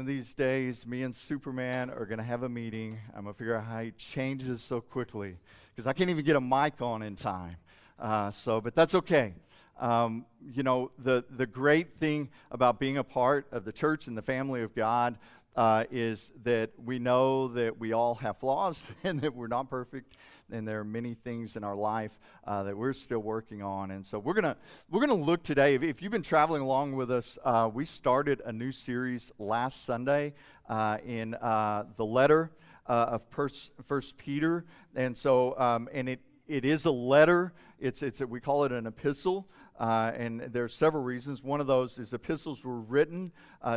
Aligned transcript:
of 0.00 0.06
these 0.06 0.34
days, 0.34 0.86
me 0.86 1.02
and 1.02 1.14
Superman 1.14 1.90
are 1.90 2.06
going 2.06 2.18
to 2.18 2.24
have 2.24 2.42
a 2.42 2.48
meeting. 2.48 2.98
I'm 3.14 3.24
going 3.24 3.34
to 3.34 3.38
figure 3.38 3.54
out 3.54 3.64
how 3.64 3.82
he 3.82 3.90
changes 3.92 4.62
so 4.62 4.80
quickly 4.80 5.36
because 5.74 5.86
I 5.86 5.92
can't 5.92 6.10
even 6.10 6.24
get 6.24 6.36
a 6.36 6.40
mic 6.40 6.80
on 6.80 7.02
in 7.02 7.16
time. 7.16 7.56
Uh, 7.98 8.30
so, 8.30 8.60
but 8.60 8.74
that's 8.74 8.94
okay. 8.94 9.34
Um, 9.78 10.24
you 10.52 10.62
know, 10.62 10.90
the, 10.98 11.24
the 11.30 11.46
great 11.46 11.98
thing 12.00 12.30
about 12.50 12.80
being 12.80 12.96
a 12.96 13.04
part 13.04 13.46
of 13.52 13.64
the 13.64 13.72
church 13.72 14.06
and 14.06 14.16
the 14.16 14.22
family 14.22 14.62
of 14.62 14.74
God 14.74 15.18
uh, 15.54 15.84
is 15.90 16.32
that 16.44 16.70
we 16.82 16.98
know 16.98 17.48
that 17.48 17.78
we 17.78 17.92
all 17.92 18.14
have 18.16 18.38
flaws 18.38 18.86
and 19.04 19.20
that 19.20 19.34
we're 19.34 19.48
not 19.48 19.68
perfect 19.68 20.16
and 20.52 20.66
there 20.66 20.80
are 20.80 20.84
many 20.84 21.14
things 21.14 21.56
in 21.56 21.64
our 21.64 21.74
life 21.74 22.18
uh, 22.46 22.62
that 22.62 22.76
we're 22.76 22.92
still 22.92 23.20
working 23.20 23.62
on. 23.62 23.90
And 23.90 24.04
so 24.04 24.18
we're 24.18 24.34
gonna 24.34 24.56
we're 24.90 25.00
gonna 25.00 25.14
look 25.14 25.42
today 25.42 25.74
if, 25.74 25.82
if 25.82 26.02
you've 26.02 26.12
been 26.12 26.22
traveling 26.22 26.62
along 26.62 26.96
with 26.96 27.10
us 27.10 27.38
uh, 27.44 27.70
we 27.72 27.84
started 27.84 28.42
a 28.44 28.52
new 28.52 28.72
series 28.72 29.30
last 29.38 29.84
sunday 29.84 30.34
uh, 30.68 30.98
in 31.04 31.34
uh, 31.34 31.84
the 31.96 32.04
letter 32.04 32.50
uh, 32.86 32.92
of 33.12 33.22
first, 33.30 33.72
first 33.84 34.16
peter. 34.16 34.64
And 34.94 35.16
so 35.16 35.58
um, 35.58 35.88
and 35.92 36.08
it 36.08 36.20
it 36.48 36.64
is 36.64 36.84
a 36.84 36.90
letter. 36.90 37.52
It's 37.78 38.02
it's 38.02 38.20
a, 38.20 38.26
we 38.26 38.40
call 38.40 38.64
it 38.64 38.72
an 38.72 38.86
epistle 38.86 39.48
uh, 39.78 40.12
and 40.14 40.40
there 40.40 40.64
are 40.64 40.68
several 40.68 41.02
reasons. 41.02 41.42
One 41.42 41.60
of 41.60 41.66
those 41.66 41.98
is 41.98 42.12
epistles 42.12 42.64
were 42.64 42.80
written 42.80 43.32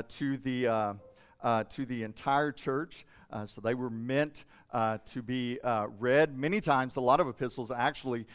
to 0.09 0.37
the 0.37 0.97
uh, 1.43 1.63
to 1.65 1.85
the 1.85 2.03
entire 2.03 2.51
church. 2.51 3.05
Uh, 3.31 3.45
so 3.45 3.61
they 3.61 3.73
were 3.73 3.89
meant 3.89 4.45
uh, 4.71 4.97
to 5.11 5.21
be 5.21 5.59
uh, 5.63 5.87
read. 5.99 6.37
Many 6.37 6.61
times, 6.61 6.95
a 6.95 7.01
lot 7.01 7.19
of 7.19 7.27
epistles 7.27 7.71
actually 7.71 8.25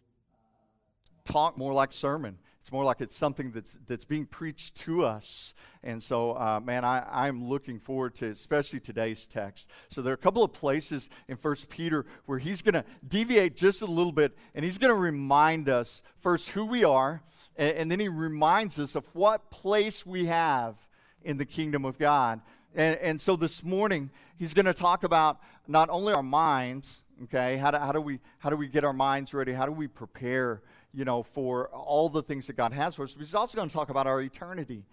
talk 1.25 1.59
more 1.59 1.73
like 1.73 1.92
sermon. 1.92 2.39
It's 2.61 2.73
more 2.73 2.84
like 2.84 3.00
it's 3.00 3.17
something 3.17 3.50
that's, 3.50 3.78
that's 3.87 4.05
being 4.05 4.27
preached 4.27 4.75
to 4.81 5.03
us. 5.03 5.55
And 5.83 6.03
so, 6.03 6.33
uh, 6.33 6.61
man, 6.62 6.84
I, 6.84 7.27
I'm 7.27 7.48
looking 7.48 7.78
forward 7.78 8.15
to 8.17 8.27
especially 8.27 8.78
today's 8.78 9.25
text. 9.25 9.70
So 9.89 10.03
there 10.03 10.12
are 10.12 10.15
a 10.15 10.19
couple 10.19 10.45
of 10.45 10.53
places 10.53 11.09
in 11.28 11.37
First 11.37 11.70
Peter 11.70 12.05
where 12.27 12.39
he's 12.39 12.61
going 12.61 12.75
to 12.75 12.84
deviate 13.06 13.56
just 13.56 13.81
a 13.81 13.87
little 13.87 14.12
bit, 14.12 14.37
and 14.55 14.67
he's 14.67 14.77
going 14.77 14.95
to 14.95 15.00
remind 15.00 15.70
us 15.70 16.03
first 16.19 16.50
who 16.50 16.67
we 16.67 16.84
are, 16.84 17.22
and, 17.56 17.77
and 17.77 17.91
then 17.91 18.00
he 18.00 18.09
reminds 18.09 18.78
us 18.78 18.95
of 18.95 19.05
what 19.15 19.50
place 19.50 20.05
we 20.05 20.27
have 20.27 20.87
in 21.22 21.39
the 21.39 21.47
kingdom 21.47 21.87
of 21.87 21.98
God. 21.98 22.43
And, 22.79 22.97
and 23.01 23.21
so 23.21 23.34
this 23.34 23.65
morning, 23.65 24.09
he's 24.39 24.55
going 24.55 24.67
to 24.67 24.73
talk 24.73 25.03
about 25.03 25.41
not 25.67 25.91
only 25.91 26.15
our 26.15 26.23
minds, 26.23 27.03
okay, 27.25 27.57
how 27.57 27.73
do, 27.73 27.79
how, 27.79 27.91
do 27.91 28.01
we, 28.01 28.21
how 28.39 28.51
do 28.51 28.57
we 28.57 28.69
get 28.69 28.84
our 28.84 28.93
minds 28.93 29.34
ready? 29.34 29.53
How 29.53 29.67
do 29.67 29.73
we 29.73 29.89
prepare, 29.89 30.62
you 30.95 31.05
know, 31.05 31.25
for 31.25 31.67
all 31.71 32.09
the 32.09 32.23
things 32.23 32.47
that 32.47 32.56
God 32.56 32.73
has 32.73 32.95
for 32.95 33.03
us? 33.03 33.15
But 33.15 33.19
he's 33.19 33.34
also 33.34 33.56
going 33.56 33.69
to 33.69 33.75
talk 33.75 33.91
about 33.91 34.06
our 34.06 34.23
eternity. 34.23 34.84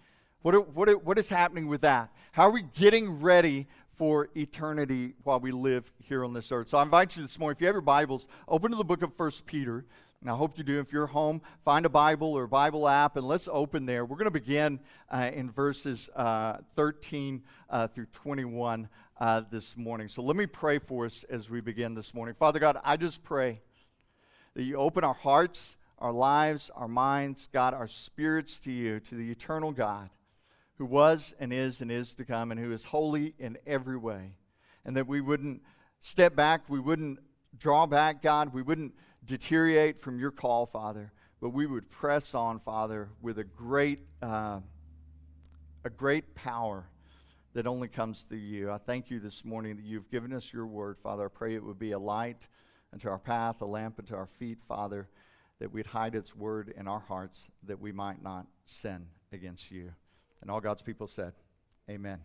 What, 0.42 0.74
what, 0.74 1.04
what 1.04 1.16
is 1.16 1.30
happening 1.30 1.68
with 1.68 1.82
that? 1.82 2.10
How 2.32 2.48
are 2.48 2.50
we 2.50 2.62
getting 2.62 3.20
ready 3.20 3.68
for 3.92 4.30
eternity 4.36 5.14
while 5.22 5.38
we 5.38 5.52
live 5.52 5.92
here 6.02 6.24
on 6.24 6.34
this 6.34 6.50
earth? 6.50 6.68
So 6.68 6.78
I 6.78 6.82
invite 6.82 7.16
you 7.16 7.22
this 7.22 7.38
morning, 7.38 7.54
if 7.56 7.60
you 7.60 7.68
have 7.68 7.74
your 7.74 7.82
Bibles, 7.82 8.26
open 8.48 8.72
to 8.72 8.76
the 8.76 8.84
book 8.84 9.02
of 9.02 9.14
First 9.14 9.46
Peter. 9.46 9.84
And 10.26 10.32
I 10.32 10.36
hope 10.36 10.58
you 10.58 10.64
do. 10.64 10.80
If 10.80 10.92
you're 10.92 11.06
home, 11.06 11.40
find 11.64 11.86
a 11.86 11.88
Bible 11.88 12.32
or 12.32 12.48
Bible 12.48 12.88
app 12.88 13.16
and 13.16 13.28
let's 13.28 13.48
open 13.48 13.86
there. 13.86 14.04
We're 14.04 14.16
going 14.16 14.24
to 14.24 14.32
begin 14.32 14.80
uh, 15.08 15.30
in 15.32 15.52
verses 15.52 16.10
uh, 16.16 16.56
13 16.74 17.44
uh, 17.70 17.86
through 17.86 18.06
21 18.06 18.88
uh, 19.20 19.42
this 19.52 19.76
morning. 19.76 20.08
So 20.08 20.22
let 20.22 20.34
me 20.34 20.46
pray 20.46 20.80
for 20.80 21.06
us 21.06 21.24
as 21.30 21.48
we 21.48 21.60
begin 21.60 21.94
this 21.94 22.12
morning. 22.12 22.34
Father 22.36 22.58
God, 22.58 22.76
I 22.82 22.96
just 22.96 23.22
pray 23.22 23.60
that 24.54 24.64
you 24.64 24.74
open 24.74 25.04
our 25.04 25.14
hearts, 25.14 25.76
our 26.00 26.10
lives, 26.10 26.72
our 26.74 26.88
minds, 26.88 27.48
God, 27.52 27.72
our 27.72 27.86
spirits 27.86 28.58
to 28.60 28.72
you, 28.72 28.98
to 28.98 29.14
the 29.14 29.30
eternal 29.30 29.70
God 29.70 30.10
who 30.78 30.86
was 30.86 31.36
and 31.38 31.52
is 31.52 31.80
and 31.80 31.92
is 31.92 32.14
to 32.14 32.24
come 32.24 32.50
and 32.50 32.58
who 32.58 32.72
is 32.72 32.86
holy 32.86 33.34
in 33.38 33.58
every 33.64 33.96
way. 33.96 34.32
And 34.84 34.96
that 34.96 35.06
we 35.06 35.20
wouldn't 35.20 35.62
step 36.00 36.34
back, 36.34 36.62
we 36.68 36.80
wouldn't 36.80 37.20
draw 37.58 37.86
back, 37.86 38.22
God, 38.22 38.52
we 38.52 38.62
wouldn't 38.62 38.94
deteriorate 39.24 40.00
from 40.00 40.18
your 40.18 40.30
call, 40.30 40.66
Father, 40.66 41.12
but 41.40 41.50
we 41.50 41.66
would 41.66 41.90
press 41.90 42.34
on, 42.34 42.58
Father, 42.58 43.08
with 43.20 43.38
a 43.38 43.44
great, 43.44 44.00
uh, 44.22 44.60
a 45.84 45.90
great 45.90 46.34
power 46.34 46.86
that 47.54 47.66
only 47.66 47.88
comes 47.88 48.22
through 48.22 48.38
you. 48.38 48.70
I 48.70 48.78
thank 48.78 49.10
you 49.10 49.18
this 49.18 49.44
morning 49.44 49.76
that 49.76 49.84
you've 49.84 50.10
given 50.10 50.32
us 50.32 50.52
your 50.52 50.66
word, 50.66 50.98
Father. 51.02 51.24
I 51.24 51.28
pray 51.28 51.54
it 51.54 51.64
would 51.64 51.78
be 51.78 51.92
a 51.92 51.98
light 51.98 52.46
unto 52.92 53.08
our 53.08 53.18
path, 53.18 53.60
a 53.60 53.66
lamp 53.66 53.98
unto 53.98 54.14
our 54.14 54.28
feet, 54.38 54.58
Father, 54.68 55.08
that 55.58 55.72
we'd 55.72 55.86
hide 55.86 56.14
its 56.14 56.36
word 56.36 56.72
in 56.76 56.86
our 56.86 57.00
hearts 57.00 57.48
that 57.62 57.80
we 57.80 57.92
might 57.92 58.22
not 58.22 58.46
sin 58.66 59.06
against 59.32 59.70
you. 59.70 59.92
And 60.42 60.50
all 60.50 60.60
God's 60.60 60.82
people 60.82 61.06
said, 61.06 61.32
Amen. 61.88 62.20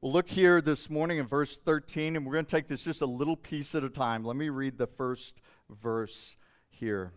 We'll 0.00 0.12
look 0.12 0.28
here 0.28 0.60
this 0.60 0.88
morning 0.88 1.18
in 1.18 1.26
verse 1.26 1.56
13, 1.56 2.14
and 2.14 2.24
we're 2.24 2.34
going 2.34 2.44
to 2.44 2.50
take 2.50 2.68
this 2.68 2.84
just 2.84 3.02
a 3.02 3.06
little 3.06 3.34
piece 3.34 3.74
at 3.74 3.82
a 3.82 3.88
time. 3.88 4.22
Let 4.22 4.36
me 4.36 4.48
read 4.48 4.78
the 4.78 4.86
first 4.86 5.40
verse 5.68 6.36
here. 6.70 7.14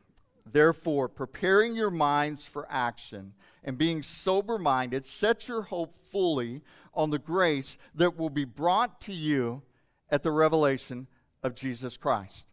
Therefore, 0.51 1.07
preparing 1.07 1.75
your 1.75 1.91
minds 1.91 2.47
for 2.47 2.65
action 2.71 3.33
and 3.63 3.77
being 3.77 4.01
sober 4.01 4.57
minded, 4.57 5.05
set 5.05 5.47
your 5.47 5.61
hope 5.61 5.93
fully 5.95 6.63
on 6.91 7.11
the 7.11 7.19
grace 7.19 7.77
that 7.93 8.17
will 8.17 8.31
be 8.31 8.45
brought 8.45 8.99
to 9.01 9.13
you 9.13 9.61
at 10.09 10.23
the 10.23 10.31
revelation 10.31 11.05
of 11.43 11.53
Jesus 11.53 11.97
Christ. 11.97 12.47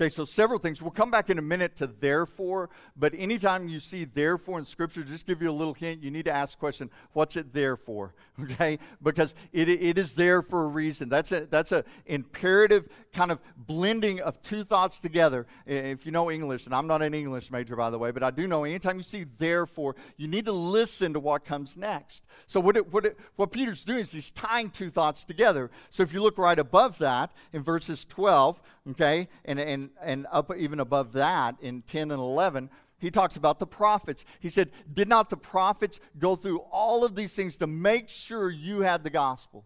Okay, 0.00 0.08
so 0.08 0.24
several 0.24 0.58
things. 0.58 0.80
We'll 0.80 0.92
come 0.92 1.10
back 1.10 1.28
in 1.28 1.38
a 1.38 1.42
minute 1.42 1.76
to 1.76 1.86
therefore, 1.86 2.70
but 2.96 3.12
anytime 3.14 3.68
you 3.68 3.80
see 3.80 4.06
therefore 4.06 4.58
in 4.58 4.64
Scripture, 4.64 5.02
just 5.02 5.26
give 5.26 5.42
you 5.42 5.50
a 5.50 5.52
little 5.52 5.74
hint. 5.74 6.02
You 6.02 6.10
need 6.10 6.24
to 6.24 6.32
ask 6.32 6.54
the 6.54 6.58
question, 6.58 6.90
what's 7.12 7.36
it 7.36 7.52
there 7.52 7.76
for? 7.76 8.14
Okay, 8.40 8.78
because 9.02 9.34
it, 9.52 9.68
it 9.68 9.98
is 9.98 10.14
there 10.14 10.40
for 10.40 10.64
a 10.64 10.66
reason. 10.66 11.10
That's 11.10 11.30
a 11.30 11.44
that's 11.44 11.72
a 11.72 11.84
imperative 12.06 12.88
kind 13.12 13.30
of 13.30 13.38
blending 13.54 14.18
of 14.20 14.40
two 14.40 14.64
thoughts 14.64 14.98
together. 14.98 15.46
If 15.66 16.06
you 16.06 16.12
know 16.12 16.30
English, 16.30 16.64
and 16.64 16.74
I'm 16.74 16.86
not 16.86 17.02
an 17.02 17.12
English 17.12 17.50
major 17.50 17.76
by 17.76 17.90
the 17.90 17.98
way, 17.98 18.12
but 18.12 18.22
I 18.22 18.30
do 18.30 18.46
know 18.46 18.64
anytime 18.64 18.96
you 18.96 19.02
see 19.02 19.26
therefore, 19.36 19.94
you 20.16 20.26
need 20.26 20.46
to 20.46 20.52
listen 20.52 21.12
to 21.12 21.20
what 21.20 21.44
comes 21.44 21.76
next. 21.76 22.24
So 22.46 22.60
what 22.60 22.78
it, 22.78 22.90
what 22.90 23.04
it, 23.04 23.18
what 23.36 23.52
Peter's 23.52 23.84
doing 23.84 24.00
is 24.00 24.10
he's 24.10 24.30
tying 24.30 24.70
two 24.70 24.90
thoughts 24.90 25.22
together. 25.22 25.70
So 25.90 26.02
if 26.02 26.14
you 26.14 26.22
look 26.22 26.38
right 26.38 26.58
above 26.58 26.96
that 26.98 27.32
in 27.52 27.62
verses 27.62 28.06
12, 28.06 28.62
okay, 28.92 29.28
and 29.44 29.60
and 29.60 29.89
and, 30.02 30.26
up 30.30 30.54
even 30.56 30.80
above 30.80 31.12
that 31.12 31.56
in 31.60 31.82
10 31.82 32.10
and 32.10 32.20
11, 32.20 32.70
he 32.98 33.10
talks 33.10 33.36
about 33.36 33.58
the 33.58 33.66
prophets. 33.66 34.24
He 34.40 34.50
said, 34.50 34.70
Did 34.92 35.08
not 35.08 35.30
the 35.30 35.36
prophets 35.36 36.00
go 36.18 36.36
through 36.36 36.58
all 36.70 37.04
of 37.04 37.14
these 37.14 37.34
things 37.34 37.56
to 37.56 37.66
make 37.66 38.08
sure 38.08 38.50
you 38.50 38.80
had 38.80 39.04
the 39.04 39.10
gospel? 39.10 39.64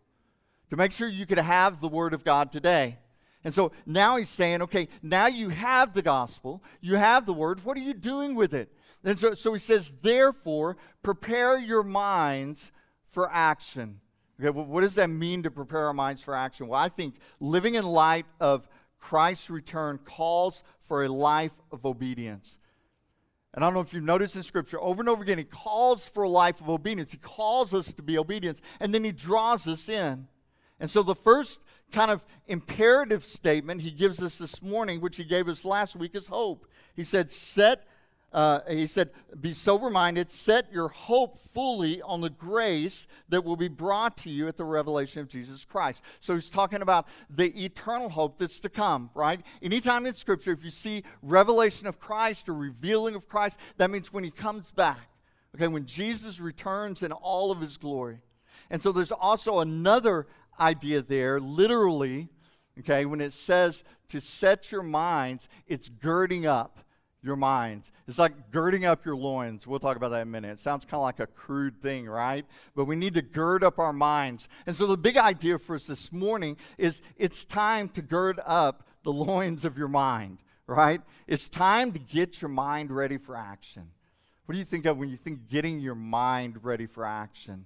To 0.70 0.76
make 0.76 0.92
sure 0.92 1.08
you 1.08 1.26
could 1.26 1.38
have 1.38 1.80
the 1.80 1.88
word 1.88 2.14
of 2.14 2.24
God 2.24 2.52
today? 2.52 2.98
And 3.44 3.52
so 3.52 3.72
now 3.84 4.16
he's 4.16 4.30
saying, 4.30 4.62
okay, 4.62 4.88
now 5.02 5.26
you 5.26 5.50
have 5.50 5.92
the 5.92 6.02
gospel, 6.02 6.62
you 6.80 6.96
have 6.96 7.26
the 7.26 7.34
word, 7.34 7.62
what 7.64 7.76
are 7.76 7.82
you 7.82 7.92
doing 7.92 8.34
with 8.34 8.54
it? 8.54 8.72
And 9.04 9.18
so, 9.18 9.34
so 9.34 9.52
he 9.52 9.58
says, 9.58 9.94
therefore, 10.00 10.78
prepare 11.02 11.58
your 11.58 11.82
minds 11.82 12.72
for 13.06 13.30
action. 13.30 14.00
Okay, 14.40 14.48
well, 14.48 14.64
what 14.64 14.80
does 14.80 14.94
that 14.94 15.10
mean 15.10 15.42
to 15.42 15.50
prepare 15.50 15.86
our 15.86 15.92
minds 15.92 16.22
for 16.22 16.34
action? 16.34 16.66
Well, 16.68 16.80
I 16.80 16.88
think 16.88 17.16
living 17.38 17.74
in 17.74 17.84
light 17.84 18.24
of 18.40 18.66
Christ's 19.04 19.50
return 19.50 19.98
calls 19.98 20.62
for 20.80 21.04
a 21.04 21.08
life 21.10 21.52
of 21.70 21.84
obedience. 21.84 22.56
And 23.52 23.62
I 23.62 23.66
don't 23.66 23.74
know 23.74 23.80
if 23.80 23.92
you've 23.92 24.02
noticed 24.02 24.34
in 24.34 24.42
Scripture, 24.42 24.80
over 24.80 25.02
and 25.02 25.10
over 25.10 25.22
again, 25.22 25.36
He 25.36 25.44
calls 25.44 26.08
for 26.08 26.22
a 26.22 26.28
life 26.28 26.58
of 26.62 26.70
obedience. 26.70 27.12
He 27.12 27.18
calls 27.18 27.74
us 27.74 27.92
to 27.92 28.02
be 28.02 28.16
obedience, 28.16 28.62
and 28.80 28.94
then 28.94 29.04
He 29.04 29.12
draws 29.12 29.68
us 29.68 29.90
in. 29.90 30.26
And 30.80 30.90
so 30.90 31.02
the 31.02 31.14
first 31.14 31.60
kind 31.92 32.10
of 32.10 32.24
imperative 32.46 33.26
statement 33.26 33.82
He 33.82 33.90
gives 33.90 34.22
us 34.22 34.38
this 34.38 34.62
morning, 34.62 35.02
which 35.02 35.16
He 35.16 35.24
gave 35.24 35.48
us 35.48 35.66
last 35.66 35.94
week, 35.94 36.14
is 36.14 36.28
hope. 36.28 36.66
He 36.96 37.04
said, 37.04 37.30
Set 37.30 37.86
uh, 38.34 38.58
he 38.68 38.88
said, 38.88 39.10
Be 39.40 39.52
sober 39.52 39.88
minded, 39.88 40.28
set 40.28 40.70
your 40.72 40.88
hope 40.88 41.38
fully 41.38 42.02
on 42.02 42.20
the 42.20 42.28
grace 42.28 43.06
that 43.28 43.44
will 43.44 43.56
be 43.56 43.68
brought 43.68 44.16
to 44.18 44.30
you 44.30 44.48
at 44.48 44.56
the 44.56 44.64
revelation 44.64 45.20
of 45.20 45.28
Jesus 45.28 45.64
Christ. 45.64 46.02
So 46.18 46.34
he's 46.34 46.50
talking 46.50 46.82
about 46.82 47.06
the 47.30 47.64
eternal 47.64 48.08
hope 48.08 48.38
that's 48.38 48.58
to 48.60 48.68
come, 48.68 49.10
right? 49.14 49.40
Anytime 49.62 50.04
in 50.04 50.14
Scripture, 50.14 50.50
if 50.50 50.64
you 50.64 50.70
see 50.70 51.04
revelation 51.22 51.86
of 51.86 52.00
Christ 52.00 52.48
or 52.48 52.54
revealing 52.54 53.14
of 53.14 53.28
Christ, 53.28 53.60
that 53.76 53.88
means 53.88 54.12
when 54.12 54.24
he 54.24 54.32
comes 54.32 54.72
back, 54.72 55.10
okay, 55.54 55.68
when 55.68 55.86
Jesus 55.86 56.40
returns 56.40 57.04
in 57.04 57.12
all 57.12 57.52
of 57.52 57.60
his 57.60 57.76
glory. 57.76 58.18
And 58.68 58.82
so 58.82 58.90
there's 58.90 59.12
also 59.12 59.60
another 59.60 60.26
idea 60.58 61.02
there, 61.02 61.38
literally, 61.38 62.30
okay, 62.80 63.04
when 63.04 63.20
it 63.20 63.32
says 63.32 63.84
to 64.08 64.20
set 64.20 64.72
your 64.72 64.82
minds, 64.82 65.48
it's 65.68 65.88
girding 65.88 66.46
up 66.46 66.83
your 67.24 67.36
minds. 67.36 67.90
It's 68.06 68.18
like 68.18 68.50
girding 68.50 68.84
up 68.84 69.04
your 69.04 69.16
loins. 69.16 69.66
We'll 69.66 69.78
talk 69.78 69.96
about 69.96 70.10
that 70.10 70.22
in 70.22 70.28
a 70.28 70.30
minute. 70.30 70.52
It 70.52 70.60
sounds 70.60 70.84
kind 70.84 70.98
of 70.98 71.02
like 71.02 71.20
a 71.20 71.26
crude 71.26 71.80
thing, 71.80 72.06
right? 72.06 72.44
But 72.76 72.84
we 72.84 72.96
need 72.96 73.14
to 73.14 73.22
gird 73.22 73.64
up 73.64 73.78
our 73.78 73.92
minds. 73.92 74.48
And 74.66 74.76
so 74.76 74.86
the 74.86 74.96
big 74.96 75.16
idea 75.16 75.58
for 75.58 75.74
us 75.76 75.86
this 75.86 76.12
morning 76.12 76.58
is 76.76 77.00
it's 77.16 77.44
time 77.44 77.88
to 77.90 78.02
gird 78.02 78.40
up 78.44 78.86
the 79.02 79.12
loins 79.12 79.64
of 79.64 79.78
your 79.78 79.88
mind, 79.88 80.38
right? 80.66 81.00
It's 81.26 81.48
time 81.48 81.92
to 81.92 81.98
get 81.98 82.42
your 82.42 82.50
mind 82.50 82.90
ready 82.90 83.16
for 83.16 83.36
action. 83.36 83.90
What 84.44 84.52
do 84.52 84.58
you 84.58 84.64
think 84.66 84.84
of 84.84 84.98
when 84.98 85.08
you 85.08 85.16
think 85.16 85.48
getting 85.48 85.80
your 85.80 85.94
mind 85.94 86.62
ready 86.62 86.86
for 86.86 87.06
action? 87.06 87.64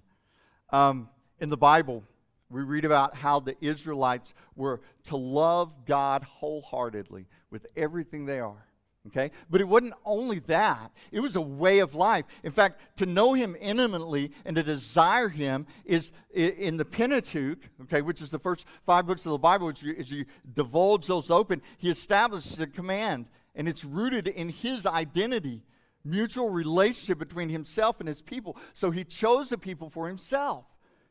Um, 0.70 1.08
in 1.40 1.48
the 1.48 1.56
Bible, 1.56 2.04
we 2.48 2.62
read 2.62 2.84
about 2.84 3.16
how 3.16 3.40
the 3.40 3.56
Israelites 3.60 4.34
were 4.54 4.80
to 5.04 5.16
love 5.16 5.84
God 5.84 6.22
wholeheartedly 6.22 7.26
with 7.50 7.66
everything 7.76 8.24
they 8.24 8.38
are. 8.38 8.67
Okay? 9.08 9.30
But 9.50 9.60
it 9.60 9.68
wasn't 9.68 9.94
only 10.04 10.38
that, 10.40 10.92
it 11.10 11.20
was 11.20 11.36
a 11.36 11.40
way 11.40 11.78
of 11.80 11.94
life. 11.94 12.24
In 12.42 12.52
fact, 12.52 12.80
to 12.96 13.06
know 13.06 13.32
Him 13.32 13.56
intimately 13.60 14.32
and 14.44 14.56
to 14.56 14.62
desire 14.62 15.28
Him 15.28 15.66
is 15.84 16.12
in 16.32 16.76
the 16.76 16.84
Pentateuch, 16.84 17.58
okay, 17.82 18.02
which 18.02 18.22
is 18.22 18.30
the 18.30 18.38
first 18.38 18.64
five 18.84 19.06
books 19.06 19.24
of 19.26 19.32
the 19.32 19.38
Bible, 19.38 19.68
as 19.68 19.82
you, 19.82 19.94
as 19.98 20.10
you 20.10 20.24
divulge 20.54 21.06
those 21.06 21.30
open, 21.30 21.62
He 21.78 21.90
establishes 21.90 22.60
a 22.60 22.66
command, 22.66 23.26
and 23.54 23.68
it's 23.68 23.84
rooted 23.84 24.28
in 24.28 24.50
His 24.50 24.86
identity, 24.86 25.62
mutual 26.04 26.50
relationship 26.50 27.18
between 27.18 27.48
Himself 27.48 28.00
and 28.00 28.08
His 28.08 28.22
people. 28.22 28.56
So 28.74 28.90
He 28.90 29.04
chose 29.04 29.52
a 29.52 29.58
people 29.58 29.90
for 29.90 30.06
Himself. 30.06 30.64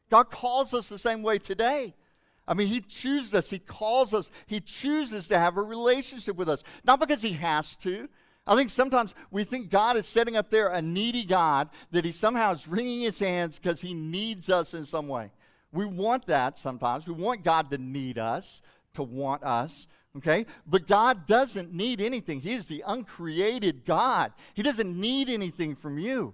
God 0.09 0.31
calls 0.31 0.73
us 0.73 0.88
the 0.88 0.97
same 0.97 1.23
way 1.23 1.38
today. 1.39 1.95
I 2.47 2.53
mean, 2.53 2.67
He 2.67 2.81
chooses 2.81 3.33
us, 3.33 3.49
He 3.49 3.59
calls 3.59 4.13
us, 4.13 4.31
He 4.45 4.59
chooses 4.59 5.27
to 5.27 5.38
have 5.38 5.57
a 5.57 5.61
relationship 5.61 6.35
with 6.35 6.49
us, 6.49 6.63
not 6.83 6.99
because 6.99 7.21
He 7.21 7.33
has 7.33 7.75
to. 7.77 8.07
I 8.45 8.55
think 8.55 8.69
sometimes 8.69 9.13
we 9.29 9.44
think 9.44 9.69
God 9.69 9.97
is 9.97 10.05
setting 10.05 10.38
up 10.38 10.49
there 10.49 10.69
a 10.69 10.81
needy 10.81 11.25
God, 11.25 11.69
that 11.91 12.05
He 12.05 12.11
somehow 12.11 12.53
is 12.53 12.67
wringing 12.67 13.01
His 13.01 13.19
hands 13.19 13.59
because 13.59 13.81
He 13.81 13.94
needs 13.94 14.49
us 14.49 14.73
in 14.73 14.85
some 14.85 15.07
way. 15.07 15.31
We 15.73 15.85
want 15.85 16.27
that 16.27 16.57
sometimes. 16.57 17.05
We 17.05 17.13
want 17.13 17.44
God 17.44 17.69
to 17.71 17.77
need 17.77 18.17
us, 18.17 18.61
to 18.93 19.03
want 19.03 19.43
us, 19.43 19.88
okay? 20.15 20.45
But 20.65 20.88
God 20.88 21.25
doesn't 21.25 21.73
need 21.73 22.00
anything. 22.00 22.39
He 22.39 22.53
is 22.53 22.67
the 22.67 22.83
uncreated 22.88 23.85
God. 23.85 24.31
He 24.53 24.63
doesn't 24.63 25.00
need 25.00 25.29
anything 25.29 25.75
from 25.75 26.00
you, 26.00 26.33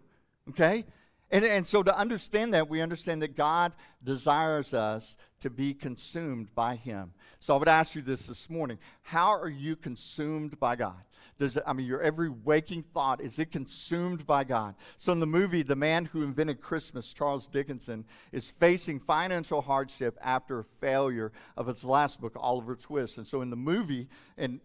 okay? 0.50 0.86
And, 1.34 1.44
and 1.46 1.66
so 1.66 1.82
to 1.82 1.98
understand 1.98 2.54
that, 2.54 2.70
we 2.70 2.80
understand 2.80 3.24
that 3.24 3.36
God 3.36 3.74
desires 4.04 4.72
us 4.72 5.18
to 5.40 5.50
be 5.50 5.74
consumed 5.74 6.54
by 6.54 6.76
Him. 6.76 7.14
So 7.40 7.56
I 7.56 7.58
would 7.58 7.68
ask 7.68 7.96
you 7.96 8.04
this 8.04 8.28
this 8.28 8.52
morning 8.52 8.78
How 9.02 9.32
are 9.32 9.50
you 9.50 9.76
consumed 9.76 10.60
by 10.60 10.76
God? 10.76 11.02
Does 11.40 11.58
it, 11.58 11.64
I 11.66 11.74
mean, 11.74 11.88
your 11.88 12.04
every 12.04 12.30
waking 12.30 12.84
thought, 12.94 13.20
is 13.20 13.40
it 13.40 13.52
consumed 13.52 14.28
by 14.28 14.44
God? 14.44 14.76
So 14.98 15.12
in 15.12 15.20
the 15.20 15.26
movie, 15.26 15.64
the 15.64 15.76
man 15.76 16.06
who 16.06 16.22
invented 16.22 16.62
Christmas, 16.62 17.12
Charles 17.12 17.48
Dickens, 17.48 17.90
is 18.32 18.52
facing 18.52 19.00
financial 19.00 19.64
hardship 19.64 20.16
after 20.22 20.60
a 20.60 20.64
failure 20.64 21.32
of 21.58 21.66
his 21.66 21.84
last 21.84 22.22
book, 22.22 22.34
Oliver 22.36 22.76
Twist. 22.76 23.18
And 23.18 23.26
so 23.26 23.42
in 23.42 23.50
the 23.50 23.56
movie, 23.56 24.08
and 24.38 24.60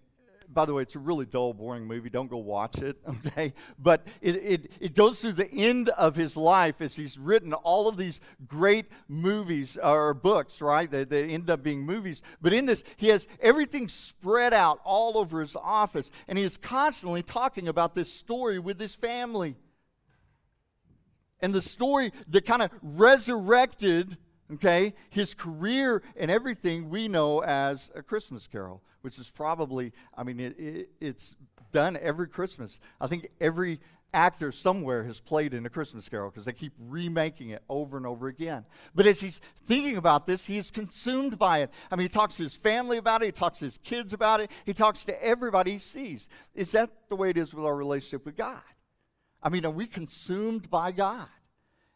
by 0.52 0.64
the 0.64 0.74
way, 0.74 0.82
it's 0.82 0.94
a 0.94 0.98
really 0.98 1.26
dull, 1.26 1.52
boring 1.52 1.86
movie. 1.86 2.10
Don't 2.10 2.30
go 2.30 2.38
watch 2.38 2.78
it, 2.78 2.96
okay? 3.26 3.52
But 3.78 4.06
it, 4.20 4.36
it, 4.36 4.72
it 4.80 4.94
goes 4.94 5.20
through 5.20 5.32
the 5.32 5.50
end 5.50 5.88
of 5.90 6.16
his 6.16 6.36
life 6.36 6.80
as 6.80 6.96
he's 6.96 7.18
written 7.18 7.52
all 7.52 7.88
of 7.88 7.96
these 7.96 8.20
great 8.46 8.86
movies 9.08 9.78
or 9.82 10.14
books, 10.14 10.60
right? 10.60 10.90
That, 10.90 11.10
that 11.10 11.24
end 11.24 11.50
up 11.50 11.62
being 11.62 11.82
movies. 11.82 12.22
But 12.40 12.52
in 12.52 12.66
this, 12.66 12.82
he 12.96 13.08
has 13.08 13.26
everything 13.40 13.88
spread 13.88 14.54
out 14.54 14.80
all 14.84 15.18
over 15.18 15.40
his 15.40 15.56
office, 15.56 16.10
and 16.26 16.38
he 16.38 16.44
is 16.44 16.56
constantly 16.56 17.22
talking 17.22 17.68
about 17.68 17.94
this 17.94 18.12
story 18.12 18.58
with 18.58 18.80
his 18.80 18.94
family. 18.94 19.56
And 21.40 21.54
the 21.54 21.62
story 21.62 22.12
that 22.28 22.44
kind 22.44 22.62
of 22.62 22.70
resurrected 22.82 24.16
okay, 24.54 24.94
his 25.10 25.34
career 25.34 26.02
and 26.16 26.30
everything 26.30 26.88
we 26.88 27.08
know 27.08 27.40
as 27.40 27.90
a 27.94 28.02
Christmas 28.02 28.46
carol, 28.46 28.82
which 29.02 29.18
is 29.18 29.30
probably, 29.30 29.92
I 30.16 30.24
mean, 30.24 30.40
it, 30.40 30.58
it, 30.58 30.90
it's 31.00 31.36
done 31.72 31.98
every 32.00 32.28
Christmas. 32.28 32.80
I 33.00 33.06
think 33.06 33.28
every 33.40 33.80
actor 34.14 34.50
somewhere 34.50 35.04
has 35.04 35.20
played 35.20 35.52
in 35.52 35.66
a 35.66 35.70
Christmas 35.70 36.08
carol 36.08 36.30
because 36.30 36.46
they 36.46 36.52
keep 36.52 36.72
remaking 36.78 37.50
it 37.50 37.62
over 37.68 37.96
and 37.96 38.06
over 38.06 38.28
again. 38.28 38.64
But 38.94 39.06
as 39.06 39.20
he's 39.20 39.40
thinking 39.66 39.96
about 39.96 40.26
this, 40.26 40.46
he 40.46 40.56
is 40.56 40.70
consumed 40.70 41.38
by 41.38 41.58
it. 41.58 41.70
I 41.90 41.96
mean, 41.96 42.06
he 42.06 42.08
talks 42.08 42.36
to 42.36 42.42
his 42.42 42.54
family 42.54 42.96
about 42.96 43.22
it, 43.22 43.26
he 43.26 43.32
talks 43.32 43.58
to 43.58 43.66
his 43.66 43.78
kids 43.78 44.12
about 44.12 44.40
it, 44.40 44.50
he 44.64 44.72
talks 44.72 45.04
to 45.04 45.22
everybody 45.22 45.72
he 45.72 45.78
sees. 45.78 46.28
Is 46.54 46.72
that 46.72 46.90
the 47.08 47.16
way 47.16 47.30
it 47.30 47.36
is 47.36 47.52
with 47.52 47.64
our 47.64 47.76
relationship 47.76 48.24
with 48.24 48.36
God? 48.36 48.62
I 49.42 49.50
mean, 49.50 49.64
are 49.64 49.70
we 49.70 49.86
consumed 49.86 50.70
by 50.70 50.92
God? 50.92 51.28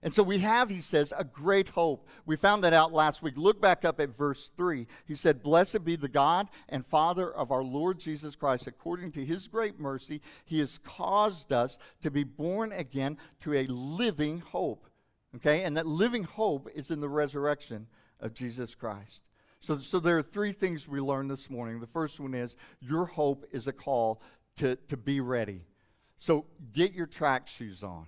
And 0.02 0.12
so 0.12 0.24
we 0.24 0.40
have, 0.40 0.68
he 0.68 0.80
says, 0.80 1.12
a 1.16 1.22
great 1.22 1.68
hope. 1.68 2.08
We 2.26 2.34
found 2.36 2.64
that 2.64 2.72
out 2.72 2.92
last 2.92 3.22
week. 3.22 3.34
Look 3.36 3.60
back 3.60 3.84
up 3.84 4.00
at 4.00 4.16
verse 4.16 4.50
3. 4.56 4.88
He 5.06 5.14
said, 5.14 5.44
Blessed 5.44 5.84
be 5.84 5.94
the 5.94 6.08
God 6.08 6.48
and 6.68 6.84
Father 6.84 7.32
of 7.32 7.52
our 7.52 7.62
Lord 7.62 8.00
Jesus 8.00 8.34
Christ. 8.34 8.66
According 8.66 9.12
to 9.12 9.24
his 9.24 9.46
great 9.46 9.78
mercy, 9.78 10.20
he 10.44 10.58
has 10.58 10.78
caused 10.78 11.52
us 11.52 11.78
to 12.02 12.10
be 12.10 12.24
born 12.24 12.72
again 12.72 13.16
to 13.40 13.54
a 13.54 13.66
living 13.66 14.40
hope. 14.40 14.88
Okay? 15.36 15.62
And 15.62 15.76
that 15.76 15.86
living 15.86 16.24
hope 16.24 16.68
is 16.74 16.90
in 16.90 17.00
the 17.00 17.08
resurrection 17.08 17.86
of 18.18 18.34
Jesus 18.34 18.74
Christ. 18.74 19.20
So, 19.60 19.78
so 19.78 20.00
there 20.00 20.18
are 20.18 20.22
three 20.22 20.52
things 20.52 20.88
we 20.88 21.00
learned 21.00 21.30
this 21.30 21.48
morning. 21.48 21.78
The 21.78 21.86
first 21.86 22.18
one 22.18 22.34
is 22.34 22.56
your 22.80 23.06
hope 23.06 23.44
is 23.52 23.68
a 23.68 23.72
call 23.72 24.20
to, 24.56 24.74
to 24.88 24.96
be 24.96 25.20
ready. 25.20 25.62
So 26.16 26.46
get 26.72 26.92
your 26.92 27.06
track 27.06 27.46
shoes 27.46 27.84
on. 27.84 28.06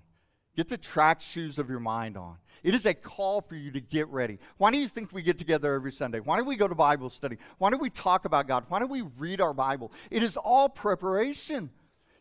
Get 0.56 0.69
the 0.69 0.79
track 0.79 1.21
shoes 1.21 1.59
of 1.59 1.69
your 1.69 1.81
mind 1.81 2.17
on. 2.17 2.37
It 2.62 2.75
is 2.75 2.87
a 2.87 2.95
call 2.95 3.41
for 3.41 3.56
you 3.56 3.71
to 3.73 3.81
get 3.81 4.09
ready. 4.09 4.39
Why 4.56 4.71
do 4.71 4.79
you 4.79 4.89
think 4.89 5.12
we 5.12 5.23
get 5.23 5.37
together 5.37 5.75
every 5.75 5.93
Sunday? 5.93 6.21
Why 6.21 6.39
do 6.39 6.45
we 6.45 6.56
go 6.56 6.69
to 6.69 6.75
Bible 6.75 7.11
study? 7.11 7.39
Why 7.59 7.71
do 7.71 7.77
we 7.77 7.91
talk 7.91 8.25
about 8.25 8.47
God? 8.47 8.65
Why 8.69 8.79
do 8.79 8.87
we 8.87 9.03
read 9.03 9.41
our 9.41 9.53
Bible? 9.53 9.93
It 10.11 10.23
is 10.23 10.37
all 10.37 10.69
preparation. 10.69 11.71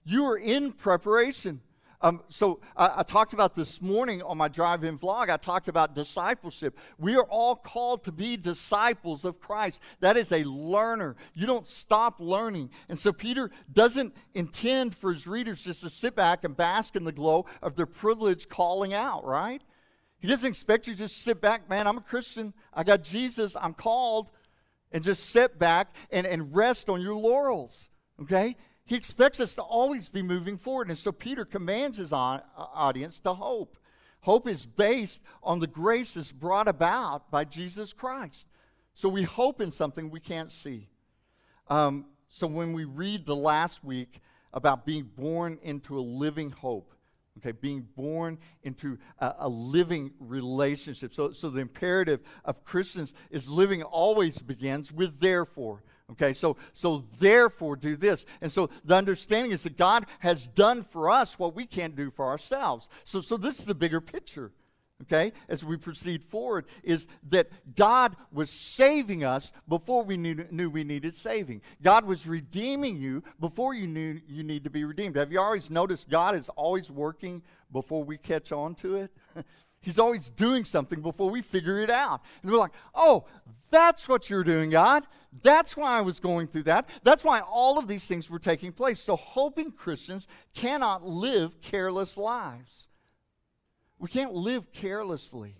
You 0.03 0.25
are 0.25 0.37
in 0.37 0.73
preparation. 0.73 1.61
Um, 2.03 2.21
so 2.27 2.59
I, 2.75 2.95
I, 2.97 3.03
talked 3.03 3.31
about 3.31 3.55
this 3.55 3.81
morning 3.81 4.21
on 4.21 4.37
my 4.37 4.49
drive-in 4.49 4.99
vlog. 4.99 5.29
I 5.29 5.37
talked 5.37 5.69
about 5.69 5.95
discipleship. 5.95 6.77
We 6.99 7.15
are 7.15 7.23
all 7.23 7.55
called 7.55 8.03
to 8.03 8.11
be 8.11 8.35
disciples 8.35 9.23
of 9.23 9.39
Christ. 9.39 9.81
That 10.01 10.17
is 10.17 10.33
a 10.33 10.43
learner. 10.43 11.15
You 11.33 11.47
don't 11.47 11.65
stop 11.65 12.19
learning. 12.19 12.71
And 12.89 12.99
so 12.99 13.13
Peter 13.13 13.51
doesn't 13.71 14.13
intend 14.33 14.95
for 14.95 15.13
his 15.13 15.25
readers 15.25 15.63
just 15.63 15.79
to 15.81 15.89
sit 15.89 16.13
back 16.13 16.43
and 16.43 16.57
bask 16.57 16.97
in 16.97 17.05
the 17.05 17.13
glow 17.13 17.45
of 17.61 17.77
their 17.77 17.85
privilege 17.85 18.49
calling 18.49 18.93
out, 18.93 19.23
right? 19.23 19.63
He 20.19 20.27
doesn't 20.27 20.49
expect 20.49 20.87
you 20.87 20.93
to 20.93 20.99
just 20.99 21.21
sit 21.21 21.39
back, 21.39 21.69
man. 21.69 21.87
I'm 21.87 21.97
a 21.97 22.01
Christian. 22.01 22.53
I 22.73 22.83
got 22.83 23.03
Jesus. 23.03 23.55
I'm 23.55 23.73
called, 23.73 24.29
and 24.91 25.05
just 25.05 25.29
sit 25.29 25.57
back 25.57 25.95
and, 26.11 26.27
and 26.27 26.53
rest 26.53 26.89
on 26.89 26.99
your 26.99 27.15
laurels. 27.15 27.87
Okay? 28.21 28.57
He 28.85 28.95
expects 28.95 29.39
us 29.39 29.55
to 29.55 29.61
always 29.61 30.09
be 30.09 30.21
moving 30.21 30.57
forward. 30.57 30.89
And 30.89 30.97
so 30.97 31.11
Peter 31.11 31.45
commands 31.45 31.97
his 31.97 32.11
audience 32.11 33.19
to 33.21 33.33
hope. 33.33 33.77
Hope 34.21 34.47
is 34.47 34.65
based 34.65 35.21
on 35.41 35.59
the 35.59 35.67
graces 35.67 36.31
brought 36.31 36.67
about 36.67 37.29
by 37.29 37.43
Jesus 37.43 37.93
Christ. 37.93 38.45
So 38.93 39.09
we 39.09 39.23
hope 39.23 39.61
in 39.61 39.71
something 39.71 40.09
we 40.09 40.19
can't 40.19 40.51
see. 40.51 40.89
Um, 41.67 42.05
so 42.29 42.47
when 42.47 42.73
we 42.73 42.85
read 42.85 43.25
the 43.25 43.35
last 43.35 43.83
week 43.83 44.21
about 44.53 44.85
being 44.85 45.03
born 45.03 45.59
into 45.61 45.97
a 45.97 46.01
living 46.01 46.51
hope, 46.51 46.93
okay, 47.37 47.51
being 47.51 47.87
born 47.95 48.37
into 48.61 48.97
a, 49.19 49.35
a, 49.39 49.49
living 49.49 50.11
relationship. 50.19 51.13
So, 51.13 51.31
so 51.31 51.49
the 51.49 51.61
imperative 51.61 52.21
of 52.45 52.63
Christians 52.63 53.13
is 53.31 53.49
living 53.49 53.81
always 53.81 54.39
begins 54.39 54.91
with 54.91 55.19
therefore. 55.19 55.83
Okay, 56.11 56.33
so 56.33 56.57
so 56.73 57.05
therefore 57.19 57.75
do 57.75 57.95
this. 57.95 58.25
And 58.41 58.51
so 58.51 58.69
the 58.83 58.95
understanding 58.95 59.51
is 59.51 59.63
that 59.63 59.77
God 59.77 60.05
has 60.19 60.47
done 60.47 60.83
for 60.83 61.09
us 61.09 61.39
what 61.39 61.55
we 61.55 61.65
can't 61.65 61.95
do 61.95 62.11
for 62.11 62.25
ourselves. 62.25 62.89
So 63.05 63.21
so 63.21 63.37
this 63.37 63.59
is 63.59 63.65
the 63.65 63.75
bigger 63.75 64.01
picture. 64.01 64.51
Okay, 65.01 65.33
as 65.49 65.65
we 65.65 65.75
proceed 65.75 66.23
forward, 66.23 66.65
is 66.81 67.07
that 67.29 67.49
God 67.75 68.15
was 68.31 68.49
saving 68.49 69.23
us 69.23 69.51
before 69.67 70.03
we 70.03 70.15
knew, 70.15 70.45
knew 70.49 70.69
we 70.69 70.85
needed 70.85 71.13
saving. 71.13 71.61
God 71.81 72.05
was 72.05 72.25
redeeming 72.25 72.95
you 72.95 73.21
before 73.39 73.73
you 73.73 73.85
knew 73.85 74.21
you 74.27 74.43
need 74.43 74.63
to 74.63 74.69
be 74.69 74.85
redeemed. 74.85 75.17
Have 75.17 75.31
you 75.31 75.41
always 75.41 75.69
noticed 75.69 76.09
God 76.09 76.35
is 76.35 76.47
always 76.49 76.89
working 76.89 77.41
before 77.71 78.03
we 78.03 78.17
catch 78.17 78.53
on 78.53 78.75
to 78.75 78.95
it? 78.95 79.11
He's 79.81 79.99
always 79.99 80.29
doing 80.29 80.63
something 80.63 81.01
before 81.01 81.29
we 81.29 81.41
figure 81.41 81.79
it 81.79 81.89
out. 81.89 82.21
And 82.41 82.49
we're 82.49 82.57
like, 82.57 82.71
oh, 82.95 83.25
that's 83.71 84.07
what 84.07 84.29
you're 84.29 84.45
doing, 84.45 84.69
God. 84.69 85.05
That's 85.41 85.75
why 85.75 85.97
I 85.97 86.01
was 86.01 86.19
going 86.19 86.47
through 86.47 86.63
that. 86.63 86.89
That's 87.03 87.23
why 87.23 87.41
all 87.41 87.79
of 87.79 87.87
these 87.87 88.05
things 88.05 88.29
were 88.29 88.39
taking 88.39 88.71
place. 88.71 88.99
So, 88.99 89.15
hoping 89.15 89.71
Christians 89.71 90.27
cannot 90.53 91.03
live 91.03 91.59
careless 91.61 92.17
lives. 92.17 92.87
We 93.97 94.09
can't 94.09 94.33
live 94.33 94.71
carelessly. 94.71 95.55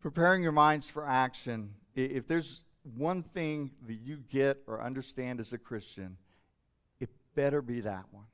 Preparing 0.00 0.42
your 0.42 0.52
minds 0.52 0.88
for 0.88 1.06
action. 1.06 1.74
If 1.94 2.26
there's 2.26 2.64
one 2.96 3.22
thing 3.22 3.70
that 3.86 3.94
you 3.94 4.18
get 4.30 4.62
or 4.66 4.82
understand 4.82 5.40
as 5.40 5.52
a 5.52 5.58
Christian, 5.58 6.16
it 7.00 7.10
better 7.34 7.62
be 7.62 7.80
that 7.80 8.04
one. 8.10 8.24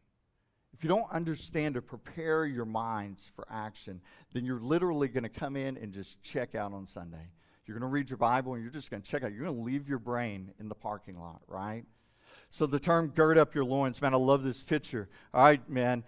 If 0.73 0.85
you 0.85 0.89
don't 0.89 1.11
understand 1.11 1.77
or 1.77 1.81
prepare 1.81 2.47
your 2.47 2.65
minds 2.65 3.31
for 3.35 3.47
action, 3.51 4.01
then 4.33 4.45
you're 4.45 4.61
literally 4.61 5.09
going 5.09 5.25
to 5.25 5.29
come 5.29 5.57
in 5.57 5.77
and 5.77 5.93
just 5.93 6.23
check 6.23 6.55
out 6.55 6.73
on 6.73 6.87
Sunday. 6.87 7.31
You're 7.69 7.79
going 7.79 7.89
to 7.89 7.93
read 7.93 8.09
your 8.09 8.17
Bible 8.17 8.55
and 8.55 8.63
you're 8.63 8.73
just 8.73 8.91
going 8.91 9.03
to 9.03 9.09
check 9.09 9.23
out. 9.23 9.31
You're 9.33 9.45
going 9.45 9.57
to 9.57 9.63
leave 9.63 9.89
your 9.89 9.99
brain 9.99 10.53
in 10.59 10.71
the 10.71 10.75
parking 10.75 11.21
lot, 11.21 11.43
right? 11.47 11.85
So 12.49 12.67
the 12.67 12.81
term 12.81 13.09
gird 13.09 13.37
up 13.37 13.55
your 13.55 13.65
loins, 13.65 14.01
man, 14.01 14.15
I 14.15 14.17
love 14.17 14.43
this 14.43 14.63
picture. 14.63 15.11
All 15.35 15.45
right, 15.45 15.69
man. 15.69 16.03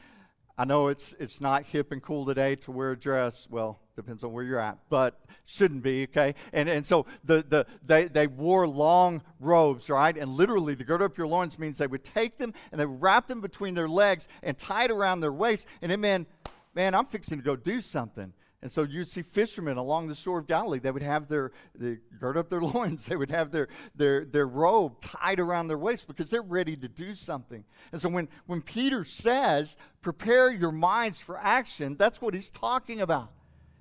I 0.57 0.65
know 0.65 0.89
it's, 0.89 1.15
it's 1.19 1.41
not 1.41 1.65
hip 1.65 1.93
and 1.93 2.03
cool 2.03 2.27
today 2.27 2.57
to 2.57 2.71
wear 2.71 2.93
a 2.93 2.97
dress. 2.99 3.47
Well, 3.51 3.79
depends 3.97 4.25
on 4.25 4.33
where 4.33 4.43
you're 4.45 4.59
at, 4.59 4.79
but 4.89 5.21
shouldn't 5.45 5.83
be, 5.83 6.05
okay? 6.05 6.35
And, 6.53 6.69
and 6.69 6.85
so 6.85 7.07
the, 7.25 7.45
the, 7.47 7.67
they, 7.83 8.09
they 8.09 8.27
wore 8.27 8.67
long 8.67 9.23
robes, 9.39 9.89
right? 9.89 10.17
And 10.17 10.33
literally, 10.33 10.77
to 10.77 10.85
gird 10.85 11.03
up 11.03 11.17
your 11.17 11.27
loins 11.27 11.59
means 11.59 11.79
they 11.79 11.87
would 11.87 12.05
take 12.05 12.39
them 12.39 12.53
and 12.73 12.81
they 12.81 12.87
wrap 12.87 13.27
them 13.27 13.41
between 13.41 13.75
their 13.75 13.89
legs 13.89 14.29
and 14.43 14.57
tie 14.57 14.85
it 14.85 14.91
around 14.91 15.21
their 15.21 15.33
waist. 15.33 15.67
And 15.83 15.93
it 15.93 15.99
meant, 15.99 16.27
man, 16.75 16.95
I'm 16.95 17.07
fixing 17.07 17.39
to 17.39 17.45
go 17.45 17.57
do 17.57 17.81
something. 17.81 18.33
And 18.63 18.71
so 18.71 18.83
you'd 18.83 19.09
see 19.09 19.23
fishermen 19.23 19.79
along 19.79 20.09
the 20.09 20.15
shore 20.15 20.41
of 20.41 20.47
Galilee. 20.47 20.81
They 20.81 20.91
would 20.91 21.03
have 21.03 21.29
their, 21.29 21.51
they 21.75 21.97
gird 22.19 22.37
up 22.37 22.51
their 22.51 22.61
loins. 22.61 23.07
They 23.07 23.17
would 23.17 23.31
have 23.31 23.51
their, 23.51 23.69
their, 23.95 24.25
their 24.27 24.47
robe 24.47 25.01
tied 25.01 25.41
around 25.41 25.69
their 25.69 25.79
waist 25.79 26.07
because 26.07 26.29
they're 26.29 26.43
ready 26.43 26.77
to 26.77 26.89
do 26.89 27.15
something. 27.15 27.65
And 27.91 28.01
so 28.01 28.11
when, 28.11 28.29
when 28.47 28.61
Peter 28.61 29.03
says, 29.05 29.79
prepare 30.03 30.51
your 30.51 30.73
minds 30.73 31.21
for 31.21 31.39
action, 31.39 31.97
that's 31.97 32.21
what 32.21 32.35
he's 32.35 32.51
talking 32.51 33.01
about. 33.01 33.33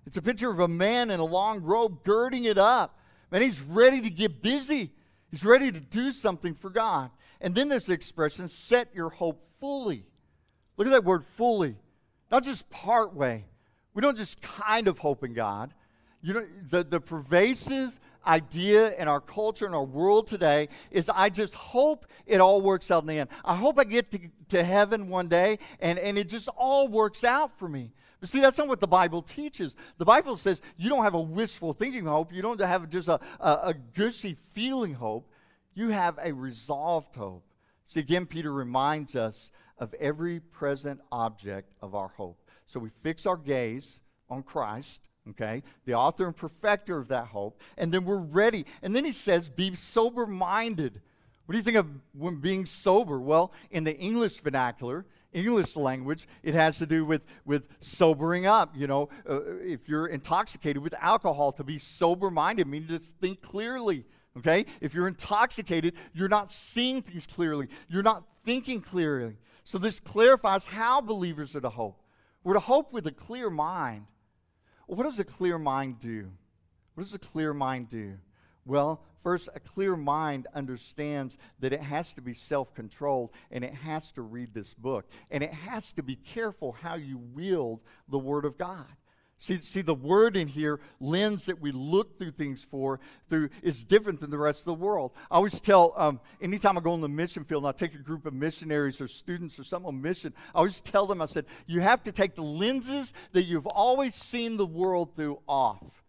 It's 0.05 0.17
a 0.17 0.21
picture 0.21 0.50
of 0.50 0.59
a 0.59 0.67
man 0.67 1.12
in 1.12 1.19
a 1.19 1.25
long 1.25 1.62
robe 1.62 2.03
girding 2.05 2.45
it 2.45 2.57
up. 2.57 2.98
Man, 3.31 3.41
he's 3.41 3.59
ready 3.59 4.01
to 4.01 4.09
get 4.09 4.41
busy. 4.41 4.93
He's 5.29 5.43
ready 5.43 5.74
to 5.74 5.79
do 5.79 6.12
something 6.12 6.55
for 6.55 6.69
God. 6.69 7.12
And 7.41 7.53
then 7.53 7.67
there's 7.67 7.86
the 7.86 7.93
expression, 7.93 8.48
set 8.48 8.95
your 8.95 9.09
hope 9.09 9.45
fully. 9.59 10.05
Look 10.77 10.88
at 10.88 10.91
that 10.91 11.03
word 11.03 11.25
fully. 11.25 11.75
Not 12.31 12.45
just 12.45 12.69
part 12.69 13.13
way 13.13 13.45
we 13.99 14.01
don't 14.01 14.15
just 14.15 14.41
kind 14.41 14.87
of 14.87 14.97
hope 14.97 15.25
in 15.25 15.33
God. 15.33 15.73
You 16.21 16.33
know, 16.35 16.45
the, 16.69 16.85
the 16.85 17.01
pervasive 17.01 17.99
idea 18.25 18.95
in 18.95 19.09
our 19.09 19.19
culture 19.19 19.65
and 19.65 19.75
our 19.75 19.83
world 19.83 20.25
today 20.25 20.69
is 20.89 21.09
I 21.13 21.27
just 21.27 21.53
hope 21.53 22.05
it 22.25 22.39
all 22.39 22.61
works 22.61 22.91
out 22.91 23.03
in 23.03 23.07
the 23.07 23.19
end. 23.19 23.29
I 23.43 23.55
hope 23.55 23.77
I 23.77 23.83
get 23.83 24.09
to, 24.11 24.19
to 24.51 24.63
heaven 24.63 25.09
one 25.09 25.27
day 25.27 25.59
and, 25.81 25.99
and 25.99 26.17
it 26.17 26.29
just 26.29 26.47
all 26.55 26.87
works 26.87 27.25
out 27.25 27.59
for 27.59 27.67
me. 27.67 27.91
But 28.21 28.29
see, 28.29 28.39
that's 28.39 28.57
not 28.57 28.69
what 28.69 28.79
the 28.79 28.87
Bible 28.87 29.21
teaches. 29.21 29.75
The 29.97 30.05
Bible 30.05 30.37
says 30.37 30.61
you 30.77 30.87
don't 30.87 31.03
have 31.03 31.13
a 31.13 31.19
wishful 31.19 31.73
thinking 31.73 32.05
hope. 32.05 32.31
You 32.31 32.41
don't 32.41 32.61
have 32.61 32.89
just 32.89 33.09
a, 33.09 33.19
a, 33.41 33.51
a 33.63 33.73
gushy 33.73 34.37
feeling 34.53 34.93
hope. 34.93 35.29
You 35.73 35.89
have 35.89 36.17
a 36.23 36.31
resolved 36.31 37.17
hope. 37.17 37.43
See, 37.85 37.99
again, 37.99 38.27
Peter 38.27 38.53
reminds 38.53 39.17
us 39.17 39.51
of 39.77 39.93
every 39.95 40.39
present 40.39 41.01
object 41.11 41.73
of 41.81 41.95
our 41.95 42.07
hope. 42.15 42.37
So 42.69 42.79
we 42.79 42.89
fix 42.89 43.25
our 43.25 43.35
gaze 43.35 43.99
on 44.29 44.43
Christ, 44.43 45.01
okay, 45.27 45.63
the 45.85 45.95
author 45.95 46.27
and 46.27 46.38
perfecter 46.38 46.99
of 46.99 47.07
that 47.07 47.25
hope, 47.25 47.59
and 47.79 47.91
then 47.91 48.05
we're 48.05 48.17
ready. 48.17 48.63
And 48.83 48.95
then 48.95 49.05
he 49.05 49.11
says, 49.11 49.49
be 49.49 49.73
sober 49.73 50.27
minded. 50.27 51.01
What 51.47 51.53
do 51.53 51.57
you 51.57 51.63
think 51.63 51.77
of 51.77 51.88
when 52.13 52.35
being 52.35 52.67
sober? 52.67 53.19
Well, 53.19 53.53
in 53.71 53.85
the 53.85 53.97
English 53.97 54.41
vernacular, 54.41 55.07
English 55.33 55.75
language, 55.75 56.27
it 56.43 56.53
has 56.53 56.77
to 56.77 56.85
do 56.85 57.03
with, 57.05 57.23
with 57.43 57.63
sobering 57.79 58.45
up. 58.45 58.77
You 58.77 58.85
know, 58.85 59.09
uh, 59.27 59.39
if 59.61 59.89
you're 59.89 60.05
intoxicated 60.05 60.83
with 60.83 60.93
alcohol, 60.99 61.51
to 61.53 61.63
be 61.63 61.79
sober 61.79 62.29
minded 62.29 62.67
means 62.67 62.88
just 62.88 63.15
think 63.15 63.41
clearly. 63.41 64.05
Okay? 64.38 64.67
If 64.79 64.93
you're 64.93 65.07
intoxicated, 65.07 65.95
you're 66.13 66.29
not 66.29 66.51
seeing 66.51 67.01
things 67.01 67.25
clearly, 67.25 67.67
you're 67.88 68.03
not 68.03 68.25
thinking 68.45 68.79
clearly. 68.79 69.38
So 69.63 69.79
this 69.79 69.99
clarifies 69.99 70.67
how 70.67 71.01
believers 71.01 71.55
are 71.55 71.61
to 71.61 71.69
hope. 71.69 71.99
We're 72.49 72.55
to 72.55 72.61
hope 72.61 72.93
with 72.93 73.05
a 73.05 73.11
clear 73.11 73.51
mind. 73.51 74.07
What 74.87 75.03
does 75.03 75.19
a 75.19 75.23
clear 75.23 75.59
mind 75.59 75.99
do? 75.99 76.31
What 76.95 77.03
does 77.03 77.13
a 77.13 77.19
clear 77.19 77.53
mind 77.53 77.89
do? 77.89 78.15
Well, 78.65 79.03
first, 79.21 79.49
a 79.53 79.59
clear 79.59 79.95
mind 79.95 80.47
understands 80.55 81.37
that 81.59 81.73
it 81.73 81.81
has 81.81 82.11
to 82.15 82.21
be 82.21 82.33
self 82.33 82.73
controlled 82.73 83.29
and 83.51 83.63
it 83.63 83.75
has 83.75 84.11
to 84.13 84.23
read 84.23 84.55
this 84.55 84.73
book. 84.73 85.05
And 85.29 85.43
it 85.43 85.53
has 85.53 85.93
to 85.93 86.01
be 86.01 86.15
careful 86.15 86.71
how 86.71 86.95
you 86.95 87.19
wield 87.19 87.81
the 88.07 88.17
Word 88.17 88.45
of 88.45 88.57
God. 88.57 88.87
See, 89.41 89.62
see, 89.62 89.81
the 89.81 89.96
word 89.96 90.36
in 90.36 90.50
here, 90.50 90.81
lens 91.00 91.46
that 91.46 91.62
we 91.62 91.72
look 91.72 92.17
through 92.17 92.31
things 92.31 92.67
for, 92.69 93.00
through 93.29 93.50
is 93.63 93.86
different 93.86 94.19
than 94.19 94.31
the 94.31 94.38
rest 94.38 94.60
of 94.60 94.65
the 94.65 94.74
world. 94.74 95.12
I 95.31 95.36
always 95.36 95.62
tell, 95.62 95.93
um, 95.96 96.19
anytime 96.41 96.77
I 96.77 96.81
go 96.81 96.91
on 96.91 97.00
the 97.00 97.08
mission 97.08 97.46
field 97.46 97.63
and 97.63 97.69
I 97.69 97.72
take 97.72 97.96
a 97.96 98.00
group 98.00 98.25
of 98.25 98.34
missionaries 98.34 99.00
or 99.00 99.08
students 99.08 99.58
or 99.58 99.63
something 99.63 99.88
on 99.88 100.01
mission, 100.01 100.34
I 100.53 100.58
always 100.58 100.81
tell 100.81 101.08
them, 101.08 101.22
I 101.22 101.25
said, 101.25 101.46
you 101.67 101.79
have 101.79 102.03
to 102.03 102.12
take 102.12 102.36
the 102.36 102.43
lenses 102.43 103.13
that 103.31 103.43
you've 103.43 103.65
always 103.65 104.13
seen 104.13 104.58
the 104.58 104.65
world 104.65 105.15
through 105.15 105.39
off. 105.48 106.03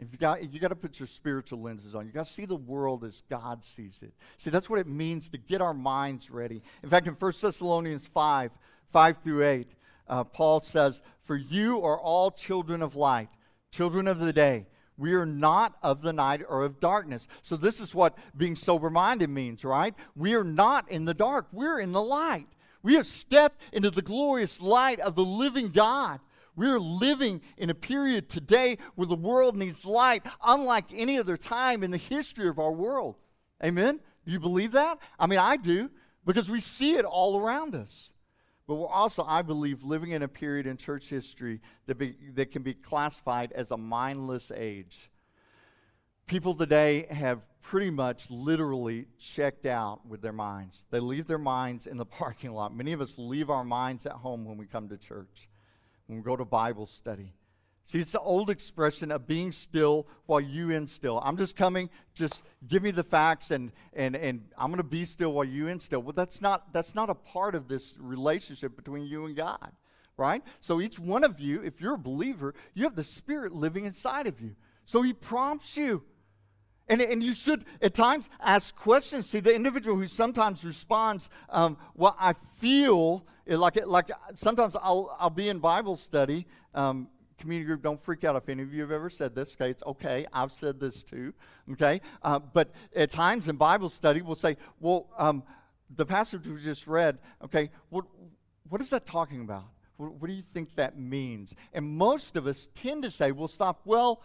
If 0.00 0.08
you 0.10 0.18
got, 0.18 0.52
you 0.52 0.58
got 0.58 0.68
to 0.68 0.76
put 0.76 0.98
your 0.98 1.06
spiritual 1.06 1.62
lenses 1.62 1.94
on. 1.94 2.06
You 2.06 2.12
got 2.12 2.26
to 2.26 2.32
see 2.32 2.44
the 2.44 2.56
world 2.56 3.04
as 3.04 3.22
God 3.30 3.62
sees 3.62 4.02
it. 4.02 4.12
See, 4.36 4.50
that's 4.50 4.68
what 4.68 4.80
it 4.80 4.88
means 4.88 5.30
to 5.30 5.38
get 5.38 5.62
our 5.62 5.74
minds 5.74 6.28
ready. 6.28 6.60
In 6.82 6.88
fact, 6.88 7.06
in 7.06 7.14
1 7.14 7.32
Thessalonians 7.40 8.08
5, 8.08 8.50
5 8.90 9.16
through 9.18 9.46
8, 9.46 9.68
uh, 10.08 10.24
Paul 10.24 10.60
says, 10.60 11.02
For 11.22 11.36
you 11.36 11.82
are 11.82 11.98
all 11.98 12.30
children 12.30 12.82
of 12.82 12.96
light, 12.96 13.28
children 13.70 14.06
of 14.08 14.20
the 14.20 14.32
day. 14.32 14.66
We 14.96 15.14
are 15.14 15.26
not 15.26 15.76
of 15.82 16.02
the 16.02 16.12
night 16.12 16.42
or 16.48 16.64
of 16.64 16.78
darkness. 16.78 17.26
So, 17.42 17.56
this 17.56 17.80
is 17.80 17.94
what 17.94 18.16
being 18.36 18.54
sober 18.54 18.90
minded 18.90 19.28
means, 19.28 19.64
right? 19.64 19.94
We 20.14 20.34
are 20.34 20.44
not 20.44 20.88
in 20.90 21.04
the 21.04 21.14
dark, 21.14 21.48
we're 21.52 21.80
in 21.80 21.92
the 21.92 22.02
light. 22.02 22.46
We 22.82 22.94
have 22.94 23.06
stepped 23.06 23.62
into 23.72 23.90
the 23.90 24.02
glorious 24.02 24.60
light 24.60 25.00
of 25.00 25.14
the 25.14 25.24
living 25.24 25.70
God. 25.70 26.20
We're 26.54 26.78
living 26.78 27.40
in 27.56 27.70
a 27.70 27.74
period 27.74 28.28
today 28.28 28.78
where 28.94 29.06
the 29.06 29.16
world 29.16 29.56
needs 29.56 29.84
light, 29.84 30.22
unlike 30.44 30.86
any 30.92 31.18
other 31.18 31.36
time 31.36 31.82
in 31.82 31.90
the 31.90 31.96
history 31.96 32.46
of 32.46 32.58
our 32.58 32.70
world. 32.70 33.16
Amen? 33.64 33.98
Do 34.24 34.32
you 34.32 34.38
believe 34.38 34.72
that? 34.72 34.98
I 35.18 35.26
mean, 35.26 35.38
I 35.38 35.56
do, 35.56 35.90
because 36.24 36.48
we 36.48 36.60
see 36.60 36.94
it 36.94 37.04
all 37.04 37.40
around 37.40 37.74
us. 37.74 38.13
But 38.66 38.76
we're 38.76 38.88
also, 38.88 39.24
I 39.24 39.42
believe, 39.42 39.82
living 39.82 40.12
in 40.12 40.22
a 40.22 40.28
period 40.28 40.66
in 40.66 40.76
church 40.76 41.08
history 41.08 41.60
that, 41.86 41.96
be, 41.96 42.16
that 42.34 42.50
can 42.50 42.62
be 42.62 42.72
classified 42.74 43.52
as 43.52 43.70
a 43.70 43.76
mindless 43.76 44.50
age. 44.54 45.10
People 46.26 46.54
today 46.54 47.06
have 47.10 47.42
pretty 47.60 47.90
much 47.90 48.30
literally 48.30 49.06
checked 49.18 49.66
out 49.66 50.06
with 50.06 50.22
their 50.22 50.32
minds. 50.32 50.86
They 50.90 51.00
leave 51.00 51.26
their 51.26 51.38
minds 51.38 51.86
in 51.86 51.98
the 51.98 52.06
parking 52.06 52.52
lot. 52.52 52.74
Many 52.74 52.92
of 52.92 53.00
us 53.00 53.18
leave 53.18 53.50
our 53.50 53.64
minds 53.64 54.06
at 54.06 54.12
home 54.12 54.44
when 54.46 54.56
we 54.56 54.66
come 54.66 54.88
to 54.88 54.96
church, 54.96 55.48
when 56.06 56.18
we 56.18 56.24
go 56.24 56.36
to 56.36 56.44
Bible 56.44 56.86
study. 56.86 57.34
See, 57.86 58.00
it's 58.00 58.12
the 58.12 58.20
old 58.20 58.48
expression 58.48 59.12
of 59.12 59.26
being 59.26 59.52
still 59.52 60.06
while 60.24 60.40
you 60.40 60.70
instill. 60.70 61.20
I'm 61.22 61.36
just 61.36 61.54
coming, 61.54 61.90
just 62.14 62.42
give 62.66 62.82
me 62.82 62.90
the 62.90 63.02
facts 63.02 63.50
and 63.50 63.72
and 63.92 64.16
and 64.16 64.46
I'm 64.56 64.70
gonna 64.70 64.82
be 64.82 65.04
still 65.04 65.34
while 65.34 65.44
you 65.44 65.68
instill. 65.68 66.00
Well, 66.00 66.14
that's 66.14 66.40
not 66.40 66.72
that's 66.72 66.94
not 66.94 67.10
a 67.10 67.14
part 67.14 67.54
of 67.54 67.68
this 67.68 67.96
relationship 68.00 68.74
between 68.74 69.04
you 69.04 69.26
and 69.26 69.36
God. 69.36 69.72
Right? 70.16 70.42
So 70.60 70.80
each 70.80 70.98
one 70.98 71.24
of 71.24 71.40
you, 71.40 71.60
if 71.62 71.80
you're 71.80 71.94
a 71.94 71.98
believer, 71.98 72.54
you 72.72 72.84
have 72.84 72.94
the 72.94 73.04
Spirit 73.04 73.52
living 73.52 73.84
inside 73.84 74.26
of 74.26 74.40
you. 74.40 74.54
So 74.84 75.02
he 75.02 75.12
prompts 75.12 75.76
you. 75.76 76.04
And, 76.86 77.00
and 77.00 77.22
you 77.22 77.34
should 77.34 77.64
at 77.80 77.94
times 77.94 78.28
ask 78.40 78.76
questions. 78.76 79.28
See, 79.28 79.40
the 79.40 79.54
individual 79.54 79.96
who 79.96 80.06
sometimes 80.06 80.64
responds, 80.64 81.30
um, 81.48 81.78
well, 81.94 82.14
I 82.20 82.34
feel 82.58 83.26
like, 83.46 83.78
like 83.86 84.10
sometimes 84.34 84.76
I'll, 84.76 85.16
I'll 85.18 85.30
be 85.30 85.48
in 85.48 85.58
Bible 85.58 85.96
study 85.96 86.46
um, 86.74 87.08
community 87.44 87.66
group, 87.66 87.82
don't 87.82 88.02
freak 88.02 88.24
out 88.24 88.36
if 88.36 88.48
any 88.48 88.62
of 88.62 88.72
you 88.72 88.80
have 88.80 88.90
ever 88.90 89.10
said 89.10 89.34
this. 89.34 89.54
Okay, 89.54 89.70
it's 89.70 89.82
okay. 89.82 90.26
I've 90.32 90.52
said 90.52 90.80
this 90.80 91.02
too. 91.02 91.34
Okay, 91.72 92.00
uh, 92.22 92.38
but 92.38 92.70
at 92.96 93.10
times 93.10 93.48
in 93.48 93.56
Bible 93.56 93.90
study, 93.90 94.22
we'll 94.22 94.34
say, 94.34 94.56
"Well, 94.80 95.08
um, 95.18 95.42
the 95.94 96.06
passage 96.06 96.46
we 96.46 96.60
just 96.60 96.86
read. 96.86 97.18
Okay, 97.44 97.70
what 97.90 98.04
what 98.68 98.80
is 98.80 98.90
that 98.90 99.04
talking 99.04 99.42
about? 99.42 99.64
What, 99.98 100.14
what 100.14 100.28
do 100.28 100.32
you 100.32 100.42
think 100.42 100.74
that 100.76 100.98
means?" 100.98 101.54
And 101.72 101.86
most 101.86 102.36
of 102.36 102.46
us 102.46 102.68
tend 102.74 103.02
to 103.02 103.10
say, 103.10 103.30
"We'll 103.30 103.48
stop." 103.48 103.82
Well, 103.84 104.22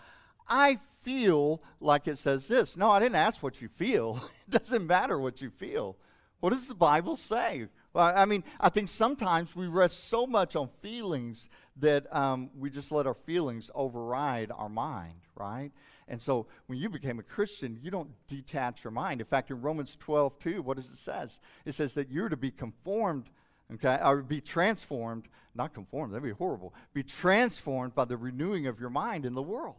I 0.47 0.79
feel 1.01 1.61
like 1.79 2.07
it 2.07 2.17
says 2.17 2.47
this. 2.47 2.77
No, 2.77 2.89
I 2.89 2.99
didn't 2.99 3.15
ask 3.15 3.43
what 3.43 3.61
you 3.61 3.67
feel. 3.67 4.23
it 4.47 4.51
doesn't 4.51 4.87
matter 4.87 5.19
what 5.19 5.41
you 5.41 5.49
feel. 5.49 5.97
What 6.39 6.53
does 6.53 6.67
the 6.67 6.75
Bible 6.75 7.17
say? 7.17 7.67
Well, 7.93 8.13
I 8.15 8.25
mean, 8.25 8.43
I 8.59 8.69
think 8.69 8.87
sometimes 8.87 9.55
we 9.55 9.67
rest 9.67 10.09
so 10.09 10.27
much 10.27 10.55
on 10.55 10.69
feelings 10.79 11.49
that 11.77 12.13
um, 12.15 12.51
we 12.57 12.69
just 12.69 12.91
let 12.91 13.07
our 13.07 13.15
feelings 13.15 13.71
override 13.73 14.51
our 14.51 14.69
mind, 14.69 15.21
right? 15.35 15.71
And 16.07 16.21
so 16.21 16.47
when 16.67 16.77
you 16.77 16.89
became 16.89 17.19
a 17.19 17.23
Christian, 17.23 17.79
you 17.81 17.89
don't 17.89 18.09
detach 18.27 18.83
your 18.83 18.91
mind. 18.91 19.21
In 19.21 19.27
fact, 19.27 19.49
in 19.49 19.61
Romans 19.61 19.95
12, 19.99 20.39
2, 20.39 20.61
what 20.61 20.77
does 20.77 20.89
it 20.89 20.97
says? 20.97 21.39
It 21.65 21.73
says 21.73 21.93
that 21.95 22.11
you're 22.11 22.29
to 22.29 22.37
be 22.37 22.51
conformed, 22.51 23.29
okay, 23.73 23.99
or 24.03 24.17
be 24.21 24.41
transformed, 24.41 25.27
not 25.55 25.73
conformed, 25.73 26.13
that'd 26.13 26.23
be 26.23 26.31
horrible, 26.31 26.73
be 26.93 27.03
transformed 27.03 27.95
by 27.95 28.05
the 28.05 28.17
renewing 28.17 28.67
of 28.67 28.79
your 28.79 28.89
mind 28.89 29.25
in 29.25 29.33
the 29.33 29.41
world. 29.41 29.75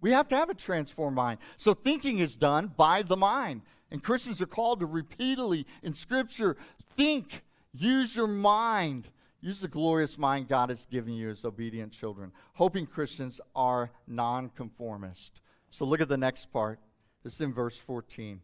We 0.00 0.10
have 0.10 0.26
to 0.28 0.36
have 0.36 0.50
a 0.50 0.54
transformed 0.54 1.14
mind. 1.16 1.38
So 1.56 1.74
thinking 1.74 2.18
is 2.18 2.34
done 2.34 2.72
by 2.76 3.02
the 3.02 3.16
mind. 3.16 3.62
And 3.90 4.02
Christians 4.02 4.40
are 4.40 4.46
called 4.46 4.80
to 4.80 4.86
repeatedly 4.86 5.66
in 5.82 5.92
Scripture 5.92 6.56
think 6.96 7.42
Use 7.72 8.14
your 8.14 8.26
mind. 8.26 9.08
Use 9.40 9.60
the 9.60 9.68
glorious 9.68 10.18
mind 10.18 10.48
God 10.48 10.68
has 10.68 10.86
given 10.86 11.14
you 11.14 11.30
as 11.30 11.44
obedient 11.44 11.92
children. 11.92 12.32
Hoping 12.54 12.86
Christians 12.86 13.40
are 13.56 13.90
nonconformist. 14.06 15.40
So 15.70 15.84
look 15.84 16.00
at 16.00 16.08
the 16.08 16.16
next 16.16 16.52
part. 16.52 16.78
Is 17.24 17.40
in 17.40 17.52
verse 17.52 17.78
14. 17.78 18.34
It 18.34 18.40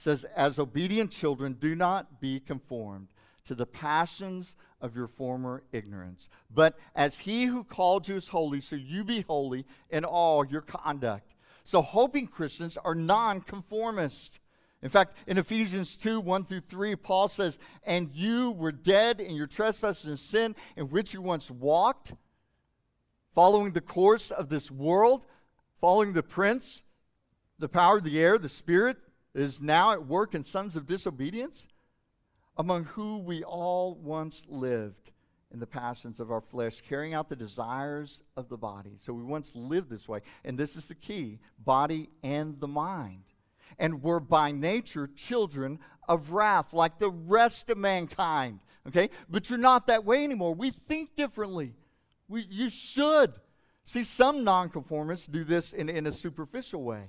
says, 0.00 0.24
As 0.36 0.58
obedient 0.58 1.10
children, 1.10 1.54
do 1.54 1.74
not 1.74 2.20
be 2.20 2.38
conformed 2.38 3.08
to 3.44 3.56
the 3.56 3.66
passions 3.66 4.54
of 4.80 4.94
your 4.94 5.08
former 5.08 5.64
ignorance. 5.72 6.28
But 6.48 6.78
as 6.94 7.18
he 7.18 7.46
who 7.46 7.64
called 7.64 8.06
you 8.06 8.14
is 8.14 8.28
holy, 8.28 8.60
so 8.60 8.76
you 8.76 9.02
be 9.02 9.22
holy 9.22 9.66
in 9.88 10.04
all 10.04 10.46
your 10.46 10.60
conduct. 10.60 11.34
So, 11.64 11.82
hoping 11.82 12.28
Christians 12.28 12.76
are 12.76 12.94
nonconformist. 12.94 14.38
In 14.82 14.88
fact, 14.88 15.14
in 15.26 15.36
Ephesians 15.36 15.96
2 15.96 16.20
1 16.20 16.44
through 16.44 16.60
3, 16.60 16.96
Paul 16.96 17.28
says, 17.28 17.58
And 17.84 18.10
you 18.14 18.52
were 18.52 18.72
dead 18.72 19.20
in 19.20 19.36
your 19.36 19.46
trespasses 19.46 20.06
and 20.06 20.18
sin 20.18 20.56
in 20.76 20.88
which 20.88 21.12
you 21.12 21.20
once 21.20 21.50
walked, 21.50 22.14
following 23.34 23.72
the 23.72 23.82
course 23.82 24.30
of 24.30 24.48
this 24.48 24.70
world, 24.70 25.26
following 25.80 26.14
the 26.14 26.22
prince, 26.22 26.82
the 27.58 27.68
power 27.68 27.98
of 27.98 28.04
the 28.04 28.18
air, 28.18 28.38
the 28.38 28.48
spirit 28.48 28.96
is 29.34 29.60
now 29.60 29.92
at 29.92 30.06
work 30.06 30.34
in 30.34 30.42
sons 30.42 30.76
of 30.76 30.86
disobedience, 30.86 31.68
among 32.56 32.84
who 32.84 33.18
we 33.18 33.44
all 33.44 33.94
once 33.94 34.44
lived 34.48 35.12
in 35.52 35.60
the 35.60 35.66
passions 35.66 36.20
of 36.20 36.30
our 36.30 36.40
flesh, 36.40 36.80
carrying 36.80 37.12
out 37.12 37.28
the 37.28 37.36
desires 37.36 38.22
of 38.36 38.48
the 38.48 38.56
body. 38.56 38.96
So 38.98 39.12
we 39.12 39.22
once 39.22 39.54
lived 39.54 39.90
this 39.90 40.08
way. 40.08 40.20
And 40.44 40.56
this 40.56 40.74
is 40.76 40.88
the 40.88 40.94
key 40.94 41.38
body 41.58 42.08
and 42.22 42.58
the 42.60 42.68
mind 42.68 43.24
and 43.78 44.02
were 44.02 44.20
by 44.20 44.52
nature 44.52 45.08
children 45.14 45.78
of 46.08 46.32
wrath, 46.32 46.72
like 46.72 46.98
the 46.98 47.10
rest 47.10 47.70
of 47.70 47.78
mankind. 47.78 48.60
Okay? 48.88 49.10
But 49.28 49.48
you're 49.48 49.58
not 49.58 49.86
that 49.86 50.04
way 50.04 50.24
anymore. 50.24 50.54
We 50.54 50.70
think 50.70 51.14
differently. 51.14 51.74
We, 52.28 52.46
you 52.50 52.68
should. 52.70 53.32
See, 53.84 54.04
some 54.04 54.44
nonconformists 54.44 55.26
do 55.26 55.44
this 55.44 55.72
in, 55.72 55.88
in 55.88 56.06
a 56.06 56.12
superficial 56.12 56.82
way. 56.82 57.04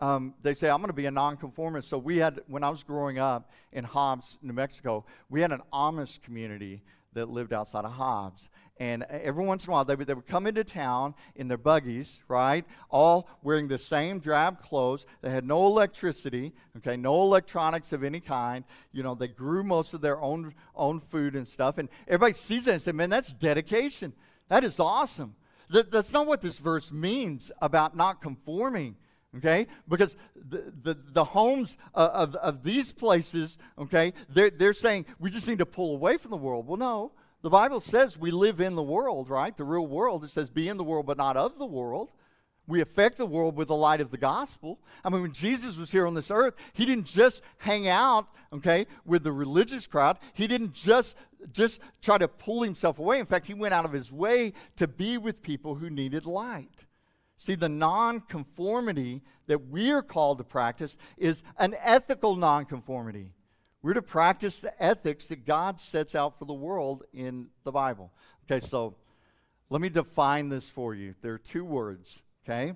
Um, 0.00 0.34
they 0.42 0.54
say, 0.54 0.70
I'm 0.70 0.78
going 0.78 0.88
to 0.88 0.94
be 0.94 1.06
a 1.06 1.10
nonconformist. 1.10 1.88
So, 1.88 1.98
we 1.98 2.16
had, 2.16 2.40
when 2.46 2.64
I 2.64 2.70
was 2.70 2.82
growing 2.82 3.18
up 3.18 3.50
in 3.70 3.84
Hobbs, 3.84 4.38
New 4.40 4.54
Mexico, 4.54 5.04
we 5.28 5.42
had 5.42 5.52
an 5.52 5.60
Amish 5.72 6.22
community 6.22 6.82
that 7.14 7.28
lived 7.28 7.52
outside 7.52 7.84
of 7.84 7.92
Hobbs. 7.92 8.48
And 8.78 9.02
every 9.02 9.44
once 9.44 9.64
in 9.64 9.70
a 9.70 9.72
while, 9.72 9.84
they 9.84 9.94
would, 9.94 10.06
they 10.06 10.14
would 10.14 10.26
come 10.26 10.46
into 10.46 10.64
town 10.64 11.14
in 11.36 11.48
their 11.48 11.58
buggies, 11.58 12.22
right? 12.28 12.64
All 12.88 13.28
wearing 13.42 13.68
the 13.68 13.76
same 13.76 14.20
drab 14.20 14.62
clothes. 14.62 15.04
They 15.20 15.28
had 15.28 15.46
no 15.46 15.66
electricity, 15.66 16.54
okay, 16.78 16.96
no 16.96 17.20
electronics 17.20 17.92
of 17.92 18.02
any 18.02 18.20
kind. 18.20 18.64
You 18.92 19.02
know, 19.02 19.14
they 19.14 19.28
grew 19.28 19.62
most 19.62 19.92
of 19.92 20.00
their 20.00 20.18
own, 20.18 20.54
own 20.74 21.00
food 21.00 21.36
and 21.36 21.46
stuff. 21.46 21.76
And 21.76 21.90
everybody 22.08 22.32
sees 22.32 22.64
that 22.64 22.72
and 22.72 22.82
says, 22.82 22.94
man, 22.94 23.10
that's 23.10 23.34
dedication. 23.34 24.14
That 24.48 24.64
is 24.64 24.80
awesome. 24.80 25.34
That, 25.68 25.90
that's 25.90 26.12
not 26.12 26.26
what 26.26 26.40
this 26.40 26.58
verse 26.58 26.90
means 26.90 27.52
about 27.60 27.94
not 27.94 28.22
conforming 28.22 28.96
okay 29.36 29.66
because 29.88 30.16
the, 30.34 30.72
the, 30.82 30.96
the 31.12 31.24
homes 31.24 31.76
uh, 31.94 32.10
of, 32.12 32.34
of 32.36 32.62
these 32.62 32.92
places 32.92 33.58
okay 33.78 34.12
they're, 34.28 34.50
they're 34.50 34.72
saying 34.72 35.06
we 35.18 35.30
just 35.30 35.46
need 35.46 35.58
to 35.58 35.66
pull 35.66 35.94
away 35.94 36.16
from 36.16 36.30
the 36.30 36.36
world 36.36 36.66
well 36.66 36.76
no 36.76 37.12
the 37.42 37.50
bible 37.50 37.80
says 37.80 38.18
we 38.18 38.30
live 38.30 38.60
in 38.60 38.74
the 38.74 38.82
world 38.82 39.30
right 39.30 39.56
the 39.56 39.64
real 39.64 39.86
world 39.86 40.24
it 40.24 40.30
says 40.30 40.50
be 40.50 40.68
in 40.68 40.76
the 40.76 40.84
world 40.84 41.06
but 41.06 41.16
not 41.16 41.36
of 41.36 41.58
the 41.58 41.66
world 41.66 42.10
we 42.70 42.80
affect 42.80 43.16
the 43.16 43.26
world 43.26 43.56
with 43.56 43.68
the 43.68 43.74
light 43.74 44.00
of 44.00 44.10
the 44.10 44.16
gospel. 44.16 44.78
I 45.04 45.10
mean, 45.10 45.22
when 45.22 45.32
Jesus 45.32 45.76
was 45.76 45.90
here 45.90 46.06
on 46.06 46.14
this 46.14 46.30
earth, 46.30 46.54
he 46.72 46.86
didn't 46.86 47.06
just 47.06 47.42
hang 47.58 47.88
out, 47.88 48.28
okay, 48.52 48.86
with 49.04 49.24
the 49.24 49.32
religious 49.32 49.86
crowd. 49.86 50.18
He 50.34 50.46
didn't 50.46 50.72
just 50.72 51.16
just 51.52 51.80
try 52.00 52.18
to 52.18 52.28
pull 52.28 52.62
himself 52.62 52.98
away. 52.98 53.18
In 53.18 53.26
fact, 53.26 53.46
he 53.46 53.54
went 53.54 53.74
out 53.74 53.84
of 53.84 53.92
his 53.92 54.12
way 54.12 54.52
to 54.76 54.86
be 54.86 55.18
with 55.18 55.42
people 55.42 55.74
who 55.74 55.90
needed 55.90 56.26
light. 56.26 56.84
See, 57.40 57.54
the 57.54 57.70
nonconformity 57.70 59.22
that 59.46 59.70
we 59.70 59.90
are 59.92 60.02
called 60.02 60.36
to 60.38 60.44
practice 60.44 60.98
is 61.16 61.42
an 61.56 61.74
ethical 61.80 62.36
nonconformity. 62.36 63.32
We're 63.80 63.94
to 63.94 64.02
practice 64.02 64.60
the 64.60 64.80
ethics 64.80 65.28
that 65.28 65.46
God 65.46 65.80
sets 65.80 66.14
out 66.14 66.38
for 66.38 66.44
the 66.44 66.52
world 66.52 67.04
in 67.14 67.46
the 67.64 67.72
Bible. 67.72 68.12
Okay, 68.44 68.60
so 68.60 68.94
let 69.70 69.80
me 69.80 69.88
define 69.88 70.50
this 70.50 70.68
for 70.68 70.94
you. 70.94 71.14
There 71.22 71.32
are 71.32 71.38
two 71.38 71.64
words, 71.64 72.22
okay? 72.44 72.74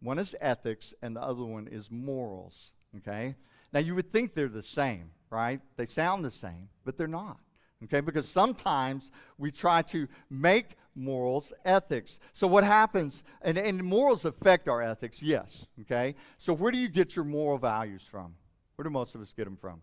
One 0.00 0.18
is 0.18 0.34
ethics, 0.40 0.94
and 1.02 1.14
the 1.14 1.22
other 1.22 1.44
one 1.44 1.68
is 1.68 1.90
morals, 1.90 2.72
okay? 2.96 3.34
Now, 3.74 3.80
you 3.80 3.94
would 3.94 4.14
think 4.14 4.34
they're 4.34 4.48
the 4.48 4.62
same, 4.62 5.10
right? 5.28 5.60
They 5.76 5.84
sound 5.84 6.24
the 6.24 6.30
same, 6.30 6.70
but 6.86 6.96
they're 6.96 7.06
not, 7.06 7.38
okay? 7.84 8.00
Because 8.00 8.26
sometimes 8.26 9.12
we 9.36 9.50
try 9.50 9.82
to 9.82 10.08
make 10.30 10.78
morals, 10.96 11.52
ethics. 11.64 12.18
So, 12.32 12.46
what 12.46 12.64
happens, 12.64 13.22
and, 13.42 13.58
and 13.58 13.82
morals 13.84 14.24
affect 14.24 14.68
our 14.68 14.82
ethics, 14.82 15.22
yes, 15.22 15.66
okay? 15.82 16.14
So, 16.38 16.52
where 16.52 16.72
do 16.72 16.78
you 16.78 16.88
get 16.88 17.14
your 17.14 17.24
moral 17.24 17.58
values 17.58 18.02
from? 18.10 18.34
Where 18.76 18.84
do 18.84 18.90
most 18.90 19.14
of 19.14 19.20
us 19.20 19.32
get 19.32 19.44
them 19.44 19.56
from? 19.56 19.82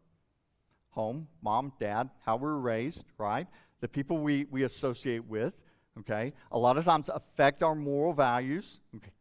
Home, 0.92 1.28
mom, 1.42 1.74
dad, 1.80 2.10
how 2.26 2.36
we're 2.36 2.56
raised, 2.56 3.06
right? 3.18 3.48
The 3.82 3.88
people 3.88 4.18
we, 4.18 4.46
we 4.46 4.64
associate 4.64 5.26
with, 5.26 5.54
okay? 6.00 6.34
A 6.52 6.58
lot 6.58 6.78
of 6.78 6.86
times 6.86 7.10
affect 7.10 7.64
our 7.64 7.76
moral 7.76 8.14
values, 8.14 8.80
okay? 8.96 9.12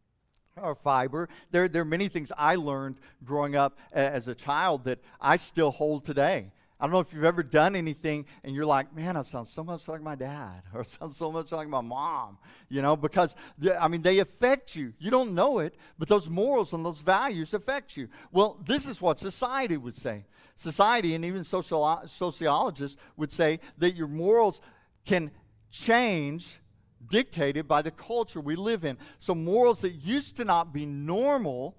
Our 0.56 0.74
fiber. 0.74 1.28
There, 1.50 1.68
there 1.68 1.82
are 1.82 1.86
many 1.86 2.08
things 2.08 2.30
I 2.36 2.56
learned 2.56 2.96
growing 3.24 3.56
up 3.56 3.78
as 3.92 4.28
a 4.28 4.34
child 4.34 4.84
that 4.84 4.98
I 5.20 5.36
still 5.36 5.70
hold 5.70 6.04
today. 6.04 6.52
I 6.82 6.86
don't 6.86 6.94
know 6.94 6.98
if 6.98 7.12
you've 7.12 7.22
ever 7.22 7.44
done 7.44 7.76
anything 7.76 8.26
and 8.42 8.56
you're 8.56 8.66
like, 8.66 8.92
man, 8.92 9.16
I 9.16 9.22
sound 9.22 9.46
so 9.46 9.62
much 9.62 9.86
like 9.86 10.02
my 10.02 10.16
dad, 10.16 10.62
or 10.74 10.80
I 10.80 10.82
sound 10.82 11.14
so 11.14 11.30
much 11.30 11.52
like 11.52 11.68
my 11.68 11.80
mom, 11.80 12.38
you 12.68 12.82
know, 12.82 12.96
because, 12.96 13.36
I 13.80 13.86
mean, 13.86 14.02
they 14.02 14.18
affect 14.18 14.74
you. 14.74 14.92
You 14.98 15.12
don't 15.12 15.32
know 15.32 15.60
it, 15.60 15.76
but 15.96 16.08
those 16.08 16.28
morals 16.28 16.72
and 16.72 16.84
those 16.84 16.98
values 16.98 17.54
affect 17.54 17.96
you. 17.96 18.08
Well, 18.32 18.58
this 18.66 18.88
is 18.88 19.00
what 19.00 19.20
society 19.20 19.76
would 19.76 19.94
say. 19.94 20.24
Society 20.56 21.14
and 21.14 21.24
even 21.24 21.44
social, 21.44 22.02
sociologists 22.06 22.96
would 23.16 23.30
say 23.30 23.60
that 23.78 23.94
your 23.94 24.08
morals 24.08 24.60
can 25.04 25.30
change 25.70 26.58
dictated 27.06 27.68
by 27.68 27.82
the 27.82 27.92
culture 27.92 28.40
we 28.40 28.56
live 28.56 28.84
in. 28.84 28.98
So 29.20 29.36
morals 29.36 29.82
that 29.82 29.92
used 29.92 30.36
to 30.38 30.44
not 30.44 30.72
be 30.72 30.84
normal, 30.84 31.76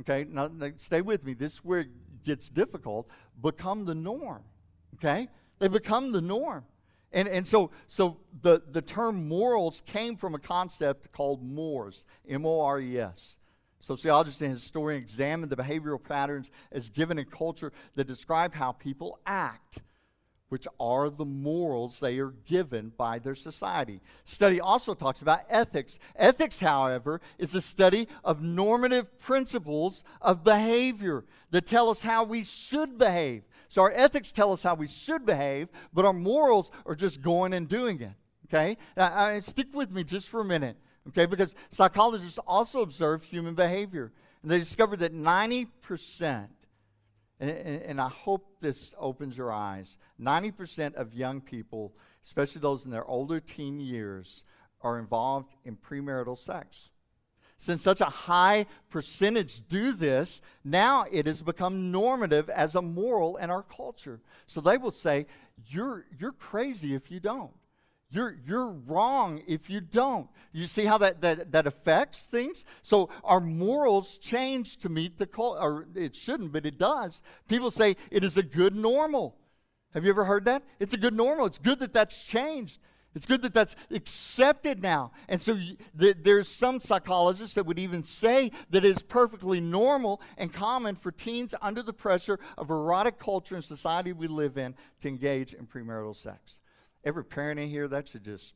okay, 0.00 0.24
now, 0.26 0.48
now 0.48 0.70
stay 0.78 1.02
with 1.02 1.26
me, 1.26 1.34
this 1.34 1.54
is 1.54 1.58
where 1.58 1.84
gets 2.26 2.50
difficult 2.50 3.08
become 3.42 3.86
the 3.86 3.94
norm. 3.94 4.42
Okay? 4.96 5.28
They 5.58 5.68
become 5.68 6.12
the 6.12 6.20
norm. 6.20 6.64
And, 7.12 7.28
and 7.28 7.46
so, 7.46 7.70
so 7.88 8.18
the, 8.42 8.60
the 8.70 8.82
term 8.82 9.26
morals 9.26 9.82
came 9.86 10.16
from 10.16 10.34
a 10.34 10.38
concept 10.38 11.12
called 11.12 11.42
mores, 11.42 12.04
M 12.28 12.44
O 12.44 12.60
R 12.60 12.80
E 12.80 12.98
S. 12.98 13.38
Sociologists 13.80 14.42
and 14.42 14.50
historians 14.50 15.02
examine 15.02 15.48
the 15.48 15.56
behavioral 15.56 16.02
patterns 16.02 16.50
as 16.72 16.90
given 16.90 17.18
in 17.18 17.24
culture 17.26 17.72
that 17.94 18.06
describe 18.06 18.52
how 18.52 18.72
people 18.72 19.20
act 19.24 19.78
which 20.48 20.66
are 20.78 21.10
the 21.10 21.24
morals 21.24 21.98
they 21.98 22.18
are 22.18 22.34
given 22.46 22.92
by 22.96 23.18
their 23.18 23.34
society. 23.34 24.00
Study 24.24 24.60
also 24.60 24.94
talks 24.94 25.20
about 25.20 25.40
ethics. 25.48 25.98
Ethics, 26.14 26.60
however, 26.60 27.20
is 27.38 27.54
a 27.54 27.60
study 27.60 28.06
of 28.24 28.42
normative 28.42 29.18
principles 29.18 30.04
of 30.22 30.44
behavior 30.44 31.24
that 31.50 31.66
tell 31.66 31.90
us 31.90 32.02
how 32.02 32.22
we 32.24 32.44
should 32.44 32.96
behave. 32.96 33.42
So 33.68 33.82
our 33.82 33.92
ethics 33.92 34.30
tell 34.30 34.52
us 34.52 34.62
how 34.62 34.74
we 34.74 34.86
should 34.86 35.26
behave, 35.26 35.68
but 35.92 36.04
our 36.04 36.12
morals 36.12 36.70
are 36.86 36.94
just 36.94 37.20
going 37.20 37.52
and 37.52 37.68
doing 37.68 38.00
it. 38.00 38.12
Okay? 38.46 38.76
Now, 38.96 39.40
stick 39.40 39.68
with 39.74 39.90
me 39.90 40.04
just 40.04 40.28
for 40.28 40.40
a 40.40 40.44
minute. 40.44 40.76
Okay? 41.08 41.26
Because 41.26 41.54
psychologists 41.70 42.38
also 42.46 42.80
observe 42.80 43.24
human 43.24 43.54
behavior. 43.54 44.12
And 44.42 44.50
they 44.50 44.60
discovered 44.60 45.00
that 45.00 45.12
90% 45.12 46.46
and, 47.38 47.50
and, 47.50 48.00
I 48.00 48.08
hope 48.08 48.46
this 48.60 48.94
opens 48.98 49.36
your 49.36 49.52
eyes. 49.52 49.98
90% 50.20 50.94
of 50.94 51.12
young 51.12 51.40
people, 51.40 51.94
especially 52.24 52.60
those 52.60 52.84
in 52.84 52.90
their 52.90 53.04
older 53.04 53.40
teen 53.40 53.78
years, 53.78 54.44
are 54.80 54.98
involved 54.98 55.52
in 55.64 55.76
premarital 55.76 56.38
sex. 56.38 56.90
Since 57.58 57.82
such 57.82 58.00
a 58.00 58.06
high 58.06 58.66
percentage 58.90 59.66
do 59.68 59.92
this, 59.92 60.40
now 60.64 61.06
it 61.10 61.26
has 61.26 61.42
become 61.42 61.90
normative 61.90 62.50
as 62.50 62.74
a 62.74 62.82
moral 62.82 63.36
in 63.36 63.50
our 63.50 63.62
culture. 63.62 64.20
So 64.46 64.60
they 64.60 64.76
will 64.76 64.90
say, 64.90 65.26
You're, 65.66 66.04
you're 66.18 66.32
crazy 66.32 66.94
if 66.94 67.10
you 67.10 67.20
don't. 67.20 67.52
You're, 68.10 68.36
you're 68.46 68.68
wrong 68.68 69.42
if 69.48 69.68
you 69.68 69.80
don't. 69.80 70.28
You 70.52 70.66
see 70.66 70.84
how 70.84 70.98
that, 70.98 71.20
that, 71.22 71.52
that 71.52 71.66
affects 71.66 72.26
things? 72.26 72.64
So 72.82 73.10
our 73.24 73.40
morals 73.40 74.18
change 74.18 74.76
to 74.78 74.88
meet 74.88 75.18
the 75.18 75.26
culture, 75.26 75.60
or 75.60 75.86
it 75.94 76.14
shouldn't, 76.14 76.52
but 76.52 76.64
it 76.64 76.78
does. 76.78 77.22
People 77.48 77.70
say 77.70 77.96
it 78.10 78.22
is 78.22 78.36
a 78.36 78.42
good 78.42 78.74
normal. 78.74 79.36
Have 79.92 80.04
you 80.04 80.10
ever 80.10 80.24
heard 80.24 80.44
that? 80.44 80.62
It's 80.78 80.94
a 80.94 80.98
good 80.98 81.14
normal. 81.14 81.46
It's 81.46 81.58
good 81.58 81.80
that 81.80 81.92
that's 81.92 82.22
changed. 82.22 82.80
It's 83.16 83.24
good 83.24 83.40
that 83.42 83.54
that's 83.54 83.74
accepted 83.90 84.82
now. 84.82 85.10
And 85.26 85.40
so 85.40 85.58
th- 85.98 86.18
there's 86.22 86.48
some 86.48 86.82
psychologists 86.82 87.54
that 87.54 87.64
would 87.64 87.78
even 87.78 88.02
say 88.02 88.52
that 88.70 88.84
it 88.84 88.88
is 88.88 89.02
perfectly 89.02 89.58
normal 89.58 90.20
and 90.36 90.52
common 90.52 90.96
for 90.96 91.10
teens 91.10 91.54
under 91.62 91.82
the 91.82 91.94
pressure 91.94 92.38
of 92.58 92.68
erotic 92.70 93.18
culture 93.18 93.54
and 93.54 93.64
society 93.64 94.12
we 94.12 94.28
live 94.28 94.58
in 94.58 94.74
to 95.00 95.08
engage 95.08 95.54
in 95.54 95.66
premarital 95.66 96.14
sex. 96.14 96.58
Every 97.06 97.24
parent 97.24 97.60
in 97.60 97.68
here, 97.68 97.86
that 97.86 98.08
should 98.08 98.24
just, 98.24 98.52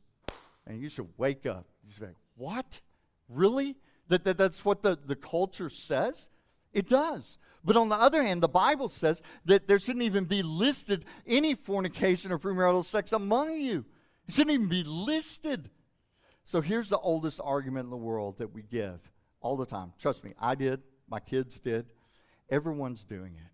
and 0.67 0.81
you 0.81 0.89
should 0.89 1.07
wake 1.17 1.45
up. 1.45 1.65
You 1.85 1.93
should 1.93 2.01
be 2.01 2.07
like, 2.07 2.15
what? 2.35 2.81
Really? 3.29 3.77
That, 4.09 4.25
that 4.25 4.37
that's 4.37 4.65
what 4.65 4.83
the, 4.83 4.99
the 5.05 5.15
culture 5.15 5.69
says? 5.69 6.29
It 6.73 6.89
does. 6.89 7.37
But 7.63 7.77
on 7.77 7.87
the 7.87 7.95
other 7.95 8.21
hand, 8.21 8.43
the 8.43 8.49
Bible 8.49 8.89
says 8.89 9.21
that 9.45 9.69
there 9.69 9.79
shouldn't 9.79 10.03
even 10.03 10.25
be 10.25 10.43
listed 10.43 11.05
any 11.25 11.55
fornication 11.55 12.29
or 12.29 12.39
premarital 12.39 12.83
sex 12.83 13.13
among 13.13 13.55
you. 13.55 13.85
It 14.27 14.33
shouldn't 14.33 14.53
even 14.53 14.67
be 14.67 14.83
listed. 14.83 15.69
So 16.43 16.59
here's 16.59 16.89
the 16.89 16.97
oldest 16.97 17.39
argument 17.41 17.85
in 17.85 17.89
the 17.89 17.95
world 17.95 18.39
that 18.39 18.53
we 18.53 18.63
give 18.63 18.99
all 19.39 19.55
the 19.55 19.65
time. 19.65 19.93
Trust 19.97 20.25
me, 20.25 20.33
I 20.37 20.55
did, 20.55 20.81
my 21.09 21.21
kids 21.21 21.57
did. 21.61 21.85
Everyone's 22.49 23.05
doing 23.05 23.33
it. 23.35 23.51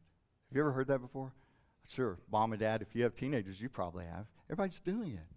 Have 0.50 0.56
you 0.56 0.62
ever 0.62 0.72
heard 0.72 0.88
that 0.88 1.00
before? 1.00 1.34
Sure, 1.88 2.18
mom 2.32 2.54
and 2.54 2.60
dad, 2.60 2.82
if 2.82 2.96
you 2.96 3.04
have 3.04 3.16
teenagers, 3.16 3.62
you 3.62 3.70
probably 3.70 4.06
have. 4.06 4.26
Everybody's 4.50 4.80
doing 4.80 5.14
it. 5.14 5.28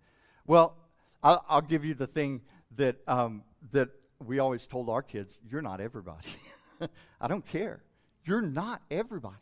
Well, 0.47 0.77
I'll, 1.23 1.45
I'll 1.49 1.61
give 1.61 1.85
you 1.85 1.95
the 1.95 2.07
thing 2.07 2.41
that, 2.77 2.97
um, 3.07 3.43
that 3.73 3.91
we 4.25 4.39
always 4.39 4.67
told 4.67 4.89
our 4.89 5.03
kids 5.03 5.39
you're 5.49 5.63
not 5.63 5.81
everybody. 5.81 6.29
I 7.21 7.29
don't 7.29 7.47
care. 7.47 7.83
You're 8.25 8.43
not 8.43 8.83
everybody. 8.91 9.37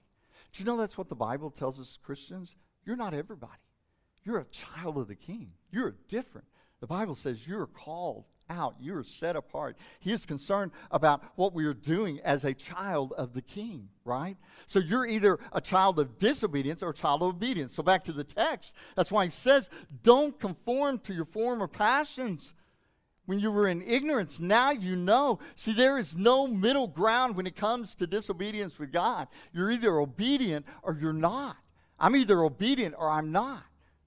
Do 0.53 0.63
you 0.63 0.65
know 0.65 0.77
that's 0.77 0.97
what 0.97 1.09
the 1.09 1.15
Bible 1.15 1.51
tells 1.51 1.79
us 1.79 1.99
Christians? 2.03 2.55
You're 2.85 2.97
not 2.97 3.15
everybody. 3.15 3.53
You're 4.25 4.39
a 4.39 4.45
child 4.45 4.99
of 4.99 5.09
the 5.09 5.15
king. 5.15 5.53
You're 5.71 5.95
different. 6.09 6.47
The 6.81 6.87
Bible 6.87 7.15
says 7.15 7.47
you're 7.47 7.67
called 7.67 8.25
out, 8.51 8.77
you're 8.81 9.03
set 9.03 9.37
apart. 9.37 9.77
He 10.01 10.13
is 10.13 10.27
concerned 10.27 10.73
about 10.91 11.23
what 11.37 11.53
we 11.53 11.65
are 11.67 11.75
doing 11.75 12.21
as 12.21 12.45
a 12.45 12.55
child 12.55 13.13
of 13.13 13.33
the 13.33 13.43
king, 13.43 13.89
right? 14.05 14.37
So 14.67 14.79
you're 14.79 15.07
either 15.07 15.39
a 15.53 15.61
child 15.61 15.99
of 15.99 16.19
disobedience 16.19 16.83
or 16.83 16.91
a 16.91 16.95
child 16.95 17.23
of 17.23 17.29
obedience. 17.29 17.75
So 17.75 17.83
back 17.83 18.05
to 18.05 18.13
the 18.13 18.25
text, 18.25 18.75
that's 18.97 19.11
why 19.11 19.25
he 19.25 19.31
says, 19.31 19.71
don't 20.03 20.39
conform 20.39 20.99
to 21.01 21.15
your 21.15 21.25
former 21.25 21.69
passions 21.69 22.55
when 23.27 23.41
you 23.41 23.51
were 23.51 23.69
in 23.69 23.83
ignorance. 23.83 24.41
Now 24.41 24.71
you 24.71 24.97
know. 24.97 25.39
See, 25.55 25.75
there 25.75 25.99
is 25.99 26.17
no 26.17 26.47
middle 26.47 26.89
ground 26.89 27.37
when 27.37 27.47
it 27.47 27.57
comes 27.57 27.95
to 27.97 28.07
disobedience 28.07 28.79
with 28.79 28.91
God. 28.91 29.29
You're 29.53 29.71
either 29.71 29.99
obedient 29.99 30.65
or 30.83 30.97
you're 30.99 31.13
not. 31.13 31.57
I'm 32.01 32.17
either 32.17 32.43
obedient 32.43 32.95
or 32.97 33.11
I'm 33.11 33.31
not. 33.31 33.65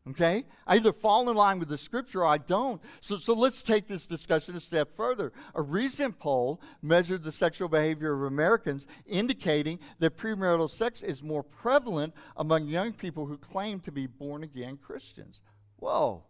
Okay? 0.10 0.46
I 0.66 0.76
either 0.76 0.92
fall 0.92 1.30
in 1.30 1.36
line 1.36 1.60
with 1.60 1.70
the 1.70 1.78
scripture 1.78 2.22
or 2.22 2.26
I 2.26 2.40
don't. 2.40 2.82
So, 3.02 3.18
so 3.18 3.34
let's 3.34 3.62
take 3.62 3.88
this 3.88 4.08
discussion 4.08 4.56
a 4.56 4.60
step 4.60 4.96
further. 4.96 5.32
A 5.54 5.62
recent 5.62 6.18
poll 6.18 6.60
measured 6.82 7.24
the 7.24 7.32
sexual 7.32 7.70
behavior 7.70 8.14
of 8.14 8.24
Americans, 8.24 8.88
indicating 9.06 9.80
that 10.00 10.18
premarital 10.18 10.72
sex 10.72 11.04
is 11.04 11.22
more 11.22 11.44
prevalent 11.44 12.16
among 12.36 12.68
young 12.68 12.94
people 12.94 13.28
who 13.28 13.38
claim 13.38 13.80
to 13.82 13.92
be 13.92 14.08
born 14.08 14.44
again 14.44 14.78
Christians. 14.78 15.42
Whoa. 15.78 16.24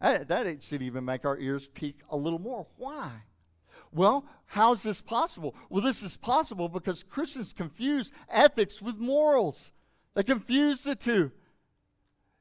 That, 0.00 0.28
that 0.28 0.62
should 0.62 0.82
even 0.82 1.06
make 1.06 1.24
our 1.24 1.38
ears 1.38 1.68
peak 1.72 2.00
a 2.10 2.16
little 2.16 2.38
more. 2.38 2.66
Why? 2.76 3.22
Well, 3.92 4.26
how 4.44 4.74
is 4.74 4.82
this 4.82 5.00
possible? 5.00 5.54
Well, 5.70 5.82
this 5.82 6.02
is 6.02 6.18
possible 6.18 6.68
because 6.68 7.02
Christians 7.02 7.54
confuse 7.54 8.12
ethics 8.28 8.82
with 8.82 8.98
morals. 8.98 9.72
They 10.14 10.22
confuse 10.22 10.82
the 10.82 10.94
two. 10.94 11.32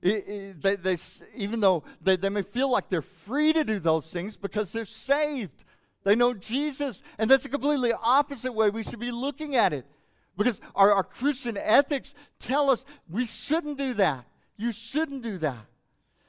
It, 0.01 0.27
it, 0.27 0.61
they, 0.61 0.75
they, 0.75 0.97
even 1.35 1.59
though 1.59 1.83
they, 2.01 2.15
they 2.15 2.29
may 2.29 2.43
feel 2.43 2.69
like 2.69 2.89
they're 2.89 3.01
free 3.01 3.53
to 3.53 3.63
do 3.63 3.79
those 3.79 4.11
things 4.11 4.37
because 4.37 4.71
they're 4.71 4.85
saved, 4.85 5.63
they 6.03 6.15
know 6.15 6.33
Jesus. 6.33 7.01
And 7.17 7.29
that's 7.29 7.45
a 7.45 7.49
completely 7.49 7.91
opposite 7.93 8.53
way 8.53 8.69
we 8.69 8.83
should 8.83 8.99
be 8.99 9.11
looking 9.11 9.55
at 9.55 9.73
it. 9.73 9.85
Because 10.37 10.61
our, 10.75 10.93
our 10.93 11.03
Christian 11.03 11.57
ethics 11.57 12.13
tell 12.39 12.69
us 12.69 12.85
we 13.09 13.25
shouldn't 13.25 13.77
do 13.77 13.93
that. 13.95 14.25
You 14.57 14.71
shouldn't 14.71 15.23
do 15.23 15.37
that. 15.39 15.65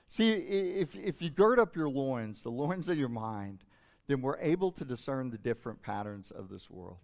See, 0.08 0.30
if, 0.30 0.94
if 0.94 1.20
you 1.20 1.30
gird 1.30 1.58
up 1.58 1.74
your 1.74 1.88
loins, 1.88 2.42
the 2.42 2.50
loins 2.50 2.88
of 2.88 2.96
your 2.96 3.08
mind, 3.08 3.64
then 4.06 4.22
we're 4.22 4.38
able 4.38 4.70
to 4.72 4.84
discern 4.84 5.30
the 5.30 5.38
different 5.38 5.82
patterns 5.82 6.30
of 6.30 6.48
this 6.48 6.70
world. 6.70 6.98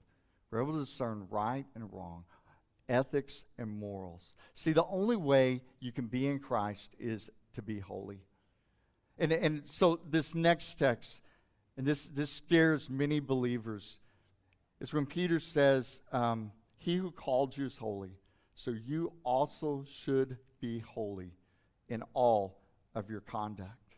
We're 0.51 0.63
able 0.63 0.75
to 0.75 0.85
discern 0.85 1.27
right 1.31 1.67
and 1.75 1.93
wrong, 1.93 2.25
ethics 2.93 3.45
and 3.59 3.71
morals. 3.71 4.35
See, 4.55 4.73
the 4.73 4.85
only 4.85 5.17
way 5.17 5.63
you 5.81 5.93
can 5.93 6.07
be 6.07 6.27
in 6.27 6.39
Christ 6.39 6.95
is 6.99 7.31
to 7.55 7.63
be 7.63 7.81
holy. 7.81 8.21
And, 9.19 9.33
and 9.33 9.63
so 9.67 10.01
this 10.09 10.35
next 10.35 10.75
text, 10.79 11.21
and 11.77 11.87
this, 11.87 12.07
this 12.07 12.31
scares 12.31 12.91
many 12.91 13.21
believers, 13.21 13.99
is 14.81 14.93
when 14.93 15.07
Peter 15.07 15.41
says, 15.41 16.03
um, 16.13 16.53
He 16.77 16.97
who 16.97 17.11
called 17.11 17.57
you 17.57 17.67
is 17.67 17.79
holy, 17.79 18.19
so 18.55 18.71
you 18.71 19.13
also 19.25 19.85
should 19.89 20.37
be 20.61 20.81
holy 20.81 21.33
in 21.89 22.03
all 22.15 22.59
of 22.95 23.09
your 23.09 23.21
conduct. 23.21 23.97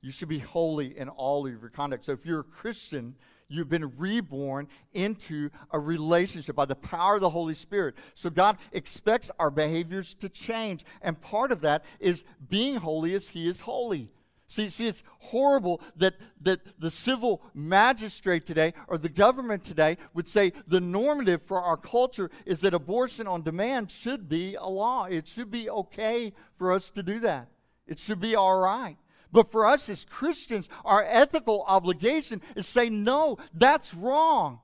You 0.00 0.10
should 0.10 0.28
be 0.28 0.38
holy 0.38 0.98
in 0.98 1.08
all 1.08 1.46
of 1.46 1.52
your 1.52 1.70
conduct. 1.70 2.04
So 2.04 2.12
if 2.12 2.24
you're 2.24 2.40
a 2.40 2.44
Christian, 2.44 3.14
you've 3.48 3.68
been 3.68 3.96
reborn 3.96 4.68
into 4.92 5.50
a 5.70 5.78
relationship 5.78 6.56
by 6.56 6.64
the 6.64 6.74
power 6.74 7.16
of 7.16 7.20
the 7.20 7.30
Holy 7.30 7.54
Spirit. 7.54 7.94
So 8.14 8.30
God 8.30 8.58
expects 8.72 9.30
our 9.38 9.50
behaviors 9.50 10.14
to 10.14 10.28
change. 10.28 10.84
And 11.02 11.20
part 11.20 11.52
of 11.52 11.60
that 11.62 11.84
is 12.00 12.24
being 12.48 12.76
holy 12.76 13.14
as 13.14 13.28
He 13.28 13.48
is 13.48 13.60
holy. 13.60 14.10
See, 14.48 14.68
see, 14.68 14.86
it's 14.86 15.02
horrible 15.18 15.80
that, 15.96 16.14
that 16.42 16.60
the 16.78 16.90
civil 16.90 17.42
magistrate 17.52 18.46
today 18.46 18.74
or 18.86 18.96
the 18.96 19.08
government 19.08 19.64
today 19.64 19.98
would 20.14 20.28
say 20.28 20.52
the 20.68 20.80
normative 20.80 21.42
for 21.42 21.60
our 21.60 21.76
culture 21.76 22.30
is 22.44 22.60
that 22.60 22.72
abortion 22.72 23.26
on 23.26 23.42
demand 23.42 23.90
should 23.90 24.28
be 24.28 24.54
a 24.54 24.66
law. 24.66 25.06
It 25.06 25.26
should 25.26 25.50
be 25.50 25.68
okay 25.68 26.32
for 26.58 26.72
us 26.72 26.90
to 26.90 27.02
do 27.02 27.18
that. 27.20 27.48
It 27.88 27.98
should 27.98 28.20
be 28.20 28.36
all 28.36 28.58
right. 28.58 28.96
But 29.36 29.52
for 29.52 29.66
us 29.66 29.90
as 29.90 30.06
Christians, 30.06 30.70
our 30.82 31.04
ethical 31.04 31.62
obligation 31.66 32.40
is 32.54 32.66
say, 32.66 32.88
no, 32.88 33.36
that's 33.52 33.92
wrong. 33.92 34.60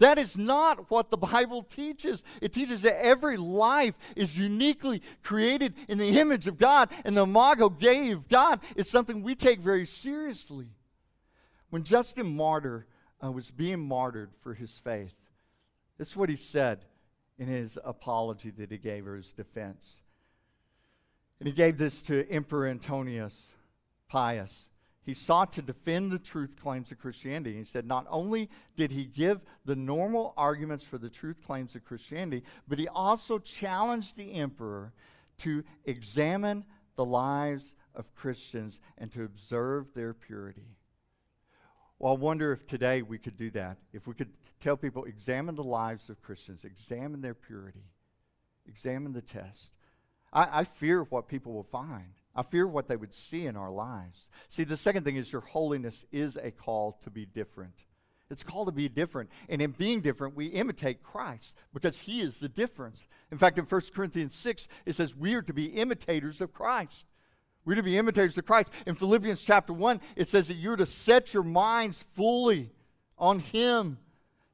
That 0.00 0.18
is 0.18 0.36
not 0.36 0.90
what 0.90 1.12
the 1.12 1.16
Bible 1.16 1.62
teaches. 1.62 2.24
It 2.42 2.52
teaches 2.52 2.82
that 2.82 3.00
every 3.00 3.36
life 3.36 3.94
is 4.16 4.36
uniquely 4.36 5.02
created 5.22 5.74
in 5.86 5.98
the 5.98 6.18
image 6.18 6.48
of 6.48 6.58
God, 6.58 6.90
and 7.04 7.16
the 7.16 7.22
imago 7.22 7.68
gave 7.68 8.28
God 8.28 8.58
is 8.74 8.90
something 8.90 9.22
we 9.22 9.36
take 9.36 9.60
very 9.60 9.86
seriously. 9.86 10.66
When 11.70 11.84
Justin 11.84 12.34
Martyr 12.34 12.88
uh, 13.22 13.30
was 13.30 13.52
being 13.52 13.86
martyred 13.86 14.30
for 14.42 14.52
his 14.52 14.76
faith, 14.78 15.14
this 15.96 16.08
is 16.08 16.16
what 16.16 16.28
he 16.28 16.34
said 16.34 16.86
in 17.38 17.46
his 17.46 17.78
apology 17.84 18.50
that 18.50 18.72
he 18.72 18.78
gave 18.78 19.06
or 19.06 19.14
his 19.14 19.32
defense. 19.32 20.02
And 21.38 21.46
he 21.46 21.54
gave 21.54 21.78
this 21.78 22.02
to 22.02 22.28
Emperor 22.28 22.66
Antonius 22.66 23.52
Pius. 24.08 24.68
He 25.02 25.14
sought 25.14 25.52
to 25.52 25.62
defend 25.62 26.10
the 26.10 26.18
truth 26.18 26.56
claims 26.60 26.92
of 26.92 26.98
Christianity. 26.98 27.56
He 27.56 27.64
said 27.64 27.86
not 27.86 28.06
only 28.10 28.50
did 28.76 28.90
he 28.90 29.06
give 29.06 29.40
the 29.64 29.76
normal 29.76 30.34
arguments 30.36 30.84
for 30.84 30.98
the 30.98 31.08
truth 31.08 31.42
claims 31.46 31.74
of 31.74 31.84
Christianity, 31.84 32.44
but 32.66 32.78
he 32.78 32.88
also 32.88 33.38
challenged 33.38 34.16
the 34.16 34.34
emperor 34.34 34.92
to 35.38 35.64
examine 35.86 36.64
the 36.96 37.06
lives 37.06 37.74
of 37.94 38.14
Christians 38.14 38.80
and 38.98 39.10
to 39.12 39.24
observe 39.24 39.94
their 39.94 40.12
purity. 40.12 40.76
Well, 41.98 42.12
I 42.12 42.16
wonder 42.16 42.52
if 42.52 42.66
today 42.66 43.02
we 43.02 43.18
could 43.18 43.36
do 43.36 43.50
that. 43.52 43.78
If 43.92 44.06
we 44.06 44.14
could 44.14 44.32
tell 44.60 44.76
people, 44.76 45.04
examine 45.04 45.54
the 45.54 45.64
lives 45.64 46.10
of 46.10 46.20
Christians, 46.22 46.64
examine 46.64 47.22
their 47.22 47.34
purity, 47.34 47.86
examine 48.68 49.12
the 49.14 49.22
test. 49.22 49.70
I, 50.32 50.60
I 50.60 50.64
fear 50.64 51.04
what 51.04 51.28
people 51.28 51.54
will 51.54 51.62
find. 51.62 52.17
I 52.38 52.42
fear 52.44 52.68
what 52.68 52.86
they 52.86 52.94
would 52.94 53.12
see 53.12 53.46
in 53.46 53.56
our 53.56 53.68
lives. 53.68 54.30
See, 54.48 54.62
the 54.62 54.76
second 54.76 55.02
thing 55.02 55.16
is 55.16 55.32
your 55.32 55.40
holiness 55.40 56.04
is 56.12 56.36
a 56.36 56.52
call 56.52 56.92
to 57.02 57.10
be 57.10 57.26
different. 57.26 57.74
It's 58.30 58.44
called 58.44 58.68
to 58.68 58.72
be 58.72 58.88
different. 58.88 59.30
And 59.48 59.60
in 59.60 59.72
being 59.72 60.02
different, 60.02 60.36
we 60.36 60.46
imitate 60.46 61.02
Christ 61.02 61.56
because 61.74 61.98
he 61.98 62.20
is 62.20 62.38
the 62.38 62.48
difference. 62.48 63.02
In 63.32 63.38
fact, 63.38 63.58
in 63.58 63.64
1 63.64 63.80
Corinthians 63.92 64.36
6, 64.36 64.68
it 64.86 64.94
says 64.94 65.16
we 65.16 65.34
are 65.34 65.42
to 65.42 65.52
be 65.52 65.64
imitators 65.66 66.40
of 66.40 66.52
Christ. 66.52 67.06
We're 67.64 67.74
to 67.74 67.82
be 67.82 67.98
imitators 67.98 68.38
of 68.38 68.46
Christ. 68.46 68.72
In 68.86 68.94
Philippians 68.94 69.42
chapter 69.42 69.72
1, 69.72 70.00
it 70.14 70.28
says 70.28 70.46
that 70.46 70.54
you're 70.54 70.76
to 70.76 70.86
set 70.86 71.34
your 71.34 71.42
minds 71.42 72.04
fully 72.14 72.70
on 73.18 73.40
him 73.40 73.98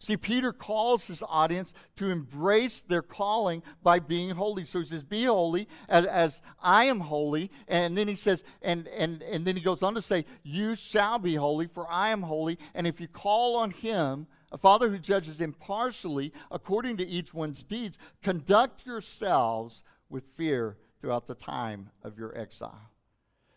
See, 0.01 0.17
Peter 0.17 0.53
calls 0.53 1.07
his 1.07 1.23
audience 1.27 1.73
to 1.97 2.11
embrace 2.11 2.83
their 2.83 3.01
calling 3.01 3.63
by 3.83 4.01
being 4.01 4.31
holy. 4.31 4.65
So 4.65 4.81
he 4.81 4.87
says, 4.87 5.03
Be 5.03 5.25
holy 5.25 5.67
as, 5.89 6.05
as, 6.05 6.43
I 6.63 6.85
am 6.85 7.01
holy. 7.01 7.51
And 7.69 7.97
then 7.97 8.09
he 8.09 8.15
says, 8.15 8.45
and, 8.61 8.87
and, 8.89 9.23
and 9.23 9.47
then 9.47 9.57
he 9.57 9.63
goes 9.63 9.83
on 9.83 9.95
to 9.95 10.03
say, 10.03 10.27
You 10.43 10.75
shall 10.75 11.19
be 11.19 11.37
holy, 11.37 11.69
for 11.69 11.91
I 11.91 12.11
am 12.11 12.23
holy. 12.23 12.59
And 12.75 12.87
if 12.87 13.01
you 13.01 13.09
call 13.09 13.57
on 13.57 13.71
him, 13.71 14.27
a 14.53 14.59
father 14.59 14.91
who 14.91 14.99
judges 14.99 15.41
impartially 15.41 16.33
according 16.51 16.99
to 16.99 17.07
each 17.07 17.33
one's 17.33 17.65
deeds, 17.65 17.97
conduct 18.23 18.85
yourselves 18.85 19.83
with 20.11 20.25
fear 20.37 20.77
throughout 21.01 21.27
the 21.27 21.35
time 21.35 21.91
of 22.03 22.19
your 22.19 22.37
exile. 22.39 22.91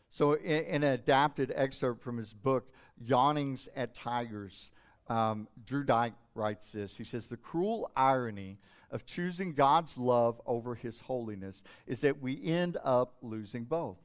So, 0.09 0.33
in, 0.33 0.63
in 0.63 0.83
an 0.83 0.93
adapted 0.93 1.51
excerpt 1.55 2.01
from 2.01 2.17
his 2.17 2.33
book, 2.33 2.71
Yawnings 2.97 3.67
at 3.75 3.93
Tigers, 3.93 4.71
um, 5.09 5.47
Drew 5.65 5.83
Dyck 5.83 6.13
writes 6.35 6.71
this. 6.71 6.95
He 6.95 7.03
says, 7.03 7.27
The 7.27 7.37
cruel 7.37 7.91
irony 7.95 8.57
of 8.91 9.05
choosing 9.05 9.53
God's 9.53 9.97
love 9.97 10.41
over 10.45 10.75
his 10.75 11.01
holiness 11.01 11.63
is 11.85 12.01
that 12.01 12.21
we 12.21 12.43
end 12.43 12.77
up 12.83 13.15
losing 13.21 13.65
both. 13.65 13.97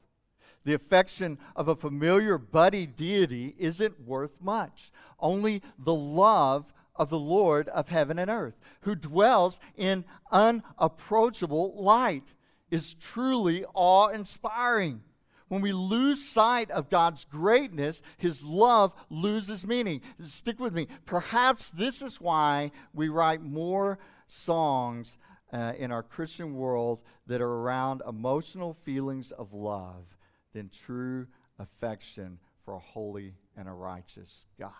The 0.65 0.73
affection 0.73 1.37
of 1.55 1.67
a 1.67 1.75
familiar 1.75 2.37
buddy 2.37 2.85
deity 2.85 3.55
isn't 3.57 4.01
worth 4.01 4.41
much. 4.41 4.91
Only 5.19 5.61
the 5.77 5.93
love 5.93 6.73
of 6.95 7.09
the 7.09 7.19
Lord 7.19 7.67
of 7.69 7.89
heaven 7.89 8.19
and 8.19 8.29
earth, 8.29 8.59
who 8.81 8.95
dwells 8.95 9.59
in 9.75 10.05
unapproachable 10.31 11.81
light, 11.81 12.33
is 12.71 12.93
truly 12.93 13.65
awe 13.73 14.07
inspiring. 14.07 15.01
When 15.53 15.61
we 15.61 15.71
lose 15.71 16.27
sight 16.27 16.71
of 16.71 16.89
God's 16.89 17.25
greatness, 17.25 18.01
His 18.17 18.43
love 18.43 18.95
loses 19.11 19.67
meaning. 19.67 20.01
Stick 20.19 20.59
with 20.59 20.73
me. 20.73 20.87
Perhaps 21.05 21.69
this 21.69 22.01
is 22.01 22.19
why 22.19 22.71
we 22.91 23.07
write 23.07 23.43
more 23.43 23.99
songs 24.25 25.15
uh, 25.53 25.73
in 25.77 25.91
our 25.91 26.01
Christian 26.01 26.55
world 26.55 27.01
that 27.27 27.39
are 27.39 27.47
around 27.47 28.01
emotional 28.09 28.73
feelings 28.73 29.31
of 29.31 29.53
love 29.53 30.17
than 30.53 30.71
true 30.71 31.27
affection 31.59 32.39
for 32.65 32.73
a 32.73 32.79
holy 32.79 33.35
and 33.55 33.67
a 33.67 33.73
righteous 33.73 34.47
God. 34.59 34.71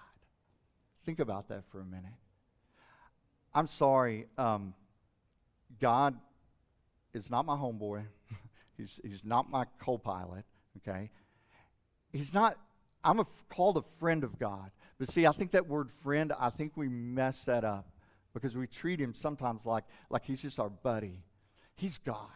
Think 1.05 1.19
about 1.19 1.49
that 1.49 1.65
for 1.69 1.81
a 1.81 1.85
minute. 1.85 2.17
I'm 3.53 3.67
sorry, 3.67 4.25
um, 4.39 4.73
God 5.79 6.17
is 7.13 7.29
not 7.29 7.45
my 7.45 7.57
homeboy. 7.57 8.05
he's, 8.75 8.99
he's 9.03 9.23
not 9.23 9.51
my 9.51 9.65
co 9.79 9.99
pilot, 9.99 10.45
okay? 10.77 11.09
He's 12.11 12.33
not, 12.33 12.57
I'm 13.03 13.19
a, 13.19 13.27
called 13.49 13.77
a 13.77 13.83
friend 13.99 14.23
of 14.23 14.39
God. 14.39 14.71
But 14.99 15.09
see, 15.09 15.25
I 15.25 15.31
think 15.31 15.51
that 15.51 15.67
word 15.67 15.89
friend, 16.03 16.31
I 16.39 16.49
think 16.49 16.73
we 16.75 16.87
mess 16.87 17.45
that 17.45 17.63
up 17.63 17.87
because 18.33 18.55
we 18.55 18.67
treat 18.67 18.99
him 18.99 19.13
sometimes 19.13 19.65
like, 19.65 19.83
like 20.09 20.23
he's 20.25 20.41
just 20.41 20.59
our 20.59 20.69
buddy. 20.69 21.23
He's 21.75 21.97
God. 21.97 22.29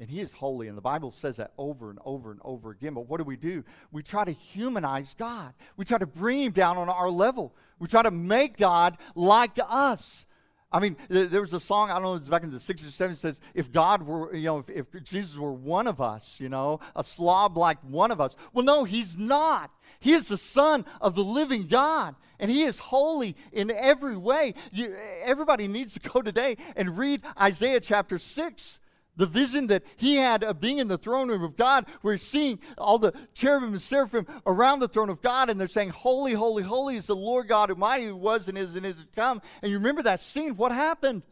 And 0.00 0.10
he 0.10 0.20
is 0.20 0.32
holy, 0.32 0.66
and 0.66 0.76
the 0.76 0.82
Bible 0.82 1.12
says 1.12 1.36
that 1.36 1.52
over 1.56 1.88
and 1.88 2.00
over 2.04 2.32
and 2.32 2.40
over 2.42 2.72
again. 2.72 2.94
But 2.94 3.08
what 3.08 3.18
do 3.18 3.24
we 3.24 3.36
do? 3.36 3.62
We 3.92 4.02
try 4.02 4.24
to 4.24 4.32
humanize 4.32 5.14
God. 5.16 5.54
We 5.76 5.84
try 5.84 5.98
to 5.98 6.06
bring 6.06 6.42
him 6.42 6.52
down 6.52 6.78
on 6.78 6.88
our 6.88 7.08
level. 7.08 7.54
We 7.78 7.86
try 7.86 8.02
to 8.02 8.10
make 8.10 8.56
God 8.56 8.98
like 9.14 9.52
us. 9.68 10.26
I 10.74 10.80
mean, 10.80 10.96
there 11.08 11.40
was 11.40 11.54
a 11.54 11.60
song, 11.60 11.92
I 11.92 11.94
don't 11.94 12.02
know, 12.02 12.14
it's 12.16 12.28
back 12.28 12.42
in 12.42 12.50
the 12.50 12.58
60s 12.58 13.00
or 13.00 13.08
70s, 13.08 13.16
says, 13.16 13.40
if 13.54 13.70
God 13.70 14.02
were, 14.02 14.34
you 14.34 14.46
know, 14.46 14.58
if, 14.58 14.68
if, 14.68 15.04
Jesus 15.04 15.36
were 15.36 15.52
one 15.52 15.86
of 15.86 16.00
us, 16.00 16.40
you 16.40 16.48
know, 16.48 16.80
a 16.96 17.04
slob 17.04 17.56
like 17.56 17.78
one 17.82 18.10
of 18.10 18.20
us. 18.20 18.34
Well, 18.52 18.64
no, 18.64 18.82
he's 18.82 19.16
not. 19.16 19.70
He 20.00 20.14
is 20.14 20.26
the 20.26 20.36
Son 20.36 20.84
of 21.00 21.14
the 21.14 21.22
living 21.22 21.68
God, 21.68 22.16
and 22.40 22.50
he 22.50 22.64
is 22.64 22.80
holy 22.80 23.36
in 23.52 23.70
every 23.70 24.16
way. 24.16 24.54
You, 24.72 24.96
everybody 25.22 25.68
needs 25.68 25.94
to 25.94 26.00
go 26.00 26.20
today 26.22 26.56
and 26.74 26.98
read 26.98 27.22
Isaiah 27.40 27.78
chapter 27.78 28.18
6 28.18 28.80
the 29.16 29.26
vision 29.26 29.68
that 29.68 29.82
he 29.96 30.16
had 30.16 30.42
of 30.42 30.60
being 30.60 30.78
in 30.78 30.88
the 30.88 30.98
throne 30.98 31.28
room 31.28 31.42
of 31.42 31.56
God, 31.56 31.86
where 32.02 32.14
he's 32.14 32.22
seeing 32.22 32.58
all 32.76 32.98
the 32.98 33.12
cherubim 33.32 33.72
and 33.72 33.82
seraphim 33.82 34.26
around 34.46 34.80
the 34.80 34.88
throne 34.88 35.08
of 35.08 35.22
God, 35.22 35.50
and 35.50 35.60
they're 35.60 35.68
saying, 35.68 35.90
Holy, 35.90 36.32
holy, 36.32 36.62
holy 36.62 36.96
is 36.96 37.06
the 37.06 37.16
Lord 37.16 37.48
God 37.48 37.70
Almighty 37.70 38.06
who 38.06 38.16
was 38.16 38.48
and 38.48 38.58
is 38.58 38.76
and 38.76 38.84
is 38.84 38.98
to 38.98 39.06
come. 39.14 39.40
And 39.62 39.70
you 39.70 39.78
remember 39.78 40.02
that 40.02 40.20
scene? 40.20 40.56
What 40.56 40.72
happened? 40.72 41.22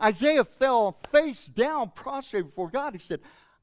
Isaiah 0.00 0.44
fell 0.44 0.98
face 1.10 1.46
down, 1.46 1.92
prostrate 1.94 2.46
before 2.46 2.70
God. 2.70 2.94
He 2.94 3.00
said, 3.00 3.20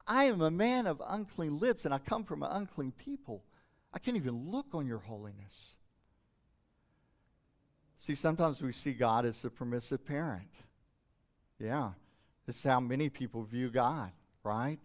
I 0.08 0.26
am 0.26 0.42
a 0.42 0.52
man 0.52 0.88
of 0.88 1.02
unclean 1.06 1.60
lips, 1.60 1.86
and 1.86 1.94
I 1.94 2.00
come 2.00 2.24
from 2.24 2.44
an 2.44 2.52
unclean 2.52 2.92
people. 2.92 3.44
I 3.94 4.00
can't 4.00 4.18
even 4.18 4.52
look 4.52 4.68
on 4.74 4.88
your 4.88 5.00
holiness. 5.00 5.76
See, 8.00 8.16
sometimes 8.16 8.62
we 8.62 8.72
see 8.72 8.94
God 8.94 9.26
as 9.26 9.42
the 9.42 9.50
permissive 9.50 10.06
parent. 10.06 10.50
Yeah. 11.60 11.92
This 12.52 12.58
is 12.58 12.66
how 12.66 12.82
many 12.82 13.08
people 13.08 13.44
view 13.44 13.70
God, 13.70 14.12
right? 14.44 14.78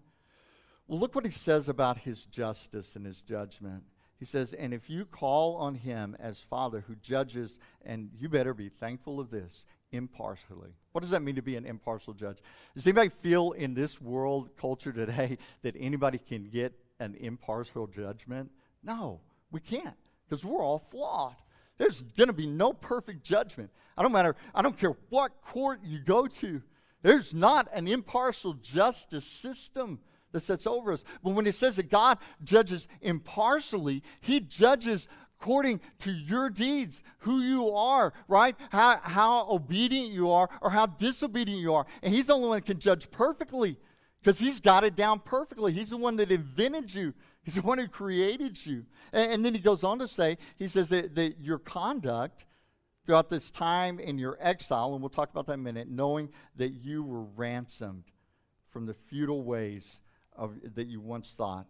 Well, 0.87 1.01
look 1.01 1.17
what 1.17 1.25
he 1.25 1.33
says 1.33 1.69
about 1.69 1.99
his 1.99 2.25
justice 2.25 2.95
and 2.95 3.05
his 3.05 3.21
judgment. 3.23 3.83
He 4.21 4.25
says, 4.25 4.53
And 4.53 4.73
if 4.73 4.89
you 4.89 5.05
call 5.05 5.57
on 5.57 5.75
him 5.75 6.17
as 6.21 6.39
Father 6.39 6.85
who 6.87 6.95
judges, 6.95 7.59
and 7.85 8.11
you 8.17 8.29
better 8.29 8.55
be 8.55 8.69
thankful 8.69 9.19
of 9.19 9.31
this, 9.31 9.67
impartially. 9.91 10.77
What 10.93 11.01
does 11.01 11.11
that 11.11 11.23
mean 11.23 11.35
to 11.35 11.43
be 11.43 11.57
an 11.57 11.67
impartial 11.67 12.15
judge? 12.15 12.39
Does 12.77 12.87
anybody 12.87 13.09
feel 13.09 13.51
in 13.51 13.75
this 13.75 14.01
world 14.01 14.51
culture 14.57 14.93
today 14.93 15.37
that 15.63 15.75
anybody 15.77 16.19
can 16.19 16.45
get 16.45 16.73
an 17.01 17.17
impartial 17.17 17.89
judgment? 17.89 18.53
No, 18.85 19.19
we 19.51 19.59
can't, 19.59 19.97
because 20.29 20.45
we're 20.45 20.63
all 20.63 20.79
flawed. 20.79 21.35
There's 21.79 22.03
going 22.03 22.29
to 22.29 22.33
be 22.33 22.47
no 22.47 22.73
perfect 22.73 23.25
judgment. 23.25 23.71
I 23.99 24.03
don't 24.03 24.13
matter, 24.13 24.37
I 24.55 24.63
don't 24.63 24.79
care 24.79 24.95
what 25.11 25.33
court 25.43 25.81
you 25.83 25.99
go 25.99 26.29
to. 26.29 26.63
There's 27.07 27.33
not 27.33 27.69
an 27.73 27.87
impartial 27.87 28.55
justice 28.55 29.25
system 29.25 30.01
that 30.33 30.41
sits 30.41 30.67
over 30.67 30.93
us. 30.93 31.05
But 31.23 31.35
when 31.35 31.47
it 31.47 31.55
says 31.55 31.77
that 31.77 31.89
God 31.89 32.19
judges 32.43 32.89
impartially, 33.01 34.03
He 34.21 34.41
judges 34.41 35.07
according 35.41 35.83
to 36.01 36.11
your 36.11 36.51
deeds, 36.51 37.05
who 37.19 37.43
you 37.43 37.71
are, 37.71 38.13
right? 38.27 38.57
How, 38.71 38.99
how 39.05 39.49
obedient 39.49 40.11
you 40.11 40.33
are 40.33 40.51
or 40.61 40.71
how 40.71 40.87
disobedient 40.87 41.61
you 41.61 41.75
are. 41.75 41.87
And 42.03 42.13
He's 42.13 42.27
the 42.27 42.33
only 42.33 42.49
one 42.49 42.57
that 42.57 42.67
can 42.67 42.81
judge 42.81 43.09
perfectly 43.13 43.79
because 44.21 44.41
He's 44.41 44.59
got 44.59 44.83
it 44.83 44.97
down 44.97 45.21
perfectly. 45.21 45.73
He's 45.73 45.91
the 45.91 45.97
one 45.97 46.17
that 46.17 46.33
invented 46.33 46.93
you, 46.93 47.15
He's 47.45 47.55
the 47.55 47.63
one 47.63 47.79
who 47.79 47.87
created 47.87 48.67
you. 48.67 48.85
And, 49.13 49.31
and 49.31 49.45
then 49.45 49.55
He 49.55 49.61
goes 49.61 49.85
on 49.85 50.01
to 50.01 50.09
say, 50.09 50.39
He 50.57 50.67
says 50.67 50.89
that, 50.89 51.15
that 51.15 51.37
your 51.41 51.61
conduct 51.61 52.47
throughout 53.07 53.29
this 53.29 53.51
time 53.51 54.01
in 54.01 54.19
your 54.19 54.37
exile, 54.41 54.93
and 54.93 55.01
we'll 55.01 55.09
talk 55.09 55.31
about 55.31 55.47
that 55.47 55.55
in 55.55 55.61
a 55.61 55.63
minute, 55.63 55.89
knowing 55.89 56.29
that 56.57 56.71
you 56.71 57.05
were 57.05 57.23
ransomed 57.23 58.05
from 58.69 58.87
the 58.87 58.95
futile 58.95 59.45
ways 59.45 60.03
of, 60.35 60.55
that 60.75 60.89
you 60.89 61.01
once 61.01 61.33
thought. 61.33 61.67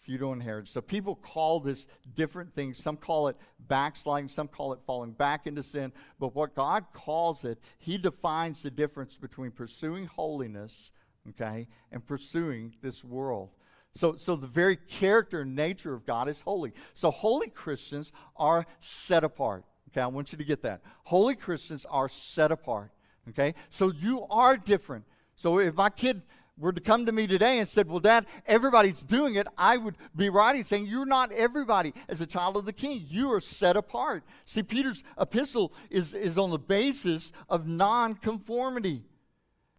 Futile 0.00 0.34
inheritance. 0.34 0.70
So 0.70 0.82
people 0.82 1.16
call 1.16 1.60
this 1.60 1.86
different 2.14 2.54
things. 2.54 2.76
Some 2.76 2.98
call 2.98 3.28
it 3.28 3.36
backsliding, 3.58 4.28
some 4.28 4.48
call 4.48 4.74
it 4.74 4.80
falling 4.86 5.12
back 5.12 5.46
into 5.46 5.62
sin. 5.62 5.92
But 6.20 6.34
what 6.34 6.54
God 6.54 6.84
calls 6.92 7.42
it, 7.42 7.58
He 7.78 7.96
defines 7.96 8.62
the 8.62 8.70
difference 8.70 9.16
between 9.16 9.50
pursuing 9.50 10.04
holiness, 10.04 10.92
okay, 11.30 11.68
and 11.90 12.06
pursuing 12.06 12.74
this 12.82 13.02
world. 13.02 13.48
So, 13.94 14.16
so 14.16 14.36
the 14.36 14.46
very 14.46 14.76
character 14.76 15.40
and 15.40 15.54
nature 15.56 15.94
of 15.94 16.04
God 16.04 16.28
is 16.28 16.42
holy. 16.42 16.74
So 16.92 17.10
holy 17.10 17.48
Christians 17.48 18.12
are 18.36 18.66
set 18.80 19.24
apart. 19.24 19.64
Okay, 19.94 20.00
I 20.00 20.08
want 20.08 20.32
you 20.32 20.38
to 20.38 20.44
get 20.44 20.62
that. 20.62 20.80
Holy 21.04 21.36
Christians 21.36 21.86
are 21.88 22.08
set 22.08 22.50
apart. 22.50 22.90
Okay, 23.28 23.54
so 23.70 23.92
you 23.92 24.26
are 24.28 24.56
different. 24.56 25.04
So 25.36 25.60
if 25.60 25.74
my 25.74 25.88
kid 25.88 26.22
were 26.58 26.72
to 26.72 26.80
come 26.80 27.06
to 27.06 27.12
me 27.12 27.28
today 27.28 27.60
and 27.60 27.68
said, 27.68 27.88
Well, 27.88 28.00
Dad, 28.00 28.26
everybody's 28.44 29.02
doing 29.02 29.36
it, 29.36 29.46
I 29.56 29.76
would 29.76 29.96
be 30.14 30.28
right 30.28 30.56
in 30.56 30.64
saying, 30.64 30.86
You're 30.86 31.06
not 31.06 31.30
everybody 31.30 31.94
as 32.08 32.20
a 32.20 32.26
child 32.26 32.56
of 32.56 32.64
the 32.64 32.72
king. 32.72 33.06
You 33.08 33.32
are 33.32 33.40
set 33.40 33.76
apart. 33.76 34.24
See, 34.44 34.64
Peter's 34.64 35.04
epistle 35.18 35.72
is, 35.90 36.12
is 36.12 36.38
on 36.38 36.50
the 36.50 36.58
basis 36.58 37.30
of 37.48 37.68
nonconformity. 37.68 39.04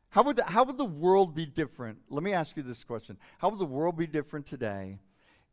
How 0.10 0.23
would, 0.23 0.38
the, 0.38 0.45
how 0.45 0.63
would 0.63 0.78
the 0.78 0.86
world 0.86 1.36
be 1.36 1.45
different? 1.45 1.97
Let 2.10 2.23
me 2.23 2.32
ask 2.32 2.56
you 2.56 2.63
this 2.63 2.86
question 2.86 3.17
How 3.39 3.49
would 3.49 3.60
the 3.60 3.65
world 3.65 3.97
be 3.97 4.08
different 4.08 4.45
today 4.45 4.99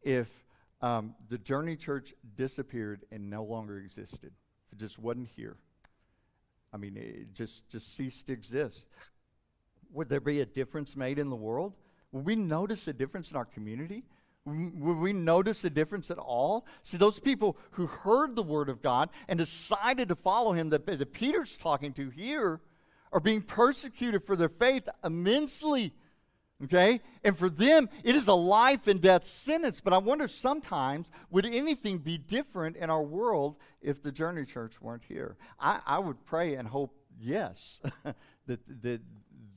if 0.02 0.28
um, 0.80 1.16
the 1.28 1.38
Journey 1.38 1.74
Church 1.74 2.14
disappeared 2.36 3.00
and 3.10 3.28
no 3.28 3.42
longer 3.42 3.78
existed? 3.78 4.32
It 4.72 4.78
just 4.78 4.98
wasn't 4.98 5.28
here. 5.36 5.56
I 6.72 6.78
mean, 6.78 6.96
it 6.96 7.34
just, 7.34 7.68
just 7.68 7.94
ceased 7.96 8.26
to 8.26 8.32
exist. 8.32 8.88
Would 9.92 10.08
there 10.08 10.20
be 10.20 10.40
a 10.40 10.46
difference 10.46 10.96
made 10.96 11.18
in 11.18 11.28
the 11.28 11.36
world? 11.36 11.74
Would 12.12 12.24
we 12.24 12.34
notice 12.34 12.88
a 12.88 12.92
difference 12.92 13.30
in 13.30 13.36
our 13.36 13.44
community? 13.44 14.04
Would 14.44 14.96
we 14.96 15.12
notice 15.12 15.64
a 15.64 15.70
difference 15.70 16.10
at 16.10 16.18
all? 16.18 16.66
See, 16.82 16.96
those 16.96 17.20
people 17.20 17.56
who 17.72 17.86
heard 17.86 18.34
the 18.34 18.42
word 18.42 18.68
of 18.68 18.82
God 18.82 19.10
and 19.28 19.38
decided 19.38 20.08
to 20.08 20.16
follow 20.16 20.52
him 20.52 20.70
that, 20.70 21.12
Peter's 21.12 21.56
talking 21.56 21.92
to 21.92 22.10
here 22.10 22.60
are 23.12 23.20
being 23.20 23.42
persecuted 23.42 24.24
for 24.24 24.34
their 24.34 24.48
faith 24.48 24.88
immensely. 25.04 25.94
Okay? 26.64 27.00
And 27.24 27.36
for 27.36 27.48
them, 27.48 27.88
it 28.04 28.14
is 28.14 28.28
a 28.28 28.34
life 28.34 28.86
and 28.86 29.00
death 29.00 29.24
sentence. 29.24 29.80
But 29.80 29.92
I 29.92 29.98
wonder 29.98 30.28
sometimes, 30.28 31.10
would 31.30 31.46
anything 31.46 31.98
be 31.98 32.18
different 32.18 32.76
in 32.76 32.90
our 32.90 33.02
world 33.02 33.56
if 33.80 34.02
the 34.02 34.12
Journey 34.12 34.44
Church 34.44 34.80
weren't 34.80 35.04
here? 35.04 35.36
I, 35.58 35.80
I 35.84 35.98
would 35.98 36.24
pray 36.24 36.54
and 36.54 36.68
hope, 36.68 36.94
yes, 37.18 37.80
that, 38.46 38.60
that 38.82 39.00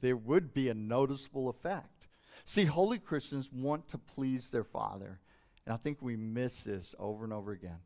there 0.01 0.17
would 0.17 0.53
be 0.53 0.69
a 0.69 0.73
noticeable 0.73 1.49
effect. 1.49 2.07
See, 2.43 2.65
holy 2.65 2.99
Christians 2.99 3.49
want 3.51 3.87
to 3.89 3.97
please 3.97 4.49
their 4.49 4.63
Father. 4.63 5.19
And 5.65 5.73
I 5.73 5.77
think 5.77 6.01
we 6.01 6.15
miss 6.15 6.63
this 6.63 6.93
over 6.99 7.23
and 7.23 7.33
over 7.33 7.51
again. 7.51 7.79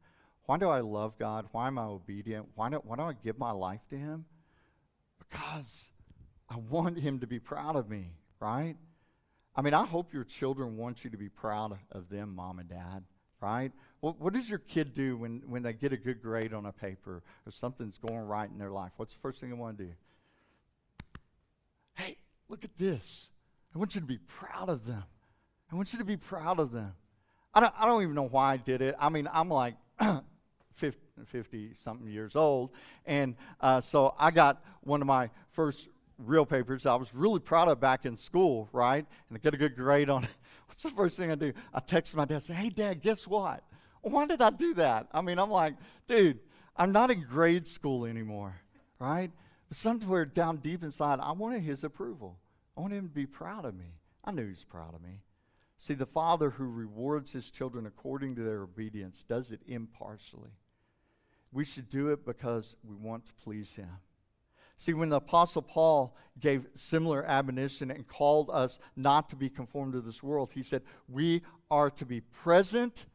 Why 0.46 0.58
do 0.58 0.70
I 0.70 0.80
love 0.80 1.18
God? 1.18 1.46
Why 1.52 1.68
am 1.68 1.78
I 1.78 1.84
obedient? 1.84 2.48
Why 2.56 2.70
do, 2.70 2.78
why 2.78 2.96
do 2.96 3.04
I 3.04 3.14
give 3.14 3.38
my 3.38 3.52
life 3.52 3.82
to 3.90 3.98
Him? 3.98 4.26
Because 5.20 5.92
I 6.50 6.58
want 6.58 6.98
Him 7.00 7.20
to 7.20 7.28
be 7.28 7.40
proud 7.40 7.76
of 7.76 7.90
me, 7.90 8.14
right? 8.40 8.76
I 9.60 9.62
mean, 9.62 9.74
I 9.74 9.86
hope 9.86 10.14
your 10.14 10.24
children 10.24 10.78
want 10.78 11.04
you 11.04 11.10
to 11.10 11.18
be 11.18 11.28
proud 11.28 11.78
of 11.92 12.08
them, 12.08 12.34
mom 12.34 12.60
and 12.60 12.70
dad, 12.70 13.04
right? 13.42 13.74
What, 14.00 14.18
what 14.18 14.32
does 14.32 14.50
your 14.50 14.60
kid 14.60 14.94
do 14.94 15.18
when, 15.18 15.42
when 15.48 15.64
they 15.64 15.74
get 15.74 15.92
a 15.92 15.98
good 15.98 16.22
grade 16.22 16.54
on 16.54 16.66
a 16.66 16.72
paper 16.72 17.22
or 17.46 17.52
something's 17.52 17.98
going 17.98 18.22
right 18.22 18.50
in 18.50 18.58
their 18.58 18.72
life? 18.72 18.94
What's 18.96 19.16
the 19.16 19.20
first 19.20 19.42
thing 19.42 19.50
they 19.50 19.58
want 19.58 19.78
to 19.78 19.84
do? 19.84 19.92
Hey, 21.96 22.16
look 22.48 22.64
at 22.64 22.78
this. 22.78 23.28
I 23.76 23.80
want 23.80 23.96
you 23.96 24.00
to 24.00 24.08
be 24.08 24.20
proud 24.20 24.70
of 24.70 24.86
them. 24.86 25.04
I 25.70 25.76
want 25.76 25.92
you 25.92 26.00
to 26.00 26.06
be 26.06 26.16
proud 26.16 26.60
of 26.62 26.72
them. 26.72 26.94
I 27.54 27.60
don't, 27.60 27.74
I 27.78 27.86
don't 27.86 28.02
even 28.02 28.16
know 28.16 28.30
why 28.30 28.54
I 28.54 28.58
did 28.58 28.82
it. 28.82 28.96
I 28.98 29.10
mean, 29.10 29.28
I'm 29.30 29.50
like 29.50 29.76
50 30.76 31.74
something 31.74 32.08
years 32.08 32.38
old. 32.38 32.70
And 33.06 33.36
uh, 33.60 33.82
so 33.82 34.16
I 34.18 34.32
got 34.32 34.64
one 34.84 35.02
of 35.02 35.08
my 35.08 35.30
first 35.52 35.90
real 36.20 36.46
papers 36.46 36.86
I 36.86 36.96
was 36.96 37.14
really 37.14 37.40
proud 37.40 37.68
of 37.68 37.80
back 37.80 38.06
in 38.06 38.16
school, 38.16 38.70
right? 38.72 39.06
And 39.30 39.38
I 39.38 39.40
got 39.40 39.54
a 39.54 39.58
good 39.58 39.76
grade 39.76 40.10
on 40.10 40.26
it. 40.26 40.30
What's 40.68 40.84
the 40.84 40.90
first 40.90 41.18
thing 41.18 41.32
I 41.32 41.36
do? 41.36 41.54
I 41.74 41.80
text 41.80 42.16
my 42.16 42.26
dad 42.26 42.44
say, 42.44 42.54
Hey, 42.54 42.70
dad, 42.70 43.02
guess 43.02 43.28
what? 43.28 43.64
Why 44.02 44.26
did 44.26 44.42
I 44.42 44.50
do 44.50 44.74
that? 44.76 45.08
I 45.12 45.22
mean, 45.22 45.40
I'm 45.40 45.50
like, 45.50 45.76
dude, 46.08 46.40
I'm 46.76 46.92
not 46.92 47.12
in 47.12 47.26
grade 47.30 47.68
school 47.68 48.06
anymore, 48.06 48.56
right? 49.00 49.32
But 49.68 49.78
somewhere 49.78 50.26
down 50.26 50.58
deep 50.58 50.84
inside, 50.84 51.20
I 51.20 51.32
wanted 51.34 51.64
his 51.64 51.84
approval. 51.84 52.38
I 52.78 52.82
wanted 52.82 52.98
him 52.98 53.10
to 53.10 53.14
be 53.14 53.26
proud 53.26 53.66
of 53.66 53.76
me. 53.76 53.96
I 54.24 54.32
knew 54.32 54.48
he's 54.48 54.64
proud 54.64 54.96
of 54.96 55.02
me. 55.02 55.22
See, 55.78 55.94
the 55.94 56.06
father 56.06 56.52
who 56.52 56.66
rewards 56.66 57.32
his 57.32 57.50
children 57.50 57.86
according 57.86 58.36
to 58.36 58.44
their 58.44 58.64
obedience 58.64 59.24
does 59.28 59.52
it 59.52 59.62
impartially. 59.68 60.52
We 61.52 61.66
should 61.66 61.90
do 61.90 62.10
it 62.10 62.26
because 62.26 62.76
we 62.84 62.96
want 62.96 63.26
to 63.26 63.34
please 63.44 63.76
him. 63.76 63.90
See, 64.80 64.94
when 64.94 65.10
the 65.10 65.18
Apostle 65.18 65.62
Paul 65.62 66.16
gave 66.40 66.66
similar 66.74 67.26
admonition 67.26 67.92
and 67.92 68.08
called 68.08 68.50
us 68.50 68.80
not 68.96 69.30
to 69.30 69.36
be 69.36 69.50
conformed 69.50 69.92
to 69.92 70.00
this 70.00 70.24
world, 70.24 70.52
he 70.54 70.64
said, 70.64 70.84
We 71.10 71.42
are 71.70 71.90
to 71.92 72.06
be 72.06 72.22
present, 72.22 73.06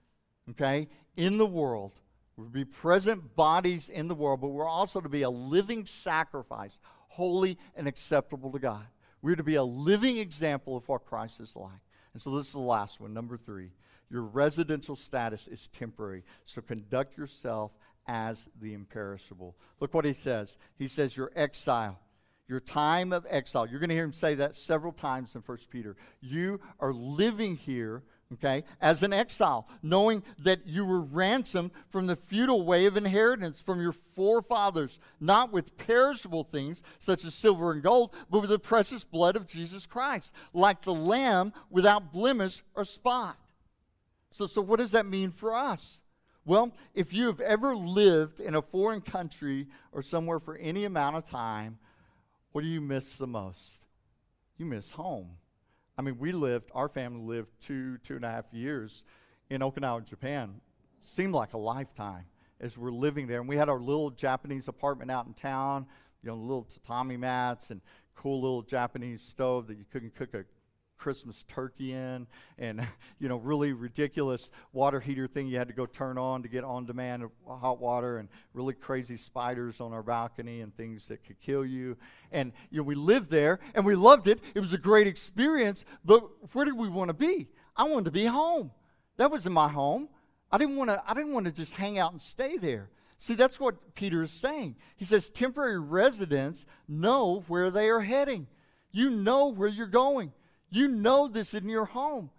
okay, 0.50 0.88
in 1.16 1.38
the 1.38 1.46
world. 1.46 1.92
To 2.36 2.44
be 2.44 2.66
present 2.66 3.34
bodies 3.34 3.88
in 3.88 4.08
the 4.08 4.14
world, 4.14 4.42
but 4.42 4.48
we're 4.48 4.68
also 4.68 5.00
to 5.00 5.08
be 5.08 5.22
a 5.22 5.30
living 5.30 5.86
sacrifice, 5.86 6.78
holy 7.08 7.56
and 7.74 7.88
acceptable 7.88 8.52
to 8.52 8.58
God. 8.58 8.84
We're 9.22 9.36
to 9.36 9.42
be 9.42 9.54
a 9.54 9.64
living 9.64 10.18
example 10.18 10.76
of 10.76 10.86
what 10.86 11.06
Christ 11.06 11.40
is 11.40 11.56
like. 11.56 11.70
And 12.12 12.20
so 12.20 12.36
this 12.36 12.48
is 12.48 12.52
the 12.52 12.58
last 12.58 13.00
one, 13.00 13.14
number 13.14 13.38
three. 13.38 13.70
Your 14.10 14.22
residential 14.22 14.96
status 14.96 15.48
is 15.48 15.68
temporary, 15.68 16.24
so 16.44 16.60
conduct 16.60 17.16
yourself 17.16 17.72
as 18.06 18.48
the 18.60 18.74
imperishable. 18.74 19.56
Look 19.80 19.94
what 19.94 20.04
he 20.04 20.12
says. 20.12 20.56
He 20.76 20.88
says, 20.88 21.16
Your 21.16 21.30
exile, 21.34 21.98
your 22.48 22.60
time 22.60 23.12
of 23.12 23.26
exile. 23.28 23.66
You're 23.66 23.80
going 23.80 23.88
to 23.88 23.94
hear 23.94 24.04
him 24.04 24.12
say 24.12 24.34
that 24.36 24.56
several 24.56 24.92
times 24.92 25.34
in 25.34 25.42
1 25.42 25.58
Peter. 25.70 25.96
You 26.20 26.60
are 26.78 26.92
living 26.92 27.56
here, 27.56 28.02
okay, 28.34 28.64
as 28.80 29.02
an 29.02 29.12
exile, 29.12 29.66
knowing 29.82 30.22
that 30.38 30.66
you 30.66 30.84
were 30.84 31.00
ransomed 31.00 31.70
from 31.88 32.06
the 32.06 32.16
futile 32.16 32.64
way 32.64 32.86
of 32.86 32.96
inheritance 32.96 33.60
from 33.60 33.80
your 33.80 33.94
forefathers, 34.14 34.98
not 35.20 35.52
with 35.52 35.76
perishable 35.78 36.44
things 36.44 36.82
such 36.98 37.24
as 37.24 37.34
silver 37.34 37.72
and 37.72 37.82
gold, 37.82 38.14
but 38.30 38.40
with 38.40 38.50
the 38.50 38.58
precious 38.58 39.04
blood 39.04 39.36
of 39.36 39.46
Jesus 39.46 39.86
Christ, 39.86 40.32
like 40.52 40.82
the 40.82 40.94
lamb 40.94 41.52
without 41.70 42.12
blemish 42.12 42.62
or 42.74 42.84
spot. 42.84 43.38
So, 44.30 44.46
so 44.46 44.60
what 44.60 44.80
does 44.80 44.90
that 44.90 45.06
mean 45.06 45.30
for 45.30 45.54
us? 45.54 46.00
Well, 46.46 46.72
if 46.94 47.12
you 47.14 47.26
have 47.28 47.40
ever 47.40 47.74
lived 47.74 48.38
in 48.38 48.54
a 48.54 48.60
foreign 48.60 49.00
country 49.00 49.66
or 49.92 50.02
somewhere 50.02 50.38
for 50.38 50.56
any 50.56 50.84
amount 50.84 51.16
of 51.16 51.24
time, 51.24 51.78
what 52.52 52.60
do 52.60 52.68
you 52.68 52.82
miss 52.82 53.14
the 53.14 53.26
most? 53.26 53.80
You 54.58 54.66
miss 54.66 54.92
home. 54.92 55.38
I 55.96 56.02
mean, 56.02 56.18
we 56.18 56.32
lived, 56.32 56.70
our 56.74 56.88
family 56.88 57.20
lived 57.20 57.48
two, 57.60 57.98
two 57.98 58.16
and 58.16 58.24
a 58.24 58.30
half 58.30 58.52
years 58.52 59.04
in 59.48 59.62
Okinawa, 59.62 60.04
Japan. 60.04 60.60
Seemed 61.00 61.32
like 61.32 61.54
a 61.54 61.58
lifetime 61.58 62.26
as 62.60 62.76
we're 62.76 62.90
living 62.90 63.26
there. 63.26 63.40
And 63.40 63.48
we 63.48 63.56
had 63.56 63.68
our 63.68 63.80
little 63.80 64.10
Japanese 64.10 64.68
apartment 64.68 65.10
out 65.10 65.26
in 65.26 65.32
town, 65.32 65.86
you 66.22 66.28
know, 66.28 66.36
little 66.36 66.64
tatami 66.64 67.16
mats 67.16 67.70
and 67.70 67.80
cool 68.14 68.40
little 68.42 68.62
Japanese 68.62 69.22
stove 69.22 69.66
that 69.68 69.78
you 69.78 69.84
couldn't 69.90 70.14
cook 70.14 70.34
a 70.34 70.44
Christmas 71.04 71.42
turkey 71.42 71.92
in, 71.92 72.26
and 72.58 72.80
you 73.18 73.28
know, 73.28 73.36
really 73.36 73.74
ridiculous 73.74 74.50
water 74.72 75.00
heater 75.00 75.28
thing 75.28 75.46
you 75.46 75.58
had 75.58 75.68
to 75.68 75.74
go 75.74 75.84
turn 75.84 76.16
on 76.16 76.42
to 76.42 76.48
get 76.48 76.64
on 76.64 76.86
demand 76.86 77.28
hot 77.46 77.78
water, 77.78 78.16
and 78.16 78.30
really 78.54 78.72
crazy 78.72 79.18
spiders 79.18 79.82
on 79.82 79.92
our 79.92 80.02
balcony 80.02 80.62
and 80.62 80.74
things 80.74 81.06
that 81.08 81.22
could 81.22 81.38
kill 81.42 81.62
you. 81.62 81.98
And 82.32 82.52
you 82.70 82.78
know, 82.78 82.84
we 82.84 82.94
lived 82.94 83.28
there 83.28 83.60
and 83.74 83.84
we 83.84 83.94
loved 83.94 84.28
it. 84.28 84.40
It 84.54 84.60
was 84.60 84.72
a 84.72 84.78
great 84.78 85.06
experience. 85.06 85.84
But 86.06 86.24
where 86.54 86.64
did 86.64 86.78
we 86.78 86.88
want 86.88 87.10
to 87.10 87.14
be? 87.14 87.48
I 87.76 87.84
wanted 87.84 88.06
to 88.06 88.10
be 88.10 88.24
home. 88.24 88.70
That 89.18 89.30
was 89.30 89.44
in 89.44 89.52
my 89.52 89.68
home. 89.68 90.08
I 90.50 90.56
didn't 90.56 90.76
want 90.76 90.88
to. 90.88 91.02
I 91.06 91.12
didn't 91.12 91.34
want 91.34 91.44
to 91.44 91.52
just 91.52 91.74
hang 91.74 91.98
out 91.98 92.12
and 92.12 92.22
stay 92.22 92.56
there. 92.56 92.88
See, 93.18 93.34
that's 93.34 93.60
what 93.60 93.94
Peter 93.94 94.22
is 94.22 94.32
saying. 94.32 94.76
He 94.96 95.04
says 95.04 95.28
temporary 95.28 95.78
residents 95.78 96.64
know 96.88 97.44
where 97.46 97.70
they 97.70 97.90
are 97.90 98.00
heading. 98.00 98.46
You 98.90 99.10
know 99.10 99.48
where 99.48 99.68
you're 99.68 99.86
going. 99.86 100.32
You 100.70 100.88
know 100.88 101.28
this 101.28 101.54
in 101.54 101.68
your 101.68 101.84
home. 101.84 102.30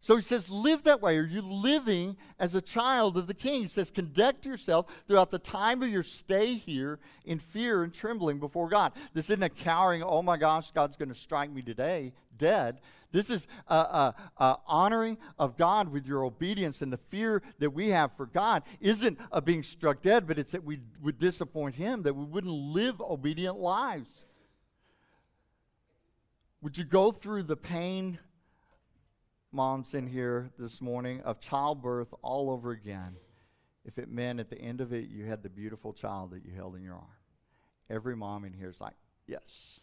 So 0.00 0.14
he 0.14 0.22
says, 0.22 0.50
live 0.50 0.84
that 0.84 1.02
way. 1.02 1.16
Are 1.16 1.26
you 1.26 1.42
living 1.42 2.16
as 2.38 2.54
a 2.54 2.60
child 2.60 3.16
of 3.16 3.26
the 3.26 3.34
king? 3.34 3.62
He 3.62 3.66
says, 3.66 3.90
conduct 3.90 4.46
yourself 4.46 4.86
throughout 5.08 5.32
the 5.32 5.38
time 5.38 5.82
of 5.82 5.88
your 5.88 6.04
stay 6.04 6.54
here 6.54 7.00
in 7.24 7.40
fear 7.40 7.82
and 7.82 7.92
trembling 7.92 8.38
before 8.38 8.68
God. 8.68 8.92
This 9.14 9.30
isn't 9.30 9.42
a 9.42 9.48
cowering, 9.48 10.04
oh 10.04 10.22
my 10.22 10.36
gosh, 10.36 10.70
God's 10.70 10.96
going 10.96 11.08
to 11.08 11.14
strike 11.14 11.50
me 11.50 11.60
today, 11.60 12.12
dead. 12.38 12.78
This 13.10 13.30
is 13.30 13.48
a, 13.66 13.74
a, 13.74 14.14
a, 14.36 14.56
honoring 14.66 15.16
of 15.38 15.56
God 15.56 15.90
with 15.90 16.06
your 16.06 16.24
obedience 16.24 16.82
and 16.82 16.92
the 16.92 16.98
fear 16.98 17.42
that 17.58 17.70
we 17.70 17.88
have 17.88 18.12
for 18.16 18.26
God 18.26 18.62
isn't 18.80 19.18
a 19.32 19.40
being 19.40 19.62
struck 19.62 20.02
dead, 20.02 20.26
but 20.26 20.38
it's 20.38 20.52
that 20.52 20.62
we 20.62 20.80
would 21.02 21.18
disappoint 21.18 21.76
Him, 21.76 22.02
that 22.02 22.14
we 22.14 22.24
wouldn't 22.24 22.52
live 22.52 23.00
obedient 23.00 23.58
lives. 23.58 24.25
Would 26.62 26.78
you 26.78 26.84
go 26.84 27.12
through 27.12 27.44
the 27.44 27.56
pain, 27.56 28.18
moms 29.52 29.94
in 29.94 30.06
here 30.06 30.50
this 30.58 30.80
morning, 30.80 31.20
of 31.20 31.40
childbirth 31.40 32.08
all 32.22 32.50
over 32.50 32.70
again 32.70 33.16
if 33.84 33.98
it 33.98 34.10
meant 34.10 34.40
at 34.40 34.50
the 34.50 34.58
end 34.58 34.80
of 34.80 34.92
it 34.92 35.08
you 35.08 35.26
had 35.26 35.42
the 35.42 35.48
beautiful 35.48 35.92
child 35.92 36.30
that 36.32 36.44
you 36.44 36.52
held 36.54 36.74
in 36.74 36.82
your 36.82 36.94
arm? 36.94 37.04
Every 37.88 38.16
mom 38.16 38.44
in 38.44 38.52
here 38.52 38.68
is 38.68 38.80
like, 38.80 38.94
yes, 39.26 39.80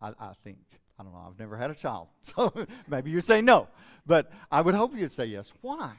I, 0.00 0.10
I 0.20 0.32
think. 0.44 0.58
I 0.98 1.02
don't 1.02 1.12
know. 1.12 1.26
I've 1.26 1.38
never 1.38 1.56
had 1.56 1.70
a 1.70 1.74
child. 1.74 2.08
So 2.22 2.52
maybe 2.86 3.10
you 3.10 3.20
say 3.20 3.40
no. 3.40 3.68
But 4.06 4.30
I 4.50 4.60
would 4.60 4.74
hope 4.74 4.94
you'd 4.94 5.10
say 5.10 5.24
yes. 5.26 5.52
Why? 5.60 5.94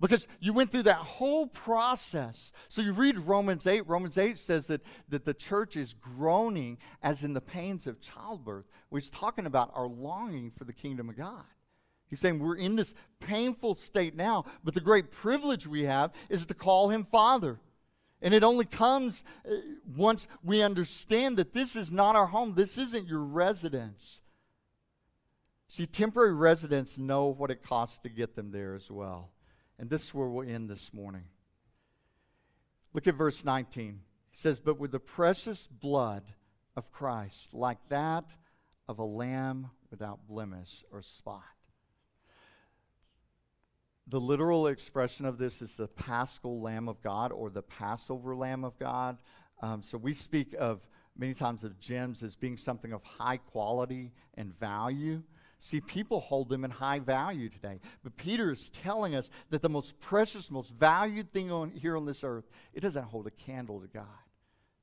Because 0.00 0.26
you 0.40 0.52
went 0.52 0.70
through 0.70 0.84
that 0.84 0.96
whole 0.96 1.46
process. 1.46 2.52
So 2.68 2.82
you 2.82 2.92
read 2.92 3.18
Romans 3.18 3.66
8. 3.66 3.86
Romans 3.86 4.18
8 4.18 4.36
says 4.36 4.66
that, 4.66 4.82
that 5.08 5.24
the 5.24 5.34
church 5.34 5.76
is 5.76 5.94
groaning 5.94 6.78
as 7.02 7.24
in 7.24 7.32
the 7.32 7.40
pains 7.40 7.86
of 7.86 8.00
childbirth, 8.00 8.66
which 8.90 9.04
is 9.04 9.10
talking 9.10 9.46
about 9.46 9.70
our 9.74 9.86
longing 9.86 10.50
for 10.50 10.64
the 10.64 10.72
kingdom 10.72 11.08
of 11.08 11.16
God. 11.16 11.44
He's 12.08 12.20
saying 12.20 12.38
we're 12.38 12.56
in 12.56 12.76
this 12.76 12.94
painful 13.20 13.74
state 13.74 14.14
now, 14.14 14.44
but 14.62 14.74
the 14.74 14.80
great 14.80 15.10
privilege 15.10 15.66
we 15.66 15.84
have 15.84 16.12
is 16.28 16.46
to 16.46 16.54
call 16.54 16.90
him 16.90 17.04
Father. 17.04 17.58
And 18.22 18.32
it 18.32 18.42
only 18.42 18.64
comes 18.64 19.24
uh, 19.48 19.54
once 19.96 20.28
we 20.42 20.62
understand 20.62 21.36
that 21.38 21.52
this 21.52 21.74
is 21.74 21.90
not 21.90 22.16
our 22.16 22.26
home, 22.26 22.54
this 22.54 22.78
isn't 22.78 23.06
your 23.06 23.20
residence. 23.20 24.22
See, 25.68 25.86
temporary 25.86 26.34
residents 26.34 26.96
know 26.96 27.26
what 27.26 27.50
it 27.50 27.62
costs 27.62 27.98
to 28.00 28.08
get 28.08 28.36
them 28.36 28.52
there 28.52 28.74
as 28.74 28.90
well. 28.90 29.30
And 29.78 29.90
this 29.90 30.04
is 30.04 30.14
where 30.14 30.28
we'll 30.28 30.48
end 30.48 30.70
this 30.70 30.92
morning. 30.92 31.24
Look 32.92 33.06
at 33.06 33.14
verse 33.14 33.44
19. 33.44 34.00
He 34.30 34.36
says, 34.36 34.58
But 34.58 34.78
with 34.78 34.92
the 34.92 35.00
precious 35.00 35.66
blood 35.66 36.24
of 36.76 36.90
Christ, 36.92 37.52
like 37.52 37.78
that 37.88 38.24
of 38.88 38.98
a 38.98 39.04
lamb 39.04 39.70
without 39.90 40.26
blemish 40.26 40.84
or 40.90 41.02
spot. 41.02 41.42
The 44.08 44.20
literal 44.20 44.68
expression 44.68 45.26
of 45.26 45.36
this 45.36 45.60
is 45.60 45.76
the 45.76 45.88
paschal 45.88 46.60
Lamb 46.60 46.88
of 46.88 47.02
God 47.02 47.32
or 47.32 47.50
the 47.50 47.62
Passover 47.62 48.36
Lamb 48.36 48.64
of 48.64 48.78
God. 48.78 49.18
Um, 49.60 49.82
so 49.82 49.98
we 49.98 50.14
speak 50.14 50.54
of 50.58 50.86
many 51.18 51.34
times 51.34 51.64
of 51.64 51.80
gems 51.80 52.22
as 52.22 52.36
being 52.36 52.56
something 52.56 52.92
of 52.92 53.02
high 53.02 53.38
quality 53.38 54.12
and 54.34 54.56
value. 54.56 55.22
See, 55.58 55.80
people 55.80 56.20
hold 56.20 56.48
them 56.48 56.64
in 56.64 56.70
high 56.70 56.98
value 56.98 57.48
today. 57.48 57.80
But 58.04 58.16
Peter 58.16 58.52
is 58.52 58.68
telling 58.68 59.14
us 59.14 59.30
that 59.50 59.62
the 59.62 59.68
most 59.68 59.98
precious, 60.00 60.50
most 60.50 60.70
valued 60.70 61.32
thing 61.32 61.50
on, 61.50 61.70
here 61.70 61.96
on 61.96 62.04
this 62.04 62.22
earth, 62.22 62.44
it 62.74 62.80
doesn't 62.80 63.04
hold 63.04 63.26
a 63.26 63.30
candle 63.30 63.80
to 63.80 63.86
God 63.86 64.04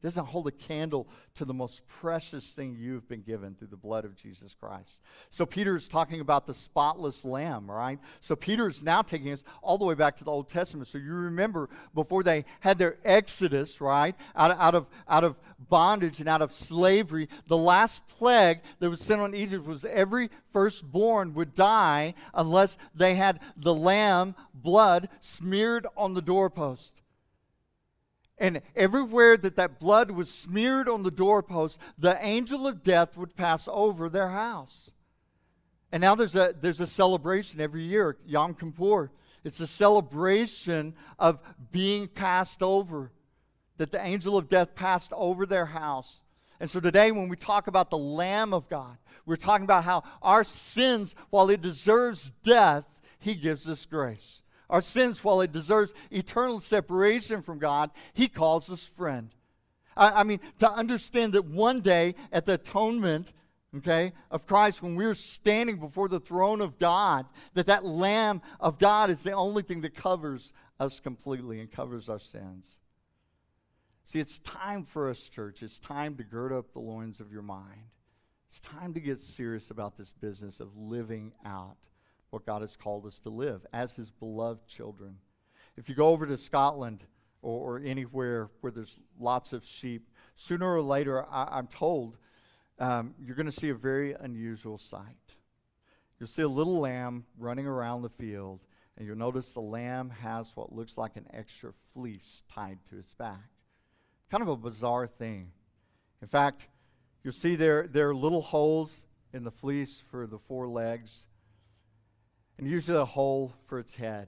doesn't 0.04 0.26
hold 0.26 0.48
a 0.48 0.52
candle 0.52 1.08
to 1.36 1.46
the 1.46 1.54
most 1.54 1.88
precious 1.88 2.50
thing 2.50 2.76
you've 2.78 3.08
been 3.08 3.22
given 3.22 3.56
through 3.56 3.70
the 3.70 3.78
blood 3.78 4.04
of 4.04 4.16
Jesus 4.16 4.54
Christ. 4.54 5.00
So 5.30 5.46
Peter 5.46 5.78
is 5.78 5.88
talking 5.88 6.20
about 6.20 6.46
the 6.46 6.54
spotless 6.54 7.24
lamb, 7.24 7.72
right? 7.72 8.00
So 8.20 8.36
Peter 8.36 8.68
is 8.68 8.84
now 8.84 9.02
taking 9.02 9.32
us 9.32 9.44
all 9.62 9.78
the 9.78 9.86
way 9.86 9.96
back 9.96 10.18
to 10.18 10.26
the 10.26 10.32
Old 10.32 10.50
Testament. 10.50 10.90
So 10.90 10.98
you 10.98 11.14
remember 11.14 11.70
before 11.96 12.22
they 12.22 12.44
had 12.60 12.78
their 12.78 12.98
exodus, 13.06 13.80
right, 13.80 14.16
out, 14.36 14.52
out 14.60 14.76
of 14.76 14.88
out 15.08 15.24
of 15.24 15.38
bondage 15.70 16.20
and 16.20 16.28
out 16.28 16.42
of 16.42 16.52
slavery, 16.52 17.30
the 17.48 17.58
last 17.58 18.06
plague 18.10 18.60
that 18.80 18.90
was 18.90 19.00
sent 19.00 19.22
on 19.22 19.34
Egypt 19.34 19.66
was 19.66 19.86
every 19.86 20.30
firstborn 20.52 21.34
would 21.34 21.54
die 21.54 22.14
unless 22.34 22.78
they 22.94 23.16
had 23.16 23.40
the 23.56 23.74
lamb 23.74 24.36
blood 24.54 25.08
smeared 25.22 25.88
on 25.96 26.14
the 26.14 26.22
doorpost. 26.22 27.03
And 28.38 28.62
everywhere 28.76 29.38
that 29.38 29.56
that 29.58 29.80
blood 29.80 30.12
was 30.12 30.30
smeared 30.30 30.90
on 30.90 31.04
the 31.04 31.12
doorpost, 31.12 31.80
the 31.98 32.18
angel 32.26 32.68
of 32.68 32.84
death 32.84 33.16
would 33.16 33.36
pass 33.36 33.68
over 33.72 34.10
their 34.10 34.30
house. 34.30 34.92
And 35.92 36.02
now 36.02 36.16
there's 36.16 36.36
a, 36.36 36.56
there's 36.60 36.82
a 36.82 36.88
celebration 36.88 37.62
every 37.62 37.84
year, 37.84 38.18
Yom 38.26 38.56
Kippur. 38.56 39.12
It's 39.44 39.60
a 39.60 39.68
celebration 39.68 40.96
of 41.20 41.40
being 41.72 42.08
passed 42.08 42.64
over, 42.64 43.12
that 43.78 43.92
the 43.92 44.04
angel 44.04 44.38
of 44.38 44.50
death 44.50 44.74
passed 44.74 45.14
over 45.14 45.46
their 45.46 45.68
house. 45.68 46.24
And 46.60 46.70
so 46.70 46.80
today, 46.80 47.12
when 47.12 47.30
we 47.30 47.36
talk 47.36 47.68
about 47.68 47.90
the 47.90 47.98
Lamb 47.98 48.54
of 48.54 48.70
God, 48.70 48.98
we're 49.26 49.36
talking 49.36 49.66
about 49.66 49.84
how 49.84 50.04
our 50.22 50.44
sins, 50.44 51.14
while 51.30 51.50
it 51.50 51.62
deserves 51.62 52.32
death, 52.44 52.86
He 53.20 53.36
gives 53.36 53.68
us 53.68 53.86
grace. 53.86 54.43
Our 54.74 54.82
sins, 54.82 55.24
while 55.24 55.42
it 55.42 55.52
deserves 55.52 55.94
eternal 56.10 56.60
separation 56.60 57.44
from 57.44 57.60
God, 57.60 57.92
He 58.12 58.28
calls 58.28 58.72
us 58.72 58.88
friend. 58.88 59.30
I, 59.96 60.22
I 60.22 60.24
mean, 60.24 60.40
to 60.58 60.70
understand 60.70 61.34
that 61.34 61.46
one 61.46 61.82
day 61.82 62.16
at 62.32 62.48
the 62.48 62.56
atonement, 62.56 63.32
okay, 63.78 64.14
of 64.32 64.48
Christ, 64.48 64.82
when 64.82 64.96
we're 64.96 65.14
standing 65.14 65.78
before 65.78 66.10
the 66.10 66.20
throne 66.20 66.60
of 66.60 66.80
God, 66.80 67.28
that 67.54 67.68
that 67.68 67.86
Lamb 67.86 68.42
of 68.60 68.80
God 68.80 69.12
is 69.12 69.22
the 69.22 69.34
only 69.34 69.62
thing 69.62 69.82
that 69.82 69.94
covers 69.94 70.54
us 70.80 71.00
completely 71.00 71.60
and 71.60 71.72
covers 71.72 72.10
our 72.10 72.18
sins. 72.18 72.80
See, 74.04 74.20
it's 74.20 74.40
time 74.40 74.86
for 74.86 75.08
us, 75.08 75.30
church. 75.30 75.62
It's 75.62 75.78
time 75.78 76.16
to 76.16 76.24
gird 76.24 76.52
up 76.52 76.74
the 76.74 76.80
loins 76.80 77.20
of 77.20 77.32
your 77.32 77.44
mind. 77.44 77.92
It's 78.50 78.60
time 78.60 78.96
to 78.96 79.00
get 79.00 79.20
serious 79.20 79.70
about 79.70 80.00
this 80.00 80.14
business 80.14 80.60
of 80.60 80.76
living 80.76 81.32
out 81.46 81.78
what 82.34 82.48
God 82.48 82.62
has 82.62 82.76
called 82.76 83.06
us 83.06 83.20
to 83.20 83.30
live 83.30 83.64
as 83.72 83.96
His 83.96 84.10
beloved 84.10 84.68
children. 84.68 85.18
If 85.78 85.88
you 85.88 85.94
go 85.94 86.08
over 86.08 86.26
to 86.26 86.36
Scotland 86.36 87.04
or, 87.44 87.78
or 87.78 87.82
anywhere 87.86 88.50
where 88.62 88.72
there's 88.72 88.98
lots 89.20 89.54
of 89.54 89.64
sheep, 89.64 90.10
sooner 90.36 90.74
or 90.74 90.82
later, 90.82 91.24
I, 91.32 91.60
am 91.60 91.68
told, 91.68 92.18
um, 92.80 93.14
you're 93.20 93.36
going 93.36 93.46
to 93.46 93.52
see 93.52 93.70
a 93.70 93.76
very 93.76 94.14
unusual 94.14 94.80
sight. 94.80 95.36
You'll 96.20 96.28
see 96.28 96.42
a 96.42 96.48
little 96.48 96.80
lamb 96.80 97.26
running 97.38 97.68
around 97.68 98.02
the 98.02 98.10
field, 98.10 98.62
and 98.98 99.06
you'll 99.06 99.16
notice 99.16 99.50
the 99.50 99.60
lamb 99.60 100.10
has 100.10 100.56
what 100.56 100.74
looks 100.74 100.98
like 100.98 101.16
an 101.16 101.28
extra 101.32 101.72
fleece 101.94 102.42
tied 102.52 102.80
to 102.90 102.98
its 102.98 103.14
back. 103.14 103.52
Kind 104.32 104.42
of 104.42 104.50
a 104.50 104.58
bizarre 104.58 105.06
thing. 105.06 105.52
In 106.20 106.28
fact, 106.28 106.66
you'll 107.24 107.32
see 107.32 107.56
there, 107.56 107.86
there 107.86 108.10
are 108.10 108.16
little 108.16 108.42
holes 108.42 109.06
in 109.32 109.44
the 109.44 109.52
fleece 109.52 110.02
for 110.10 110.26
the 110.26 110.40
four 110.40 110.68
legs, 110.68 111.28
and 112.58 112.68
usually 112.68 112.98
a 112.98 113.06
hole 113.06 113.54
for 113.68 113.80
its 113.80 113.96
head. 113.96 114.28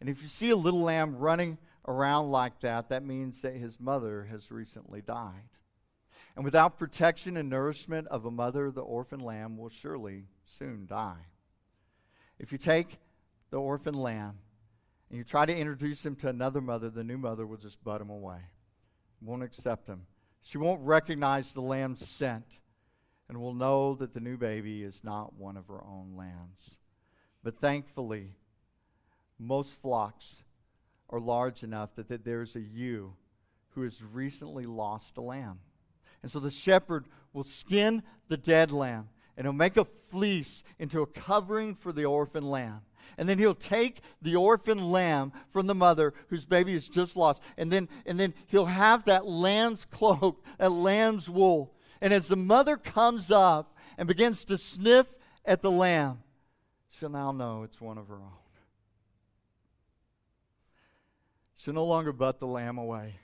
And 0.00 0.08
if 0.08 0.22
you 0.22 0.28
see 0.28 0.50
a 0.50 0.56
little 0.56 0.80
lamb 0.80 1.16
running 1.16 1.58
around 1.86 2.30
like 2.30 2.60
that, 2.60 2.88
that 2.88 3.04
means 3.04 3.42
that 3.42 3.54
his 3.54 3.78
mother 3.78 4.26
has 4.30 4.50
recently 4.50 5.00
died. 5.00 5.48
And 6.36 6.44
without 6.44 6.78
protection 6.78 7.36
and 7.36 7.50
nourishment 7.50 8.06
of 8.08 8.24
a 8.24 8.30
mother, 8.30 8.70
the 8.70 8.82
orphan 8.82 9.20
lamb 9.20 9.56
will 9.56 9.68
surely 9.68 10.24
soon 10.44 10.86
die. 10.86 11.26
If 12.38 12.52
you 12.52 12.58
take 12.58 12.98
the 13.50 13.58
orphan 13.58 13.94
lamb 13.94 14.38
and 15.08 15.18
you 15.18 15.24
try 15.24 15.44
to 15.44 15.56
introduce 15.56 16.06
him 16.06 16.16
to 16.16 16.28
another 16.28 16.60
mother, 16.60 16.88
the 16.88 17.04
new 17.04 17.18
mother 17.18 17.46
will 17.46 17.56
just 17.56 17.82
butt 17.82 18.00
him 18.00 18.10
away 18.10 18.40
won't 19.20 19.42
accept 19.42 19.86
him. 19.86 20.06
She 20.42 20.58
won't 20.58 20.80
recognize 20.80 21.52
the 21.52 21.60
lamb's 21.60 22.06
scent 22.06 22.46
and 23.28 23.40
will 23.40 23.54
know 23.54 23.94
that 23.96 24.14
the 24.14 24.20
new 24.20 24.36
baby 24.36 24.82
is 24.82 25.04
not 25.04 25.34
one 25.34 25.56
of 25.56 25.66
her 25.68 25.82
own 25.84 26.14
lambs. 26.16 26.76
But 27.42 27.60
thankfully, 27.60 28.34
most 29.38 29.80
flocks 29.80 30.42
are 31.08 31.20
large 31.20 31.62
enough 31.62 31.94
that, 31.96 32.08
that 32.08 32.24
there's 32.24 32.54
a 32.56 32.60
ewe 32.60 33.14
who 33.70 33.82
has 33.82 34.02
recently 34.02 34.66
lost 34.66 35.16
a 35.16 35.22
lamb. 35.22 35.60
And 36.22 36.30
so 36.30 36.38
the 36.38 36.50
shepherd 36.50 37.06
will 37.32 37.44
skin 37.44 38.02
the 38.28 38.36
dead 38.36 38.70
lamb 38.70 39.08
and 39.36 39.46
he'll 39.46 39.52
make 39.52 39.78
a 39.78 39.86
fleece 40.08 40.62
into 40.78 41.00
a 41.00 41.06
covering 41.06 41.74
for 41.74 41.92
the 41.92 42.04
orphan 42.04 42.50
lamb. 42.50 42.82
And 43.16 43.26
then 43.28 43.38
he'll 43.38 43.54
take 43.54 44.02
the 44.20 44.36
orphan 44.36 44.90
lamb 44.92 45.32
from 45.50 45.66
the 45.66 45.74
mother 45.74 46.12
whose 46.28 46.44
baby 46.44 46.74
is 46.74 46.88
just 46.88 47.16
lost. 47.16 47.42
And 47.56 47.72
then, 47.72 47.88
and 48.04 48.20
then 48.20 48.34
he'll 48.48 48.66
have 48.66 49.06
that 49.06 49.26
lamb's 49.26 49.86
cloak, 49.86 50.44
that 50.58 50.72
lamb's 50.72 51.30
wool. 51.30 51.74
And 52.02 52.12
as 52.12 52.28
the 52.28 52.36
mother 52.36 52.76
comes 52.76 53.30
up 53.30 53.76
and 53.96 54.06
begins 54.06 54.44
to 54.46 54.58
sniff 54.58 55.06
at 55.44 55.62
the 55.62 55.70
lamb, 55.70 56.22
she'll 57.00 57.08
now 57.08 57.32
know 57.32 57.62
it's 57.62 57.80
one 57.80 57.96
of 57.96 58.08
her 58.08 58.16
own. 58.16 58.38
She'll 61.56 61.74
no 61.74 61.84
longer 61.84 62.12
butt 62.12 62.38
the 62.38 62.46
lamb 62.46 62.76
away, 62.76 63.14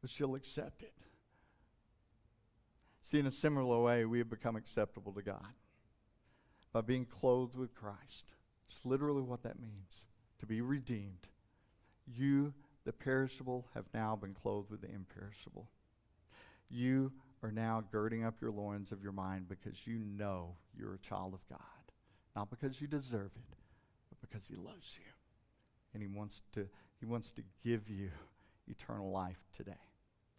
but 0.00 0.10
she'll 0.10 0.34
accept 0.34 0.82
it. 0.82 0.92
See, 3.02 3.20
in 3.20 3.26
a 3.26 3.30
similar 3.30 3.80
way, 3.80 4.04
we 4.04 4.18
have 4.18 4.28
become 4.28 4.56
acceptable 4.56 5.12
to 5.12 5.22
God 5.22 5.54
by 6.72 6.80
being 6.80 7.04
clothed 7.04 7.56
with 7.56 7.74
Christ. 7.74 8.26
It's 8.68 8.84
literally 8.84 9.22
what 9.22 9.44
that 9.44 9.60
means 9.60 10.04
to 10.40 10.46
be 10.46 10.60
redeemed. 10.60 11.28
You, 12.06 12.52
the 12.84 12.92
perishable, 12.92 13.68
have 13.74 13.86
now 13.94 14.16
been 14.16 14.34
clothed 14.34 14.70
with 14.70 14.80
the 14.80 14.92
imperishable. 14.92 15.68
You 16.68 17.12
are 17.44 17.52
now 17.52 17.84
girding 17.92 18.24
up 18.24 18.40
your 18.40 18.50
loins 18.50 18.90
of 18.90 19.02
your 19.02 19.12
mind 19.12 19.48
because 19.48 19.86
you 19.86 20.00
know 20.04 20.56
you're 20.76 20.94
a 20.94 20.98
child 20.98 21.32
of 21.32 21.48
God. 21.48 21.75
Not 22.36 22.50
because 22.50 22.80
you 22.80 22.86
deserve 22.86 23.30
it, 23.34 23.56
but 24.10 24.20
because 24.20 24.46
He 24.46 24.54
loves 24.54 24.94
you. 24.98 25.10
And 25.94 26.02
He 26.02 26.06
wants 26.06 26.42
to, 26.52 26.68
he 27.00 27.06
wants 27.06 27.32
to 27.32 27.42
give 27.64 27.88
you 27.88 28.10
eternal 28.68 29.10
life 29.10 29.40
today. 29.56 29.80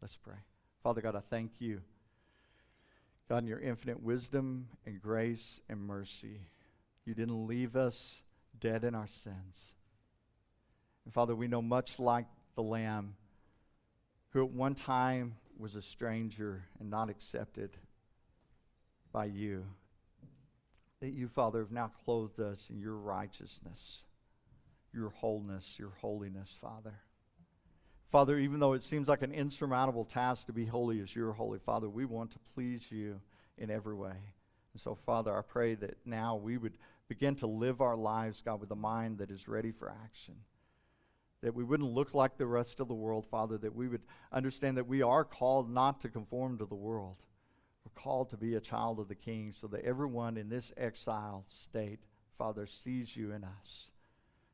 Let's 0.01 0.15
pray. 0.15 0.37
Father 0.83 1.01
God, 1.01 1.15
I 1.15 1.21
thank 1.21 1.53
you. 1.59 1.81
God, 3.27 3.39
in 3.39 3.47
your 3.47 3.59
infinite 3.59 4.01
wisdom 4.01 4.67
and 4.85 5.01
grace 5.01 5.59
and 5.67 5.81
mercy, 5.81 6.41
you 7.03 7.13
didn't 7.15 7.47
leave 7.47 7.75
us 7.75 8.21
dead 8.59 8.83
in 8.83 8.93
our 8.93 9.07
sins. 9.07 9.73
And 11.03 11.13
Father, 11.13 11.35
we 11.35 11.47
know 11.47 11.61
much 11.61 11.99
like 11.99 12.27
the 12.55 12.63
Lamb, 12.63 13.15
who 14.29 14.43
at 14.43 14.51
one 14.51 14.75
time 14.75 15.35
was 15.57 15.75
a 15.75 15.81
stranger 15.81 16.65
and 16.79 16.89
not 16.89 17.09
accepted 17.09 17.71
by 19.11 19.25
you, 19.25 19.65
that 20.99 21.13
you, 21.13 21.27
Father, 21.27 21.59
have 21.59 21.71
now 21.71 21.91
clothed 22.03 22.39
us 22.39 22.69
in 22.69 22.79
your 22.79 22.95
righteousness, 22.95 24.03
your 24.93 25.09
wholeness, 25.09 25.77
your 25.77 25.93
holiness, 26.01 26.57
Father. 26.59 26.95
Father, 28.09 28.37
even 28.37 28.59
though 28.59 28.73
it 28.73 28.83
seems 28.83 29.07
like 29.07 29.21
an 29.21 29.33
insurmountable 29.33 30.05
task 30.05 30.47
to 30.47 30.53
be 30.53 30.65
holy 30.65 31.01
as 31.01 31.15
you're 31.15 31.33
holy, 31.33 31.59
Father, 31.59 31.89
we 31.89 32.05
want 32.05 32.31
to 32.31 32.39
please 32.53 32.85
you 32.89 33.19
in 33.57 33.69
every 33.69 33.95
way. 33.95 34.15
And 34.73 34.81
so, 34.81 34.95
Father, 34.95 35.37
I 35.37 35.41
pray 35.41 35.75
that 35.75 35.97
now 36.05 36.35
we 36.35 36.57
would 36.57 36.77
begin 37.09 37.35
to 37.35 37.47
live 37.47 37.81
our 37.81 37.97
lives, 37.97 38.41
God, 38.41 38.59
with 38.61 38.71
a 38.71 38.75
mind 38.75 39.19
that 39.19 39.29
is 39.29 39.47
ready 39.47 39.71
for 39.71 39.89
action. 39.89 40.35
That 41.41 41.53
we 41.53 41.63
wouldn't 41.63 41.93
look 41.93 42.13
like 42.13 42.37
the 42.37 42.47
rest 42.47 42.79
of 42.79 42.87
the 42.87 42.93
world, 42.93 43.25
Father, 43.25 43.57
that 43.59 43.75
we 43.75 43.87
would 43.87 44.01
understand 44.31 44.77
that 44.77 44.87
we 44.87 45.01
are 45.01 45.23
called 45.23 45.69
not 45.69 45.99
to 46.01 46.09
conform 46.09 46.57
to 46.57 46.65
the 46.65 46.75
world. 46.75 47.17
Called 47.97 48.29
to 48.29 48.37
be 48.37 48.55
a 48.55 48.61
child 48.61 48.99
of 48.99 49.07
the 49.07 49.15
King 49.15 49.51
so 49.51 49.67
that 49.67 49.83
everyone 49.83 50.37
in 50.37 50.49
this 50.49 50.71
exile 50.77 51.45
state, 51.47 51.99
Father, 52.37 52.67
sees 52.67 53.17
you 53.17 53.31
in 53.31 53.43
us. 53.43 53.91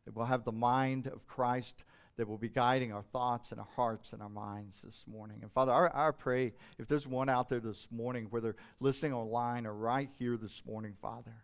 That 0.05 0.15
we'll 0.15 0.25
have 0.25 0.45
the 0.45 0.51
mind 0.51 1.07
of 1.07 1.27
Christ 1.27 1.83
that 2.15 2.27
will 2.27 2.37
be 2.37 2.49
guiding 2.49 2.93
our 2.93 3.01
thoughts 3.01 3.51
and 3.51 3.59
our 3.59 3.67
hearts 3.75 4.13
and 4.13 4.21
our 4.21 4.29
minds 4.29 4.81
this 4.81 5.05
morning. 5.07 5.39
And 5.41 5.51
Father, 5.51 5.71
I, 5.71 6.07
I 6.07 6.11
pray 6.11 6.53
if 6.77 6.87
there's 6.87 7.07
one 7.07 7.27
out 7.27 7.49
there 7.49 7.59
this 7.59 7.87
morning, 7.91 8.27
whether 8.29 8.55
listening 8.79 9.13
online 9.13 9.65
or 9.65 9.73
right 9.73 10.09
here 10.19 10.37
this 10.37 10.63
morning, 10.65 10.93
Father, 11.01 11.43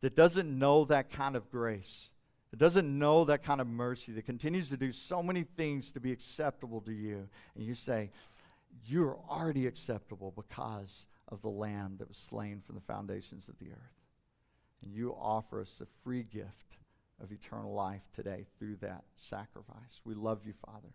that 0.00 0.14
doesn't 0.16 0.58
know 0.58 0.84
that 0.86 1.10
kind 1.10 1.36
of 1.36 1.50
grace, 1.50 2.10
that 2.50 2.58
doesn't 2.58 2.98
know 2.98 3.24
that 3.24 3.42
kind 3.42 3.60
of 3.60 3.66
mercy, 3.66 4.12
that 4.12 4.26
continues 4.26 4.68
to 4.70 4.76
do 4.76 4.92
so 4.92 5.22
many 5.22 5.44
things 5.56 5.92
to 5.92 6.00
be 6.00 6.12
acceptable 6.12 6.80
to 6.82 6.92
you, 6.92 7.28
and 7.54 7.64
you 7.64 7.74
say, 7.74 8.10
You're 8.84 9.18
already 9.28 9.66
acceptable 9.66 10.32
because 10.34 11.06
of 11.28 11.42
the 11.42 11.48
Lamb 11.48 11.96
that 11.98 12.08
was 12.08 12.16
slain 12.16 12.60
from 12.64 12.74
the 12.74 12.80
foundations 12.80 13.48
of 13.48 13.58
the 13.58 13.70
earth. 13.70 13.98
And 14.82 14.92
you 14.92 15.10
offer 15.10 15.60
us 15.60 15.80
a 15.82 15.86
free 16.04 16.22
gift 16.22 16.78
of 17.22 17.32
eternal 17.32 17.74
life 17.74 18.02
today 18.14 18.46
through 18.58 18.76
that 18.76 19.04
sacrifice. 19.16 20.00
We 20.04 20.14
love 20.14 20.40
you, 20.46 20.54
Father, 20.64 20.88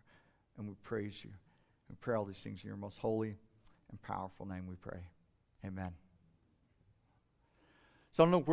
and 0.58 0.66
we 0.66 0.74
praise 0.82 1.22
you. 1.22 1.30
We 1.88 1.96
pray 2.00 2.16
all 2.16 2.24
these 2.24 2.38
things 2.38 2.62
in 2.62 2.68
your 2.68 2.76
most 2.76 2.98
holy 2.98 3.36
and 3.90 4.00
powerful 4.02 4.46
name, 4.46 4.66
we 4.66 4.76
pray. 4.76 5.00
Amen. 5.64 5.92
So 8.12 8.22
I 8.22 8.26
don't 8.26 8.30
know 8.30 8.40
where. 8.40 8.52